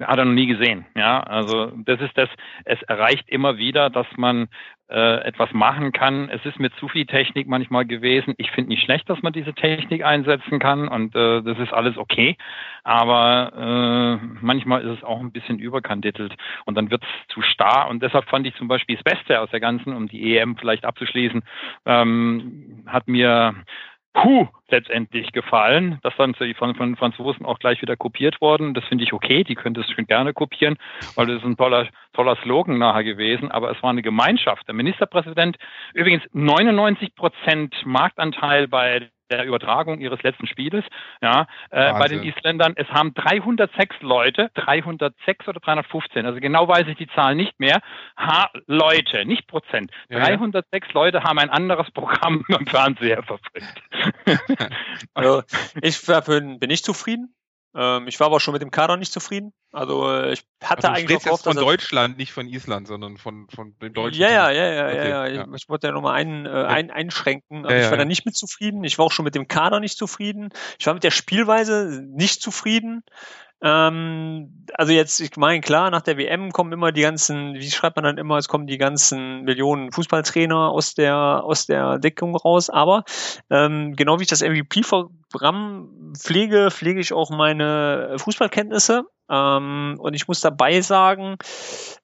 [0.00, 0.86] er, hat er noch nie gesehen.
[0.96, 2.28] Ja, also das ist das,
[2.64, 4.48] es erreicht immer wieder, dass man
[4.92, 6.28] äh, etwas machen kann.
[6.28, 8.34] Es ist mir zu viel Technik manchmal gewesen.
[8.36, 11.96] Ich finde nicht schlecht, dass man diese Technik einsetzen kann und äh, das ist alles
[11.96, 12.36] okay.
[12.84, 16.34] Aber äh, manchmal ist es auch ein bisschen überkandidelt
[16.66, 17.88] und dann wird es zu starr.
[17.88, 20.84] Und deshalb fand ich zum Beispiel das Beste aus der ganzen, um die EM vielleicht
[20.84, 21.42] abzuschließen,
[21.86, 23.54] ähm, hat mir
[24.12, 26.00] Puh letztendlich gefallen.
[26.02, 28.74] Das dann von, von Franzosen auch gleich wieder kopiert worden.
[28.74, 29.44] Das finde ich okay.
[29.44, 30.76] Die könnte es schon gerne kopieren,
[31.14, 33.52] weil das ist ein toller, toller Slogan nachher gewesen.
[33.52, 34.66] Aber es war eine Gemeinschaft.
[34.66, 35.58] Der Ministerpräsident,
[35.94, 40.84] übrigens 99 Prozent Marktanteil bei der Übertragung ihres letzten Spieles,
[41.20, 42.74] ja, äh, bei den Isländern.
[42.76, 47.80] Es haben 306 Leute, 306 oder 315, also genau weiß ich die Zahl nicht mehr,
[48.16, 49.90] ha Leute, nicht Prozent.
[50.08, 50.92] Ja, 306 ja.
[50.94, 53.82] Leute haben ein anderes Programm im Fernseher verfolgt.
[55.14, 55.42] also,
[55.80, 57.34] ich bin ich zufrieden.
[57.74, 59.52] Ähm, ich war aber schon mit dem Kader nicht zufrieden.
[59.72, 63.48] Also äh, ich hatte also eigentlich auch jetzt von Deutschland, nicht von Island, sondern von
[63.48, 64.20] von den Deutschen.
[64.20, 65.46] Ja, ja, ja, ja, okay, ja, ja.
[65.46, 67.64] Ich, ich wollte ja nochmal einen, äh, ein, einschränken.
[67.64, 67.98] Also ja, ich war ja.
[67.98, 68.84] da nicht mit zufrieden.
[68.84, 70.50] Ich war auch schon mit dem Kader nicht zufrieden.
[70.78, 73.02] Ich war mit der Spielweise nicht zufrieden.
[73.62, 77.96] Ähm, also jetzt, ich meine, klar, nach der WM kommen immer die ganzen, wie schreibt
[77.96, 82.70] man dann immer, es kommen die ganzen Millionen Fußballtrainer aus der, aus der Deckung raus,
[82.70, 83.04] aber
[83.50, 89.04] ähm, genau wie ich das MVP-Programm pflege, pflege ich auch meine Fußballkenntnisse.
[89.30, 91.36] Ähm, und ich muss dabei sagen,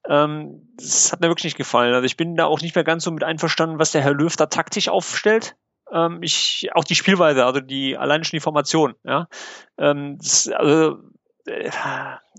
[0.07, 0.69] ähm,
[1.11, 1.93] hat mir wirklich nicht gefallen.
[1.93, 4.33] Also ich bin da auch nicht mehr ganz so mit einverstanden, was der Herr Löw
[4.35, 5.57] da taktisch aufstellt
[5.91, 9.27] ähm, ich auch die Spielweise, also die allein schon die Formation, ja.
[9.77, 10.99] Ähm, das, also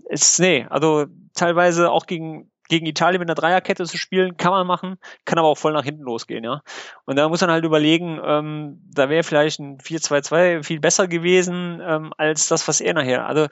[0.09, 4.65] ist, nee, also teilweise auch gegen gegen Italien mit einer Dreierkette zu spielen, kann man
[4.65, 6.61] machen, kann aber auch voll nach hinten losgehen, ja.
[7.03, 11.81] Und da muss man halt überlegen, ähm, da wäre vielleicht ein 4-2-2 viel besser gewesen
[11.85, 13.25] ähm, als das, was er nachher.
[13.25, 13.47] Also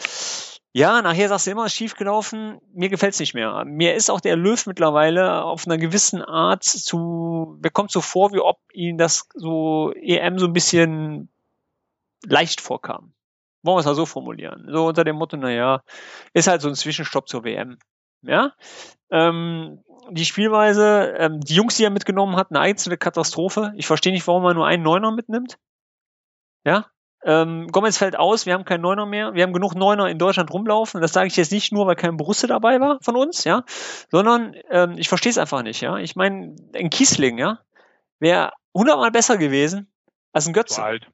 [0.72, 3.65] ja, nachher sagst du immer, schief gelaufen, mir gefällt's nicht mehr.
[3.65, 8.31] Mir ist auch der Löw mittlerweile auf einer gewissen Art zu, mir kommt so vor,
[8.31, 11.27] wie ob ihn das so EM so ein bisschen
[12.23, 13.11] leicht vorkam.
[13.64, 14.68] Wollen wir es mal so formulieren.
[14.69, 15.84] So unter dem Motto, naja,
[16.34, 17.77] ist halt so ein Zwischenstopp zur WM.
[18.22, 18.53] Ja,
[19.11, 23.73] ähm, die Spielweise, ähm, die Jungs, die er mitgenommen hat, eine einzelne Katastrophe.
[23.76, 25.57] Ich verstehe nicht, warum er nur einen Neuner mitnimmt.
[26.65, 26.88] Ja,
[27.23, 29.34] ähm, Gomez fällt aus, wir haben keinen Neuner mehr.
[29.34, 31.02] Wir haben genug Neuner in Deutschland rumlaufen.
[31.02, 33.64] Das sage ich jetzt nicht nur, weil kein Borussia dabei war von uns, ja,
[34.10, 35.98] sondern ähm, ich verstehe es einfach nicht, ja.
[35.98, 37.60] Ich meine, ein Kiesling, ja,
[38.19, 39.91] wäre hundertmal besser gewesen
[40.31, 40.81] als ein Götze.
[40.81, 41.11] Alt.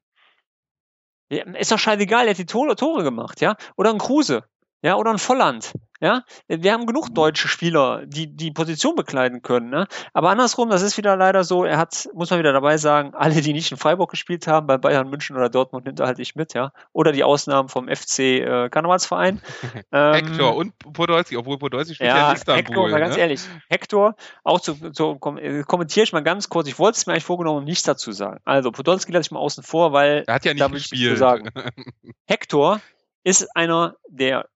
[1.30, 3.56] Ist doch scheißegal, er hat die Tore, Tore gemacht, ja.
[3.76, 4.44] Oder ein Kruse,
[4.82, 5.74] ja, oder ein Volland.
[6.02, 9.70] Ja, wir haben genug deutsche Spieler, die die Position bekleiden können.
[9.70, 9.88] Ne?
[10.14, 11.64] Aber andersrum, das ist wieder leider so.
[11.64, 14.78] Er hat, muss man wieder dabei sagen, alle, die nicht in Freiburg gespielt haben, bei
[14.78, 16.54] Bayern München oder Dortmund, nimmt er halt nicht mit.
[16.54, 19.42] Ja, oder die Ausnahmen vom FC äh, Karnevalsverein.
[19.92, 22.64] ähm, Hector und Podolski, obwohl Podolski spielt ja, ja in Istanbul.
[22.64, 23.22] Hector, mal ganz ne?
[23.22, 26.68] ehrlich, Hector, auch zu, zu kom äh, kommentiere ich mal ganz kurz.
[26.68, 28.42] Ich wollte es mir eigentlich vorgenommen, um nichts dazu sagen.
[28.44, 31.18] Also Podolski lasse ich mal außen vor, weil Er hat ja nicht ich gespielt.
[31.18, 31.50] sagen.
[32.26, 32.82] Hector
[33.24, 34.48] ist einer der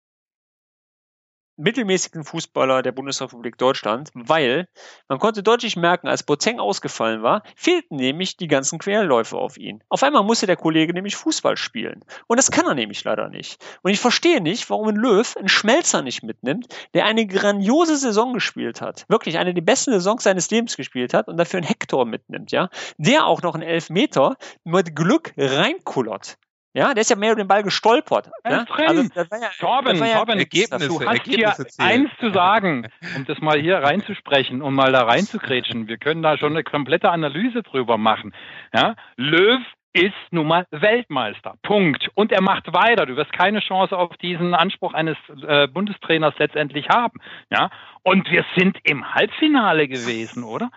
[1.60, 4.68] mittelmäßigen Fußballer der Bundesrepublik Deutschland, weil
[5.08, 9.84] man konnte deutlich merken, als Boateng ausgefallen war, fehlten nämlich die ganzen Querläufe auf ihn.
[9.90, 12.04] Auf einmal musste der Kollege nämlich Fußball spielen.
[12.28, 13.64] Und das kann er nämlich leider nicht.
[13.82, 18.34] Und ich verstehe nicht, warum ein Löw einen Schmelzer nicht mitnimmt, der eine grandiose Saison
[18.34, 19.06] gespielt hat.
[19.10, 22.70] Wirklich eine der besten Saisons seines Lebens gespielt hat und dafür einen Hector mitnimmt, ja.
[22.98, 26.38] Der auch noch einen Elfmeter mit Glück reinkullert.
[26.74, 28.30] Ja, der ist ja mehr über den Ball gestolpert.
[28.44, 28.66] Er Ja?
[28.66, 28.88] drin.
[28.88, 31.90] Also, das war ja, Torben, das war ja, Torben, Ergebnisse, du hast hier Ergebnisse zählen.
[31.90, 35.88] eins zu sagen, um das mal hier reinzusprechen und mal da reinzugrätschen.
[35.88, 38.34] Wir können da schon eine komplette Analyse drüber machen.
[38.74, 38.96] Ja?
[39.18, 39.60] Löw
[39.94, 41.56] ist nun mal Weltmeister.
[41.64, 42.10] Punkt.
[42.14, 43.08] Und er macht weiter.
[43.08, 45.18] Du wirst keine Chance auf diesen Anspruch eines
[45.48, 47.20] äh, Bundestrainers letztendlich haben.
[47.52, 47.72] Ja?
[48.04, 50.70] Und wir sind im Halbfinale gewesen, oder?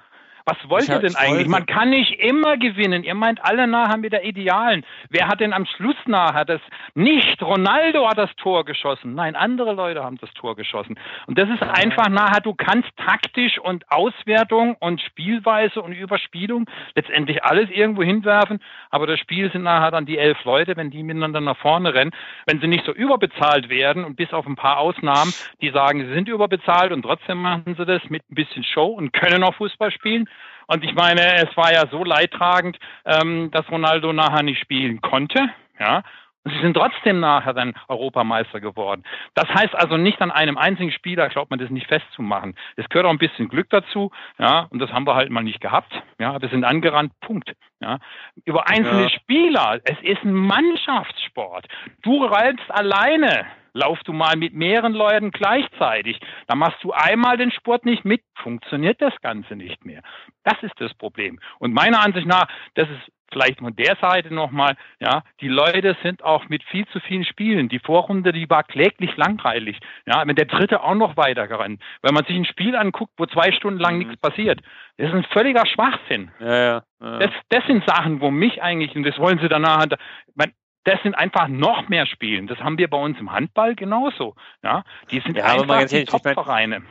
[0.45, 1.37] Was wollt Ich ihr denn ich eigentlich?
[1.39, 3.05] wollte- Man kann nicht immer gewinnen.
[3.05, 4.85] Ihr meint alle nachher mit der Idealen.
[5.11, 6.61] Wer hat denn am Schluss nachher das?
[6.95, 9.15] Nicht Ronaldo hat das Tor geschossen.
[9.15, 10.99] Nein, andere Leute haben das Tor geschossen.
[11.27, 17.45] Und das ist einfach nachher, du kannst taktisch und Auswertung und Spielweise und Überspielung letztendlich
[17.45, 18.61] alles irgendwo hinwerfen.
[18.91, 22.11] Aber das Spiel sind nachher dann die elf Leute, wenn die miteinander nach vorne rennen.
[22.47, 26.13] Wenn sie nicht so überbezahlt werden und bis auf ein paar Ausnahmen, die sagen, sie
[26.15, 29.91] sind überbezahlt und trotzdem machen sie das mit ein bisschen Show und können auch Fußball
[29.91, 30.29] spielen.
[30.67, 35.49] Und ich meine, es war ja so leidtragend, ähm, dass Ronaldo nachher nicht spielen konnte.
[35.79, 36.03] Ja.
[36.45, 39.05] Und sie sind trotzdem nachher dann Europameister geworden.
[39.35, 42.57] Das heißt also nicht an einem einzigen Spieler, glaubt man das nicht festzumachen.
[42.77, 45.61] Es gehört auch ein bisschen Glück dazu, ja, und das haben wir halt mal nicht
[45.61, 45.93] gehabt.
[46.19, 47.53] Ja, wir sind angerannt, Punkt.
[47.81, 47.99] Ja.
[48.45, 49.09] Über einzelne Ja.
[49.11, 51.69] Spieler, es ist ein Mannschaftssport.
[52.03, 53.47] Du reitst alleine.
[53.75, 56.21] Lauf du mal mit mehreren Leuten gleichzeitig.
[56.47, 60.03] Da machst du einmal den Sport nicht mit, funktioniert das Ganze nicht mehr.
[60.45, 61.41] Das ist das Problem.
[61.59, 66.23] Und meiner Ansicht nach, das ist vielleicht von der Seite nochmal, ja, die Leute sind
[66.23, 67.71] auch mit viel zu vielen Spielen.
[67.71, 69.79] Die Vorrunde, die war kläglich langweilig.
[70.05, 71.81] Ja, wenn der dritte auch noch weitergerannt.
[72.03, 73.99] Wenn man sich ein Spiel anguckt, wo zwei Stunden lang Mhm.
[74.01, 74.61] nichts passiert,
[74.99, 76.31] das ist ein völliger Schwachsinn.
[76.41, 77.19] ja, ja, ja.
[77.21, 79.87] Das, das sind Sachen, wo mich eigentlich, und das wollen sie danach,
[80.35, 80.53] man,
[80.85, 82.47] das sind einfach noch mehr Spielen.
[82.47, 84.35] Das haben wir bei uns im Handball genauso.
[84.63, 86.83] Ja, die sind Ja, einfach die ehrlich, ich mein- Top-Vereine.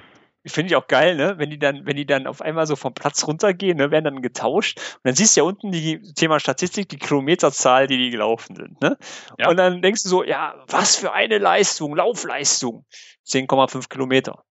[0.44, 1.36] Finde ich auch geil, ne?
[1.38, 4.22] Wenn die dann, wenn die dann auf einmal so vom Platz runtergehen, ne, werden dann
[4.24, 4.80] getauscht.
[4.96, 8.82] Und dann siehst du ja unten die Thema Statistik, die Kilometerzahl, die die gelaufen sind,
[8.82, 8.98] ne?
[9.38, 9.50] Ja.
[9.50, 12.86] Und dann denkst du so, ja, was für eine Leistung, Laufleistung.
[13.24, 14.44] 10,5 Kilometer.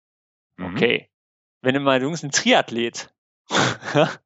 [0.59, 0.77] Mhm.
[0.77, 1.11] Okay.
[1.61, 3.13] Wenn du mal, du bist ein Triathlet.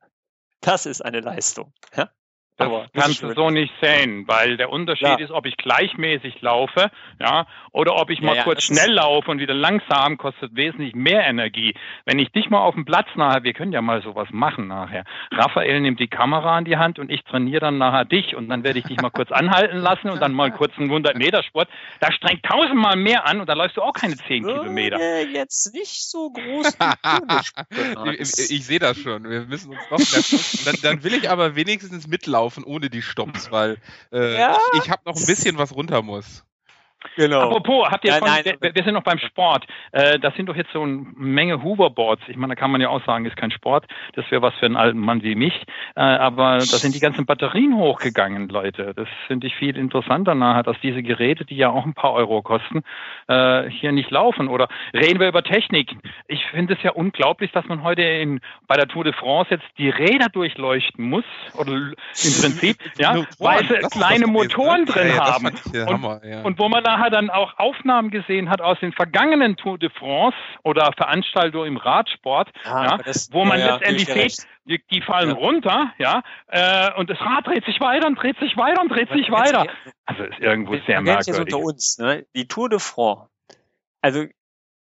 [0.61, 1.73] das ist eine Leistung.
[1.97, 2.11] Ja?
[2.57, 5.17] Das Aber- kannst du so nicht sehen, weil der Unterschied Ja.
[5.17, 6.89] ist, ob ich gleichmäßig laufe,
[7.21, 10.19] ja, oder ob ich Ja, mal ja, kurz das ist- schnell laufe und wieder langsam,
[10.19, 11.75] kostet wesentlich mehr Energie.
[12.05, 15.03] Wenn ich dich mal auf dem Platz nachher, wir können ja mal sowas machen nachher.
[15.33, 18.63] Raphael nimmt die Kamera in die Hand und ich trainiere dann nachher dich und dann
[18.63, 21.69] werde ich dich mal kurz anhalten lassen und dann mal kurz einen 100-Meter-Sport.
[21.99, 25.01] Da strengt tausendmal mehr an und da läufst du auch keine 10 Kilometer.
[25.01, 26.79] Äh, jetzt nicht so groß
[28.13, 29.25] ich, ich, ich sehe das schon.
[29.29, 30.65] Wir müssen uns doch.
[30.67, 33.79] Dann, dann will ich aber wenigstens mitlaufen ohne die Stops, weil
[34.13, 34.59] äh, Ja.
[34.75, 36.44] ich, ich habe noch ein bisschen was runter muss.
[37.17, 37.41] Genau.
[37.41, 39.67] Apropos, habt ihr ja, von, nein, wir, sind noch beim Sport.
[39.93, 42.23] Äh, das sind doch jetzt so eine Menge Hoverboards.
[42.29, 43.87] Ich meine, da kann man ja auch sagen, ist kein Sport.
[44.15, 45.55] Das wäre was für einen alten Mann wie mich.
[45.97, 48.95] Äh, aber da sind die ganzen Batterien hochgegangen, Leute.
[48.95, 52.43] Das finde ich viel interessanter nachher, dass diese Geräte, die ja auch ein paar Euro
[52.43, 52.83] kosten,
[53.29, 54.49] äh, hier nicht laufen.
[54.49, 55.97] Oder reden wir über Technik.
[56.27, 59.67] Ich finde es ja unglaublich, dass man heute in, bei der Tour de France jetzt
[59.79, 61.25] die Räder durchleuchten muss.
[61.57, 61.95] Oder im
[62.41, 65.47] Prinzip, ja, weil sie kleine Motoren drin haben.
[65.47, 69.79] Und, und wo man da nachher dann auch Aufnahmen gesehen hat aus den vergangenen Tour
[69.79, 74.83] de France oder Veranstaltungen im Radsport, ah, ja, das, wo man ja, letztendlich sieht, die,
[74.91, 75.35] die, fallen ja.
[75.35, 79.11] runter, ja, äh, und das Rad dreht sich weiter und dreht sich weiter und dreht
[79.11, 79.67] sich weiter.
[80.07, 81.27] Also ist irgendwo sehr merkwürdig.
[81.27, 82.27] Jetzt unter uns, ne?
[82.35, 83.29] Die Tour de France.
[84.01, 84.27] Also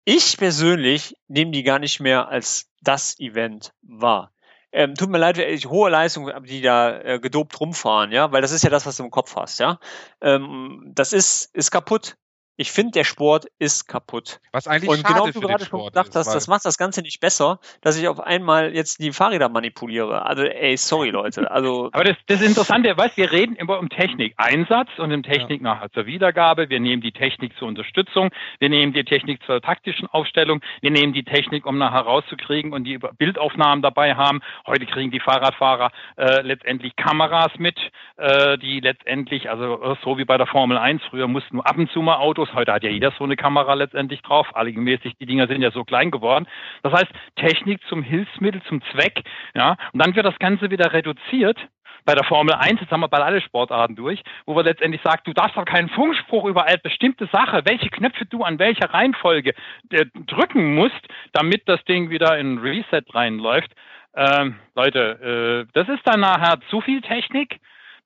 [0.06, 4.32] ich persönlich nehme die gar nicht mehr als das Event wahr.
[4.72, 8.52] Ähm, tut mir leid, ich, hohe Leistung, die da äh, gedopt rumfahren, ja, weil das
[8.52, 9.80] ist ja das, was du im Kopf hast, ja.
[10.22, 12.18] Ähm, das ist, ist kaputt
[12.60, 14.42] ich finde, der Sport ist kaputt.
[14.52, 17.22] Was eigentlich Und genau wie du gerade schon gesagt hast, das macht das Ganze nicht
[17.22, 20.26] besser, dass ich auf einmal jetzt die Fahrräder manipuliere.
[20.26, 21.50] Also, ey, sorry, Leute.
[21.50, 24.34] Also Aber das, das Interessante, weißt wir reden immer um Technik.
[24.36, 25.74] Einsatz und um Technik ja.
[25.74, 26.70] nachher zur Wiedergabe.
[26.70, 28.30] Wir nehmen die Technik zur Unterstützung.
[28.60, 30.60] Wir nehmen die Technik zur taktischen Aufstellung.
[30.82, 34.42] Wir nehmen die Technik, um nachher rauszukriegen und die Bildaufnahmen dabei haben.
[34.68, 37.80] Heute kriegen die Fahrradfahrer äh, letztendlich Kameras mit,
[38.18, 41.90] äh, die letztendlich, also so wie bei der Formel 1, früher mussten nur ab und
[41.92, 42.56] zu mal Autos Autos.
[42.56, 44.48] Heute hat ja jeder so eine Kamera letztendlich drauf.
[44.54, 46.48] Allgemäßig, die Dinger sind ja so klein geworden.
[46.84, 49.24] Das heißt, Technik zum Hilfsmittel, zum Zweck.
[49.56, 51.58] Ja, und dann wird das Ganze wieder reduziert
[52.06, 55.28] bei der Formel 1, jetzt haben wir bei alle Sportarten durch, wo wir letztendlich sagt,
[55.28, 59.54] du darfst doch keinen Funkspruch über eine bestimmte Sache, welche Knöpfe du an welcher Reihenfolge
[59.92, 63.72] äh, drücken musst, damit das Ding wieder in Reset reinläuft.
[64.16, 67.60] Ähm, Leute, äh, das ist dann nachher zu viel Technik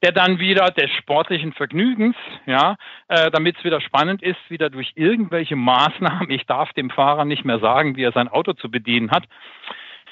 [0.03, 2.15] der dann wieder des sportlichen Vergnügens,
[2.45, 2.75] ja,
[3.07, 7.45] äh, damit es wieder spannend ist, wieder durch irgendwelche Maßnahmen, ich darf dem Fahrer nicht
[7.45, 9.23] mehr sagen, wie er sein Auto zu bedienen hat.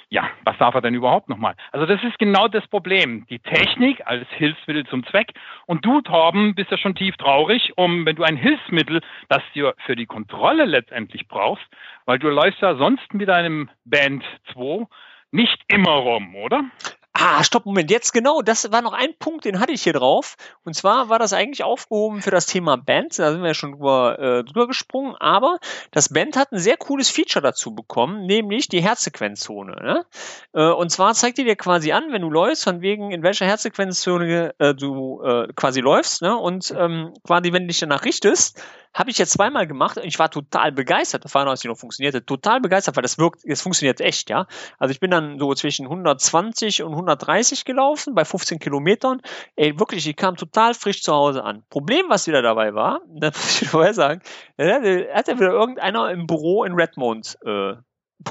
[0.10, 1.56] Ja, was darf er denn überhaupt nochmal?
[1.72, 3.26] Also das ist genau das Problem.
[3.30, 5.34] Die Technik als Hilfsmittel zum Zweck.
[5.68, 9.72] Und du, Torben, bist ja schon tief traurig, um, wenn du ein Hilfsmittel, das du
[9.86, 11.66] für die Kontrolle letztendlich brauchst,
[12.06, 14.24] weil du läufst ja sonst mit deinem Band
[14.54, 14.86] 2
[15.32, 16.66] nicht immer rum, oder?
[17.14, 20.38] Ah, stopp, Moment, jetzt genau, das war noch ein Punkt, den hatte ich hier drauf.
[20.64, 23.74] Und zwar war das eigentlich aufgehoben für das Thema Band, da sind wir ja schon
[23.74, 25.60] drüber, äh, drüber gesprungen, aber
[25.92, 29.76] das Band hat ein sehr cooles Feature dazu bekommen, nämlich die Herzsequenzzone.
[29.76, 30.06] Ne?
[30.54, 33.46] Äh, und zwar zeigt die dir quasi an, wenn du läufst, von wegen in welcher
[33.46, 36.38] Herzsequenzzone äh, du äh, quasi läufst, ne?
[36.38, 38.62] Und ähm, quasi, wenn du dich danach richtest,
[38.94, 41.24] habe ich jetzt zweimal gemacht und ich war total begeistert.
[41.24, 42.26] Noch, als die noch funktionierte.
[42.26, 44.48] Total begeistert, weil das wirkt, es funktioniert echt, ja.
[44.78, 49.22] Also ich bin dann so zwischen 120 und 130 gelaufen bei 15 Kilometern.
[49.56, 51.64] Ey, wirklich, ich kam total frisch zu Hause an.
[51.70, 54.22] Problem, was wieder dabei war, das muss ich vorher sagen,
[54.58, 57.76] hat ja wieder irgendeiner im Büro in Redmond äh,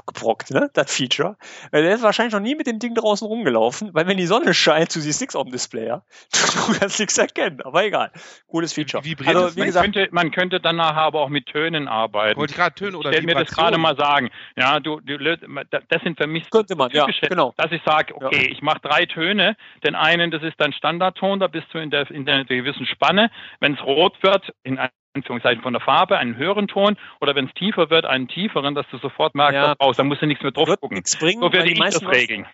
[0.07, 0.71] gebrockt, ne?
[0.75, 1.37] Das Feature.
[1.71, 4.55] Weil der ist wahrscheinlich noch nie mit dem Ding draußen rumgelaufen, weil wenn die Sonne
[4.55, 6.03] scheint, du siehst nichts auf dem Display, ja.
[6.71, 8.11] Du kannst nichts erkennen, aber egal.
[8.49, 9.05] Cooles Feature.
[9.05, 12.39] Wie also, wie man, gesagt, könnte, man könnte danach aber auch mit Tönen arbeiten.
[12.39, 14.31] Wollte ich gerade Töne oder Ich mir das gerade mal sagen.
[14.57, 17.55] Ja, du, du, das sind für mich könnte man, typische, ja, genau.
[17.57, 18.51] dass ich sage, okay, ja.
[18.51, 19.57] ich mache drei Töne.
[19.85, 23.31] Den einen, das ist dein Standardton, da bist du in der, in der gewissen Spanne.
[23.61, 24.79] Wenn es rot wird, in
[25.15, 28.87] Anführungszeichen von der Farbe, einen höheren Ton oder wenn es tiefer wird, einen tieferen, dass
[28.91, 30.97] du sofort merkst, ja, was Da musst du nichts mehr drauf gucken.
[30.97, 32.47] Nichts bringen, so werde ich das regeln.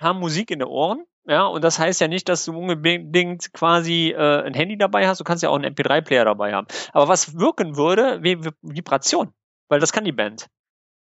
[0.00, 4.14] Haben Musik in den Ohren, ja, und das heißt ja nicht, dass du unbedingt quasi
[4.16, 6.68] äh, ein Handy dabei hast, du kannst ja auch einen MP3-Player dabei haben.
[6.92, 9.32] Aber was wirken würde, wäre Vibration,
[9.68, 10.46] weil das kann die Band.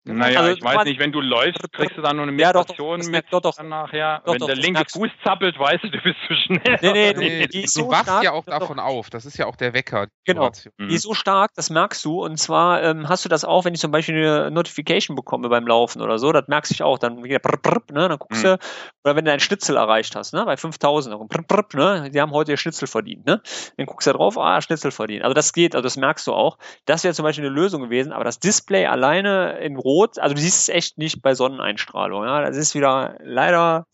[0.04, 3.10] Naja, also, ich weiß nicht, wenn du läufst, kriegst du dann nur eine Meditation ja,
[3.10, 4.24] mit doch, doch, nachher.
[4.26, 6.80] Doch, wenn der linke Fuß zappelt, weißt du, du bist zu schnell.
[6.82, 9.12] Nee, nee, du, nee, die du so wachst stark, ja auch davon auf.
[9.12, 10.08] Das ist ja auch der Wecker.
[10.08, 10.50] Die genau.
[10.78, 10.90] Mhm.
[10.90, 12.24] Die ist so stark, das merkst du.
[12.24, 15.68] Und zwar ähm, hast du das auch, wenn ich zum Beispiel eine Notification bekomme beim
[15.68, 16.98] Laufen oder so, das merkst du auch.
[16.98, 18.48] Dann wieder brr, brr, ne, dann guckst mhm.
[18.48, 18.60] du,
[19.04, 22.32] oder wenn du einen Schnitzel erreicht hast, ne, bei 5000, brr, brr, ne, die haben
[22.32, 23.42] heute ihr Schnitzel verdient, ne.
[23.78, 25.24] Dann guckst du da drauf, ah, Schnitzel verdient.
[25.24, 26.58] Also das geht, also das merkst du auch.
[26.86, 30.42] Das wäre zum Beispiel eine Lösung gewesen, aber das Display alleine in Rot, also du
[30.42, 32.24] siehst es echt nicht bei Sonneneinstrahlung.
[32.24, 33.86] Ja, das ist wieder leider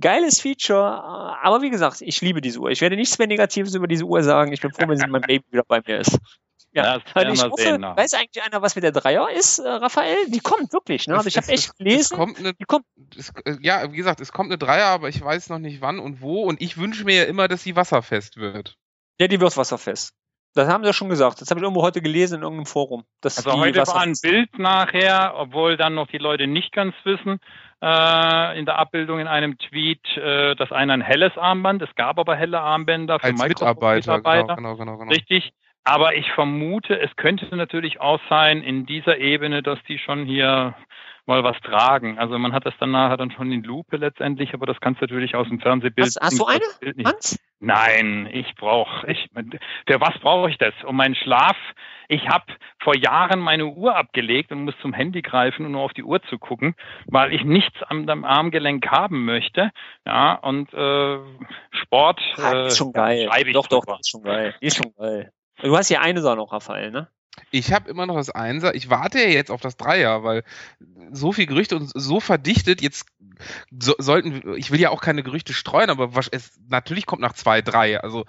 [0.00, 1.02] geiles Feature.
[1.42, 2.70] Aber wie gesagt, ich liebe diese Uhr.
[2.70, 4.52] Ich werde nichts mehr Negatives über diese Uhr sagen.
[4.52, 6.18] Ich bin froh, wenn sie in meinem Leben wieder bei mir ist.
[6.74, 10.16] Ja, also ich hoffe, sehen, weiß eigentlich einer, was mit der Dreier ist, äh, Raphael?
[10.26, 11.16] Die kommt wirklich, ne?
[11.16, 12.14] Also ich habe echt gelesen.
[12.14, 12.84] Es kommt eine, die kommt.
[13.16, 16.00] Es, äh, ja, wie gesagt, es kommt eine Dreier, aber ich weiß noch nicht wann
[16.00, 16.42] und wo.
[16.42, 18.76] Und ich wünsche mir ja immer, dass sie wasserfest wird.
[19.20, 20.14] Ja, die wird wasserfest.
[20.54, 21.40] Das haben sie ja schon gesagt.
[21.40, 23.04] Das habe ich irgendwo heute gelesen in irgendeinem Forum.
[23.22, 27.40] also heute war ein Bild nachher, obwohl dann noch die Leute nicht ganz wissen,
[27.82, 32.18] äh, in der Abbildung in einem Tweet, äh, dass einer ein helles Armband, es gab
[32.18, 34.56] aber helle Armbänder für Als Mitarbeiter, Mitarbeiter.
[34.56, 35.10] Genau, genau, genau, genau.
[35.10, 35.52] Richtig.
[35.82, 40.74] Aber ich vermute, es könnte natürlich auch sein in dieser Ebene, dass die schon hier
[41.26, 42.18] mal was tragen.
[42.18, 45.06] Also man hat das dann nachher dann schon in Lupe letztendlich, aber das kannst du
[45.06, 46.06] natürlich aus dem Fernsehbild.
[46.06, 46.64] Hast, hast du eine,
[47.04, 47.38] Hans?
[47.60, 49.30] Nein, ich brauche, ich,
[49.86, 50.74] für was brauche ich das?
[50.86, 51.56] Um meinen Schlaf.
[52.08, 52.44] Ich habe
[52.82, 56.22] vor Jahren meine Uhr abgelegt und muss zum Handy greifen, um nur auf die Uhr
[56.24, 56.74] zu gucken,
[57.06, 59.70] weil ich nichts am, am Armgelenk haben möchte.
[60.04, 61.18] Ja, und äh,
[61.70, 62.20] Sport.
[62.36, 63.30] Ah, ist schon geil.
[63.54, 64.54] Doch, doch, ist schon geil.
[64.60, 65.32] Ist schon geil.
[65.62, 67.08] Du hast ja eine Sache noch, Raphael, ne?
[67.50, 68.74] Ich habe immer noch das Einser.
[68.74, 70.44] Ich warte ja jetzt auf das Dreier, weil
[71.12, 73.06] so viel Gerüchte und so verdichtet, jetzt
[73.80, 77.32] so, sollten, ich will ja auch keine Gerüchte streuen, aber was, es natürlich kommt nach
[77.32, 78.00] zwei, drei.
[78.00, 78.24] Also,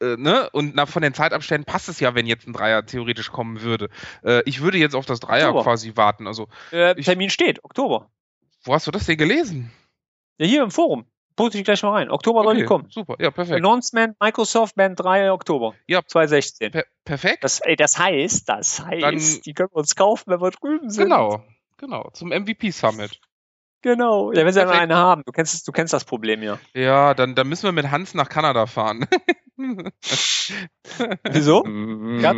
[0.00, 0.48] äh, ne?
[0.50, 3.88] Und nach, von den Zeitabständen passt es ja, wenn jetzt ein Dreier theoretisch kommen würde.
[4.22, 5.64] Äh, ich würde jetzt auf das Dreier Oktober.
[5.64, 6.26] quasi warten.
[6.26, 8.10] Also, äh, Termin ich, steht, Oktober.
[8.62, 9.70] Wo hast du das denn gelesen?
[10.38, 11.06] Ja, hier im Forum.
[11.40, 12.10] Poste ich gleich mal rein.
[12.10, 12.86] Oktober okay, soll die kommen.
[12.90, 13.56] Super, ja, perfekt.
[13.56, 15.74] Announcement Microsoft Band 3 Oktober.
[15.86, 16.02] Ja.
[16.04, 16.70] 2016.
[16.70, 17.44] Per perfekt.
[17.44, 20.90] Das, ey, das heißt, das heißt, Dann, die können wir uns kaufen, wenn wir drüben
[20.90, 21.04] sind.
[21.04, 21.42] Genau,
[21.78, 22.10] genau.
[22.12, 23.20] Zum MVP Summit.
[23.82, 24.32] Genau.
[24.32, 25.22] Ja, wenn sie ja eine haben.
[25.24, 26.58] Du kennst, du kennst das Problem ja.
[26.74, 29.06] Ja, dann, dann müssen wir mit Hans nach Kanada fahren.
[31.30, 31.64] Wieso?
[32.20, 32.34] Ja.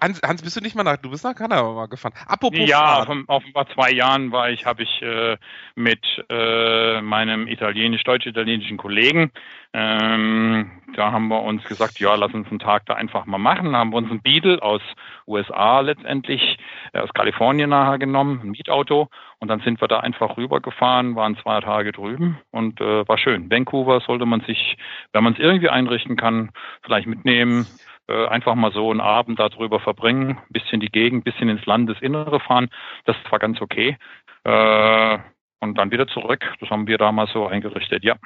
[0.00, 2.12] Hans, Hans, bist du nicht mal nach, du bist nach Kanada mal gefahren.
[2.26, 3.24] Apropos Ja, fahren.
[3.28, 5.36] auf, vor zwei Jahren war ich, habe ich äh,
[5.74, 9.30] mit äh, meinem italienisch, deutsch-italienischen Kollegen,
[9.72, 13.72] ähm, da haben wir uns gesagt, ja, lass uns einen Tag da einfach mal machen.
[13.72, 14.80] Da haben wir uns einen Beetle aus
[15.26, 16.56] USA letztendlich,
[16.94, 19.10] äh, aus Kalifornien nachher genommen, ein Mietauto.
[19.38, 23.50] Und dann sind wir da einfach rübergefahren, waren zwei Tage drüben und äh, war schön.
[23.50, 24.78] Vancouver sollte man sich,
[25.12, 26.50] wenn man es irgendwie einrichten kann,
[26.82, 27.66] vielleicht mitnehmen,
[28.08, 31.66] äh, einfach mal so einen Abend darüber verbringen, ein bisschen die Gegend, ein bisschen ins
[31.66, 32.70] Landesinnere fahren.
[33.04, 33.98] Das war ganz okay.
[34.44, 35.18] Äh,
[35.60, 36.44] und dann wieder zurück.
[36.60, 38.16] Das haben wir damals so eingerichtet, ja.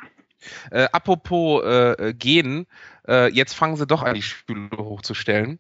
[0.71, 2.67] Äh, apropos äh, gehen,
[3.07, 5.59] äh, jetzt fangen sie doch an, die Stühle hochzustellen.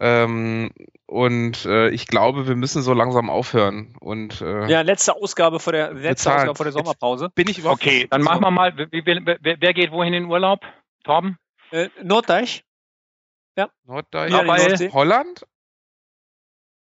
[0.00, 0.70] Ähm,
[1.06, 3.96] und äh, ich glaube, wir müssen so langsam aufhören.
[4.00, 7.24] Und, äh, ja, letzte Ausgabe vor der letzte Ausgabe vor der Sommerpause.
[7.26, 8.76] Jetzt bin ich überhaupt Okay, dann machen wir mal.
[8.76, 10.60] Wer, wer, wer, geht wohin in den Urlaub?
[11.02, 11.38] Torben?
[11.70, 12.64] Äh, Norddeich.
[13.56, 13.70] Ja.
[13.84, 14.30] Norddeich.
[14.30, 15.46] Ja, Nord Holland?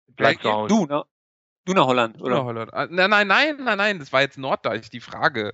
[0.07, 1.05] Bleibt du, ne?
[1.65, 2.38] Du nach Holland, oder?
[2.38, 2.73] Nach Holland.
[2.73, 5.53] Ah, nein, nein, nein, nein, nein, das war jetzt Norddeich, die Frage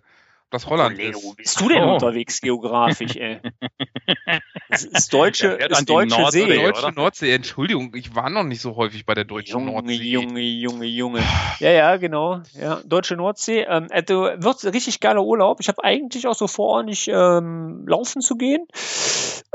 [0.49, 1.23] das Holland Kollege, ist.
[1.23, 1.93] Wo bist du denn oh.
[1.93, 3.39] unterwegs geografisch, ey?
[4.67, 6.55] Das ist deutsche, ja, ist deutsche Nordsee, See.
[6.55, 6.91] Deutsche oder?
[6.91, 9.93] Nordsee, Entschuldigung, ich war noch nicht so häufig bei der deutschen Junge, Nordsee.
[9.93, 11.19] Junge, Junge, Junge.
[11.59, 12.41] Ja, ja, genau.
[12.59, 13.61] Ja, deutsche Nordsee.
[13.61, 15.59] Ähm, also wird richtig geiler Urlaub.
[15.61, 18.67] Ich habe eigentlich auch so vor, nicht ähm, laufen zu gehen.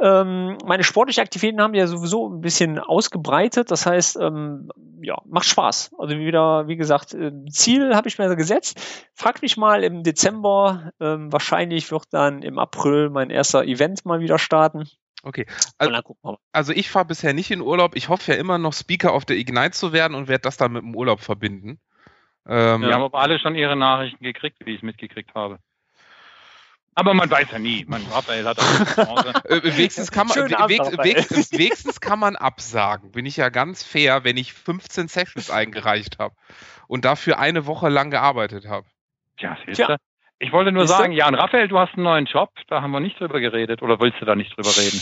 [0.00, 3.70] Ähm, meine sportlichen Aktivitäten haben ja sowieso ein bisschen ausgebreitet.
[3.70, 4.70] Das heißt, ähm,
[5.02, 5.92] ja, macht Spaß.
[5.98, 8.80] Also wieder, wie gesagt, äh, Ziel habe ich mir gesetzt.
[9.14, 10.89] Frag mich mal im Dezember.
[11.00, 14.88] Ähm, wahrscheinlich wird dann im April mein erster Event mal wieder starten.
[15.22, 15.46] Okay.
[15.78, 16.16] Also,
[16.52, 17.94] also ich fahre bisher nicht in Urlaub.
[17.94, 20.72] Ich hoffe ja immer noch Speaker auf der Ignite zu werden und werde das dann
[20.72, 21.78] mit dem Urlaub verbinden.
[22.46, 25.58] Ähm, Wir haben aber alle schon ihre Nachrichten gekriegt, wie ich es mitgekriegt habe.
[26.94, 27.84] Aber man weiß ja nie.
[27.86, 33.12] Man, Raphael hat auch äh, wenigstens, kann man, wenigstens, wenigstens kann man absagen.
[33.12, 36.34] Bin ich ja ganz fair, wenn ich 15 Sessions eingereicht habe
[36.88, 38.86] und dafür eine Woche lang gearbeitet habe.
[39.36, 39.96] Tja, Tja.
[40.42, 42.50] Ich wollte nur sagen, Jan Raphael, du hast einen neuen Job.
[42.68, 43.82] Da haben wir nicht drüber geredet.
[43.82, 44.98] Oder willst du da nicht drüber reden?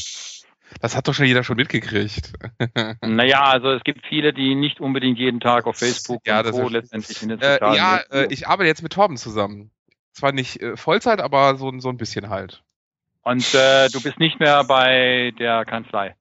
[0.80, 2.32] Das hat doch schon jeder schon mitgekriegt.
[3.02, 6.68] naja, also es gibt viele, die nicht unbedingt jeden Tag auf Facebook ja, und so
[6.68, 9.70] letztendlich in den äh, Ja, äh, ich arbeite jetzt mit Torben zusammen.
[10.12, 12.64] Zwar nicht äh, Vollzeit, aber so, so ein bisschen halt.
[13.22, 16.16] Und äh, du bist nicht mehr bei der Kanzlei.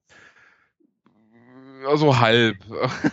[1.86, 2.56] Also halb.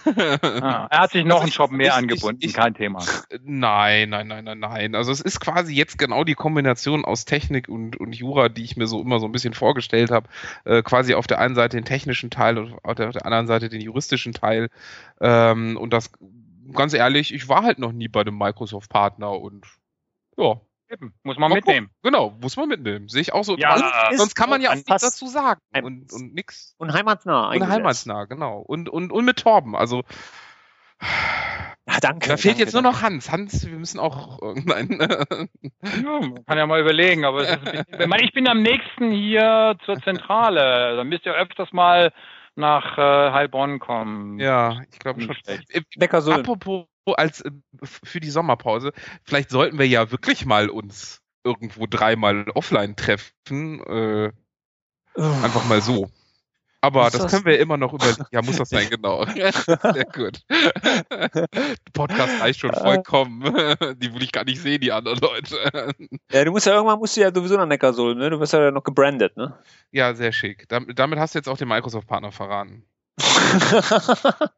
[0.05, 3.03] Ah, er hat sich noch also einen Job mehr ich, angebunden, ich, ich, kein Thema.
[3.43, 4.95] Nein, nein, nein, nein, nein.
[4.95, 8.77] Also es ist quasi jetzt genau die Kombination aus Technik und, und Jura, die ich
[8.77, 10.29] mir so immer so ein bisschen vorgestellt habe.
[10.63, 13.47] Äh, quasi auf der einen Seite den technischen Teil und auf der, auf der anderen
[13.47, 14.69] Seite den juristischen Teil.
[15.19, 16.11] Ähm, und das,
[16.73, 19.65] ganz ehrlich, ich war halt noch nie bei einem Microsoft-Partner und
[20.37, 20.59] ja,
[20.89, 21.89] Eben, muss man mitnehmen.
[22.03, 23.07] Genau, muss man mitnehmen.
[23.07, 23.57] Sehe ich auch so.
[23.57, 25.59] Ja, sonst kann man ja auch nichts dazu sagen.
[25.73, 26.75] Und, und nix.
[26.77, 27.49] Und heimatnah.
[27.49, 28.59] Und heimatnah, genau.
[28.59, 29.75] Und, und, und mit Torben.
[29.75, 30.03] Also.
[31.87, 32.29] Ja, danke.
[32.29, 33.31] Da fehlt danke, jetzt nur noch Hans.
[33.31, 34.99] Hans, wir müssen auch irgendein.
[34.99, 40.95] ja, man kann ja mal überlegen, aber bisschen, ich bin am nächsten hier zur Zentrale.
[40.97, 42.11] Da müsst ihr öfters mal
[42.55, 44.39] nach äh, Heilbronn kommen.
[44.39, 45.35] Ja, ich glaube schon.
[45.45, 46.85] Äh, apropos
[47.17, 47.51] als äh,
[47.83, 53.81] für die Sommerpause, vielleicht sollten wir ja wirklich mal uns irgendwo dreimal offline treffen.
[53.85, 54.31] Äh,
[55.15, 56.09] einfach mal so.
[56.85, 58.05] Aber das, das, können wir immer noch über.
[58.31, 59.25] Ja, muss das sein, genau.
[59.25, 60.41] Sehr gut.
[61.93, 63.41] Podcast reicht schon vollkommen.
[63.97, 65.91] Die will ich gar nicht sehen, die anderen Leute.
[66.31, 68.29] Ja, du musst ja irgendwann musst du ja sowieso nach Neckarsulm, ne?
[68.29, 69.57] Du wirst ja noch gebrandet, ne?
[69.91, 70.69] Ja, sehr schick.
[70.69, 72.85] Damit, damit hast du jetzt auch den Microsoft-Partner verraten.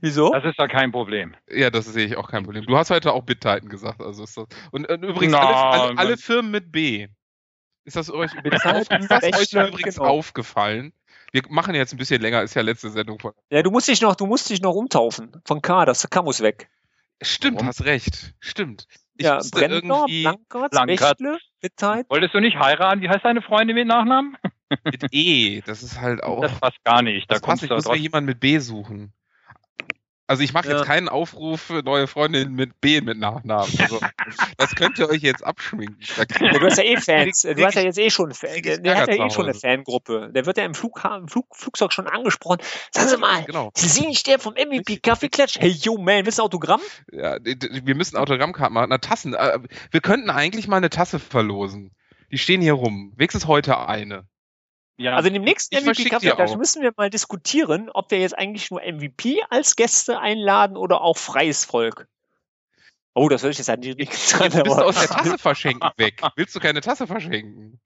[0.00, 0.30] Wieso?
[0.30, 1.34] Das ist ja kein Problem.
[1.50, 2.64] Ja, das sehe ich auch kein Problem.
[2.64, 4.00] Du hast heute auch BitTitan gesagt.
[4.00, 7.08] Also ist das, und, und übrigens, Na, alle, alle, alle Firmen mit B.
[7.84, 8.44] Ist das euch, auf,
[8.90, 10.08] ist das euch übrigens genau.
[10.08, 10.92] aufgefallen?
[11.32, 13.32] Wir machen jetzt ein bisschen länger, ist ja letzte Sendung von.
[13.50, 15.32] Ja, du musst dich noch, du musst dich noch umtaufen.
[15.46, 16.68] Von K, das K muss weg.
[17.22, 17.68] Stimmt, Warum?
[17.68, 18.34] hast recht.
[18.40, 18.86] Stimmt.
[19.16, 21.18] Ich ja, irgendwie Blankert, Blankert.
[21.60, 22.06] Bitteid.
[22.10, 23.00] Wolltest du nicht heiraten?
[23.00, 24.36] Wie heißt deine Freundin mit Nachnamen?
[24.84, 25.62] mit E.
[25.62, 26.42] Das ist halt auch.
[26.42, 27.30] Das passt gar nicht.
[27.30, 29.12] Da passt, ich du muss mir jemanden mit B suchen.
[30.32, 30.76] Also ich mache Ja.
[30.78, 33.70] jetzt keinen Aufruf für neue Freundinnen mit B mit Nachnamen.
[33.78, 34.00] Also,
[34.56, 35.98] das könnt ihr euch jetzt abschminken.
[36.40, 37.42] Ja, du hast ja eh Fans.
[37.42, 39.52] Du hast ja jetzt eh schon, der, hat ja eh schon eine.
[39.52, 40.30] Fangruppe.
[40.34, 42.60] Der wird ja im, Flugha im Flug, Flugzeug schon angesprochen.
[42.92, 43.72] Sagen Sie mal, Genau.
[43.74, 45.58] Sie nicht der vom MVP Kaffeeklatsch?
[45.60, 46.80] Hey, yo, man, willst du Autogramm?
[47.12, 48.86] Ja, wir müssen Autogrammkarten machen.
[48.88, 49.34] Na, Tassen.
[49.34, 49.58] Äh,
[49.90, 51.90] Wir könnten eigentlich mal eine Tasse verlosen.
[52.30, 53.12] Die stehen hier rum.
[53.16, 54.24] Wenigstens heute eine.
[55.02, 56.56] Ja, Also in dem nächsten Ich MVP verschick die Kaffeeklatsch auch.
[56.56, 61.16] müssen wir mal diskutieren, ob wir jetzt eigentlich nur MVP als Gäste einladen oder auch
[61.16, 62.08] freies Volk.
[63.14, 66.22] Oh, das hört sich jetzt an die Jetzt bist du aus der Tasse verschenken weg.
[66.36, 67.80] Willst du keine Tasse verschenken?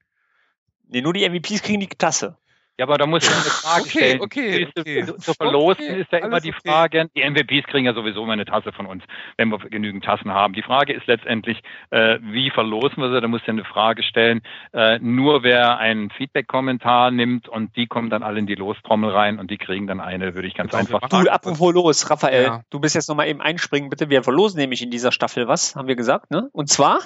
[0.87, 2.37] Nee, nur die MVPs kriegen die Tasse.
[2.79, 4.21] Ja, aber da muss ich eine Frage Okay, stellen.
[4.21, 5.05] okay, okay.
[5.05, 6.69] Zu, zu verlosen Okay, ist ja immer die okay.
[6.69, 9.03] Frage, die MVPs kriegen ja sowieso immer eine Tasse von uns,
[9.37, 10.53] wenn wir genügend Tassen haben.
[10.53, 11.59] Die Frage ist letztendlich,
[11.89, 13.19] äh, wie verlosen wir sie?
[13.21, 14.41] Da muss ja eine Frage stellen.
[14.73, 19.39] Äh, nur wer einen Feedback-Kommentar nimmt und die kommen dann alle in die Lostrommel rein
[19.39, 22.09] und die kriegen dann eine, würde ich ganz Genau, wir einfach machen- Du, apropos los,
[22.11, 22.61] Raphael, Ja.
[22.69, 24.09] du bist jetzt nochmal eben einspringen, bitte.
[24.09, 26.49] Wir verlosen nämlich in dieser Staffel was, haben wir gesagt, ne?
[26.51, 26.99] Und zwar,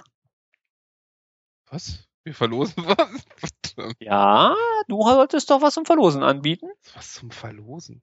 [1.69, 2.05] Was?
[2.23, 3.95] Wir verlosen was?
[3.99, 4.55] ja,
[4.87, 6.69] du solltest doch was zum Verlosen anbieten.
[6.93, 8.01] Was zum Verlosen?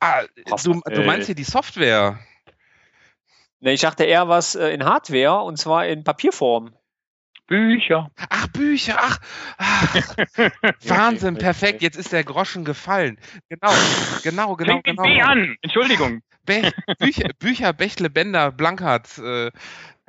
[0.00, 0.22] Ah,
[0.64, 2.18] du, du meinst hier die Software?
[3.60, 6.74] Ne, ich dachte eher was äh, in Hardware und zwar in Papierform.
[7.46, 8.10] Bücher.
[8.28, 9.18] Ach, Bücher, ach,
[9.58, 9.94] ach
[10.84, 13.18] Wahnsinn, perfekt, jetzt ist der Groschen gefallen.
[13.48, 13.72] Genau,
[14.22, 15.02] genau, genau, Fängt mit genau.
[15.02, 15.56] B an.
[15.60, 16.22] Entschuldigung.
[16.46, 19.50] Be Bücher, Bücher, Bächle, Bender, Blankert, äh,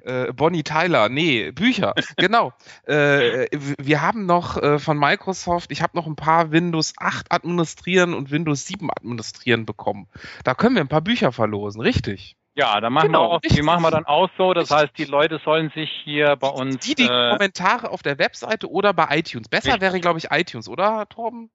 [0.04, 2.54] äh, Bonnie Tyler, nee, Bücher, genau.
[2.86, 8.14] Äh, wir haben noch äh, von Microsoft, ich habe noch ein paar Windows 8 administrieren
[8.14, 10.08] und Windows 7 administrieren bekommen.
[10.44, 12.36] Da können wir ein paar Bücher verlosen, richtig.
[12.54, 14.54] Ja, da machen Genau, wir auch, die machen wir dann auch so.
[14.54, 14.78] Das Richtig.
[14.78, 16.80] heißt, die Leute sollen sich hier bei uns.
[16.86, 19.48] Die, die äh, Kommentare auf der Webseite oder bei iTunes.
[19.48, 19.82] Besser Richtig.
[19.82, 21.50] wäre, glaube ich, iTunes, oder, Torben?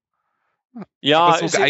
[1.00, 1.66] Ja, so ist, ja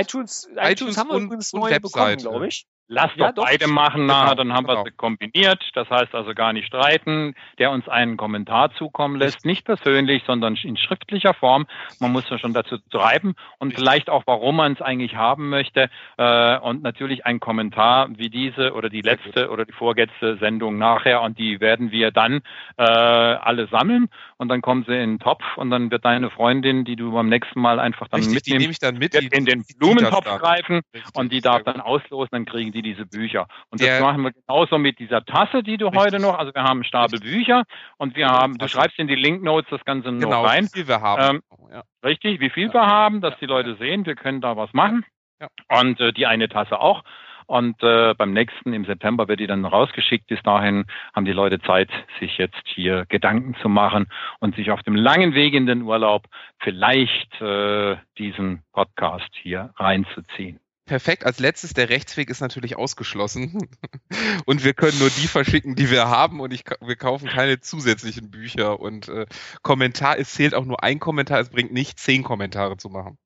[0.00, 2.66] iTunes, iTunes, iTunes haben wir und- übrigens neu bekommen, glaube ich.
[2.92, 3.44] Lass Ja, doch doch.
[3.44, 4.80] beide machen Genau, nachher, dann haben genau.
[4.80, 5.62] wir sie kombiniert.
[5.74, 10.56] Das heißt also gar nicht streiten, der uns einen Kommentar zukommen lässt, nicht persönlich, sondern
[10.56, 11.66] in schriftlicher Form.
[12.00, 15.88] Man muss ja schon dazu schreiben und vielleicht auch, warum man es eigentlich haben möchte.
[16.16, 21.22] Äh, und natürlich ein Kommentar wie diese oder die letzte oder die vorletzte Sendung nachher.
[21.22, 22.40] Und die werden wir dann
[22.76, 24.08] äh, alle sammeln
[24.40, 27.28] und dann kommen sie in den Topf und dann wird deine Freundin, die du beim
[27.28, 29.12] nächsten Mal einfach dann Richtig, die nehme mitnimmst, ich dann mit.
[29.14, 33.04] die- in den Blumentopf greifen Richtig, und die darf dann auslosen, dann kriegen die diese
[33.04, 33.46] Bücher.
[33.68, 36.00] Und Der- das machen wir genauso mit dieser Tasse, die du Richtig.
[36.00, 37.20] heute noch, also wir haben einen Stapel.
[37.20, 37.64] Bücher
[37.98, 40.64] und wir haben, du schreibst in die Linknotes das Ganze noch Genau, rein.
[40.64, 41.36] wie viel wir haben.
[41.36, 41.42] Ähm,
[41.72, 41.82] ja.
[42.02, 45.04] Richtig, wie viel wir haben, dass die Leute sehen, wir können da was machen.
[45.40, 45.48] Ja.
[45.80, 47.02] Und äh, die eine Tasse auch.
[47.50, 50.28] Und äh, beim nächsten im September wird die dann rausgeschickt.
[50.28, 51.90] Bis dahin haben die Leute Zeit,
[52.20, 54.06] sich jetzt hier Gedanken zu machen
[54.38, 56.28] und sich auf dem langen Weg in den Urlaub
[56.60, 60.60] vielleicht äh, diesen Podcast hier reinzuziehen.
[60.86, 61.26] Perfekt.
[61.26, 63.58] Als letztes, der Rechtsweg ist natürlich ausgeschlossen.
[64.46, 66.38] Und wir können nur die verschicken, die wir haben.
[66.38, 68.78] Und ich, wir kaufen keine zusätzlichen Bücher.
[68.78, 69.26] Und äh,
[69.62, 71.40] Kommentar, es zählt auch nur ein Kommentar.
[71.40, 73.18] Es bringt nicht zehn Kommentare zu machen.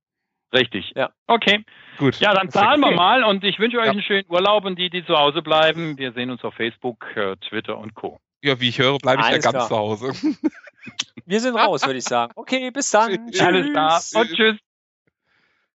[0.55, 0.93] Richtig.
[0.95, 1.11] Ja.
[1.27, 1.65] Okay.
[1.99, 2.19] Gut.
[2.21, 3.91] Ja, dann zahlen wir mal und ich wünsche euch Ja.
[3.91, 7.37] einen schönen Urlaub und die, die zu Hause bleiben, wir sehen uns auf Facebook, äh,
[7.49, 8.19] Twitter und Co.
[8.43, 9.69] Ja, wie ich höre, bleibe ich ja Alles ganz klar.
[9.69, 10.37] zu Hause.
[11.27, 12.33] Wir sind raus, würde ich sagen.
[12.37, 13.11] Okay, bis dann.
[13.31, 13.41] Tschüss.
[13.41, 14.57] Alles klar und tschüss.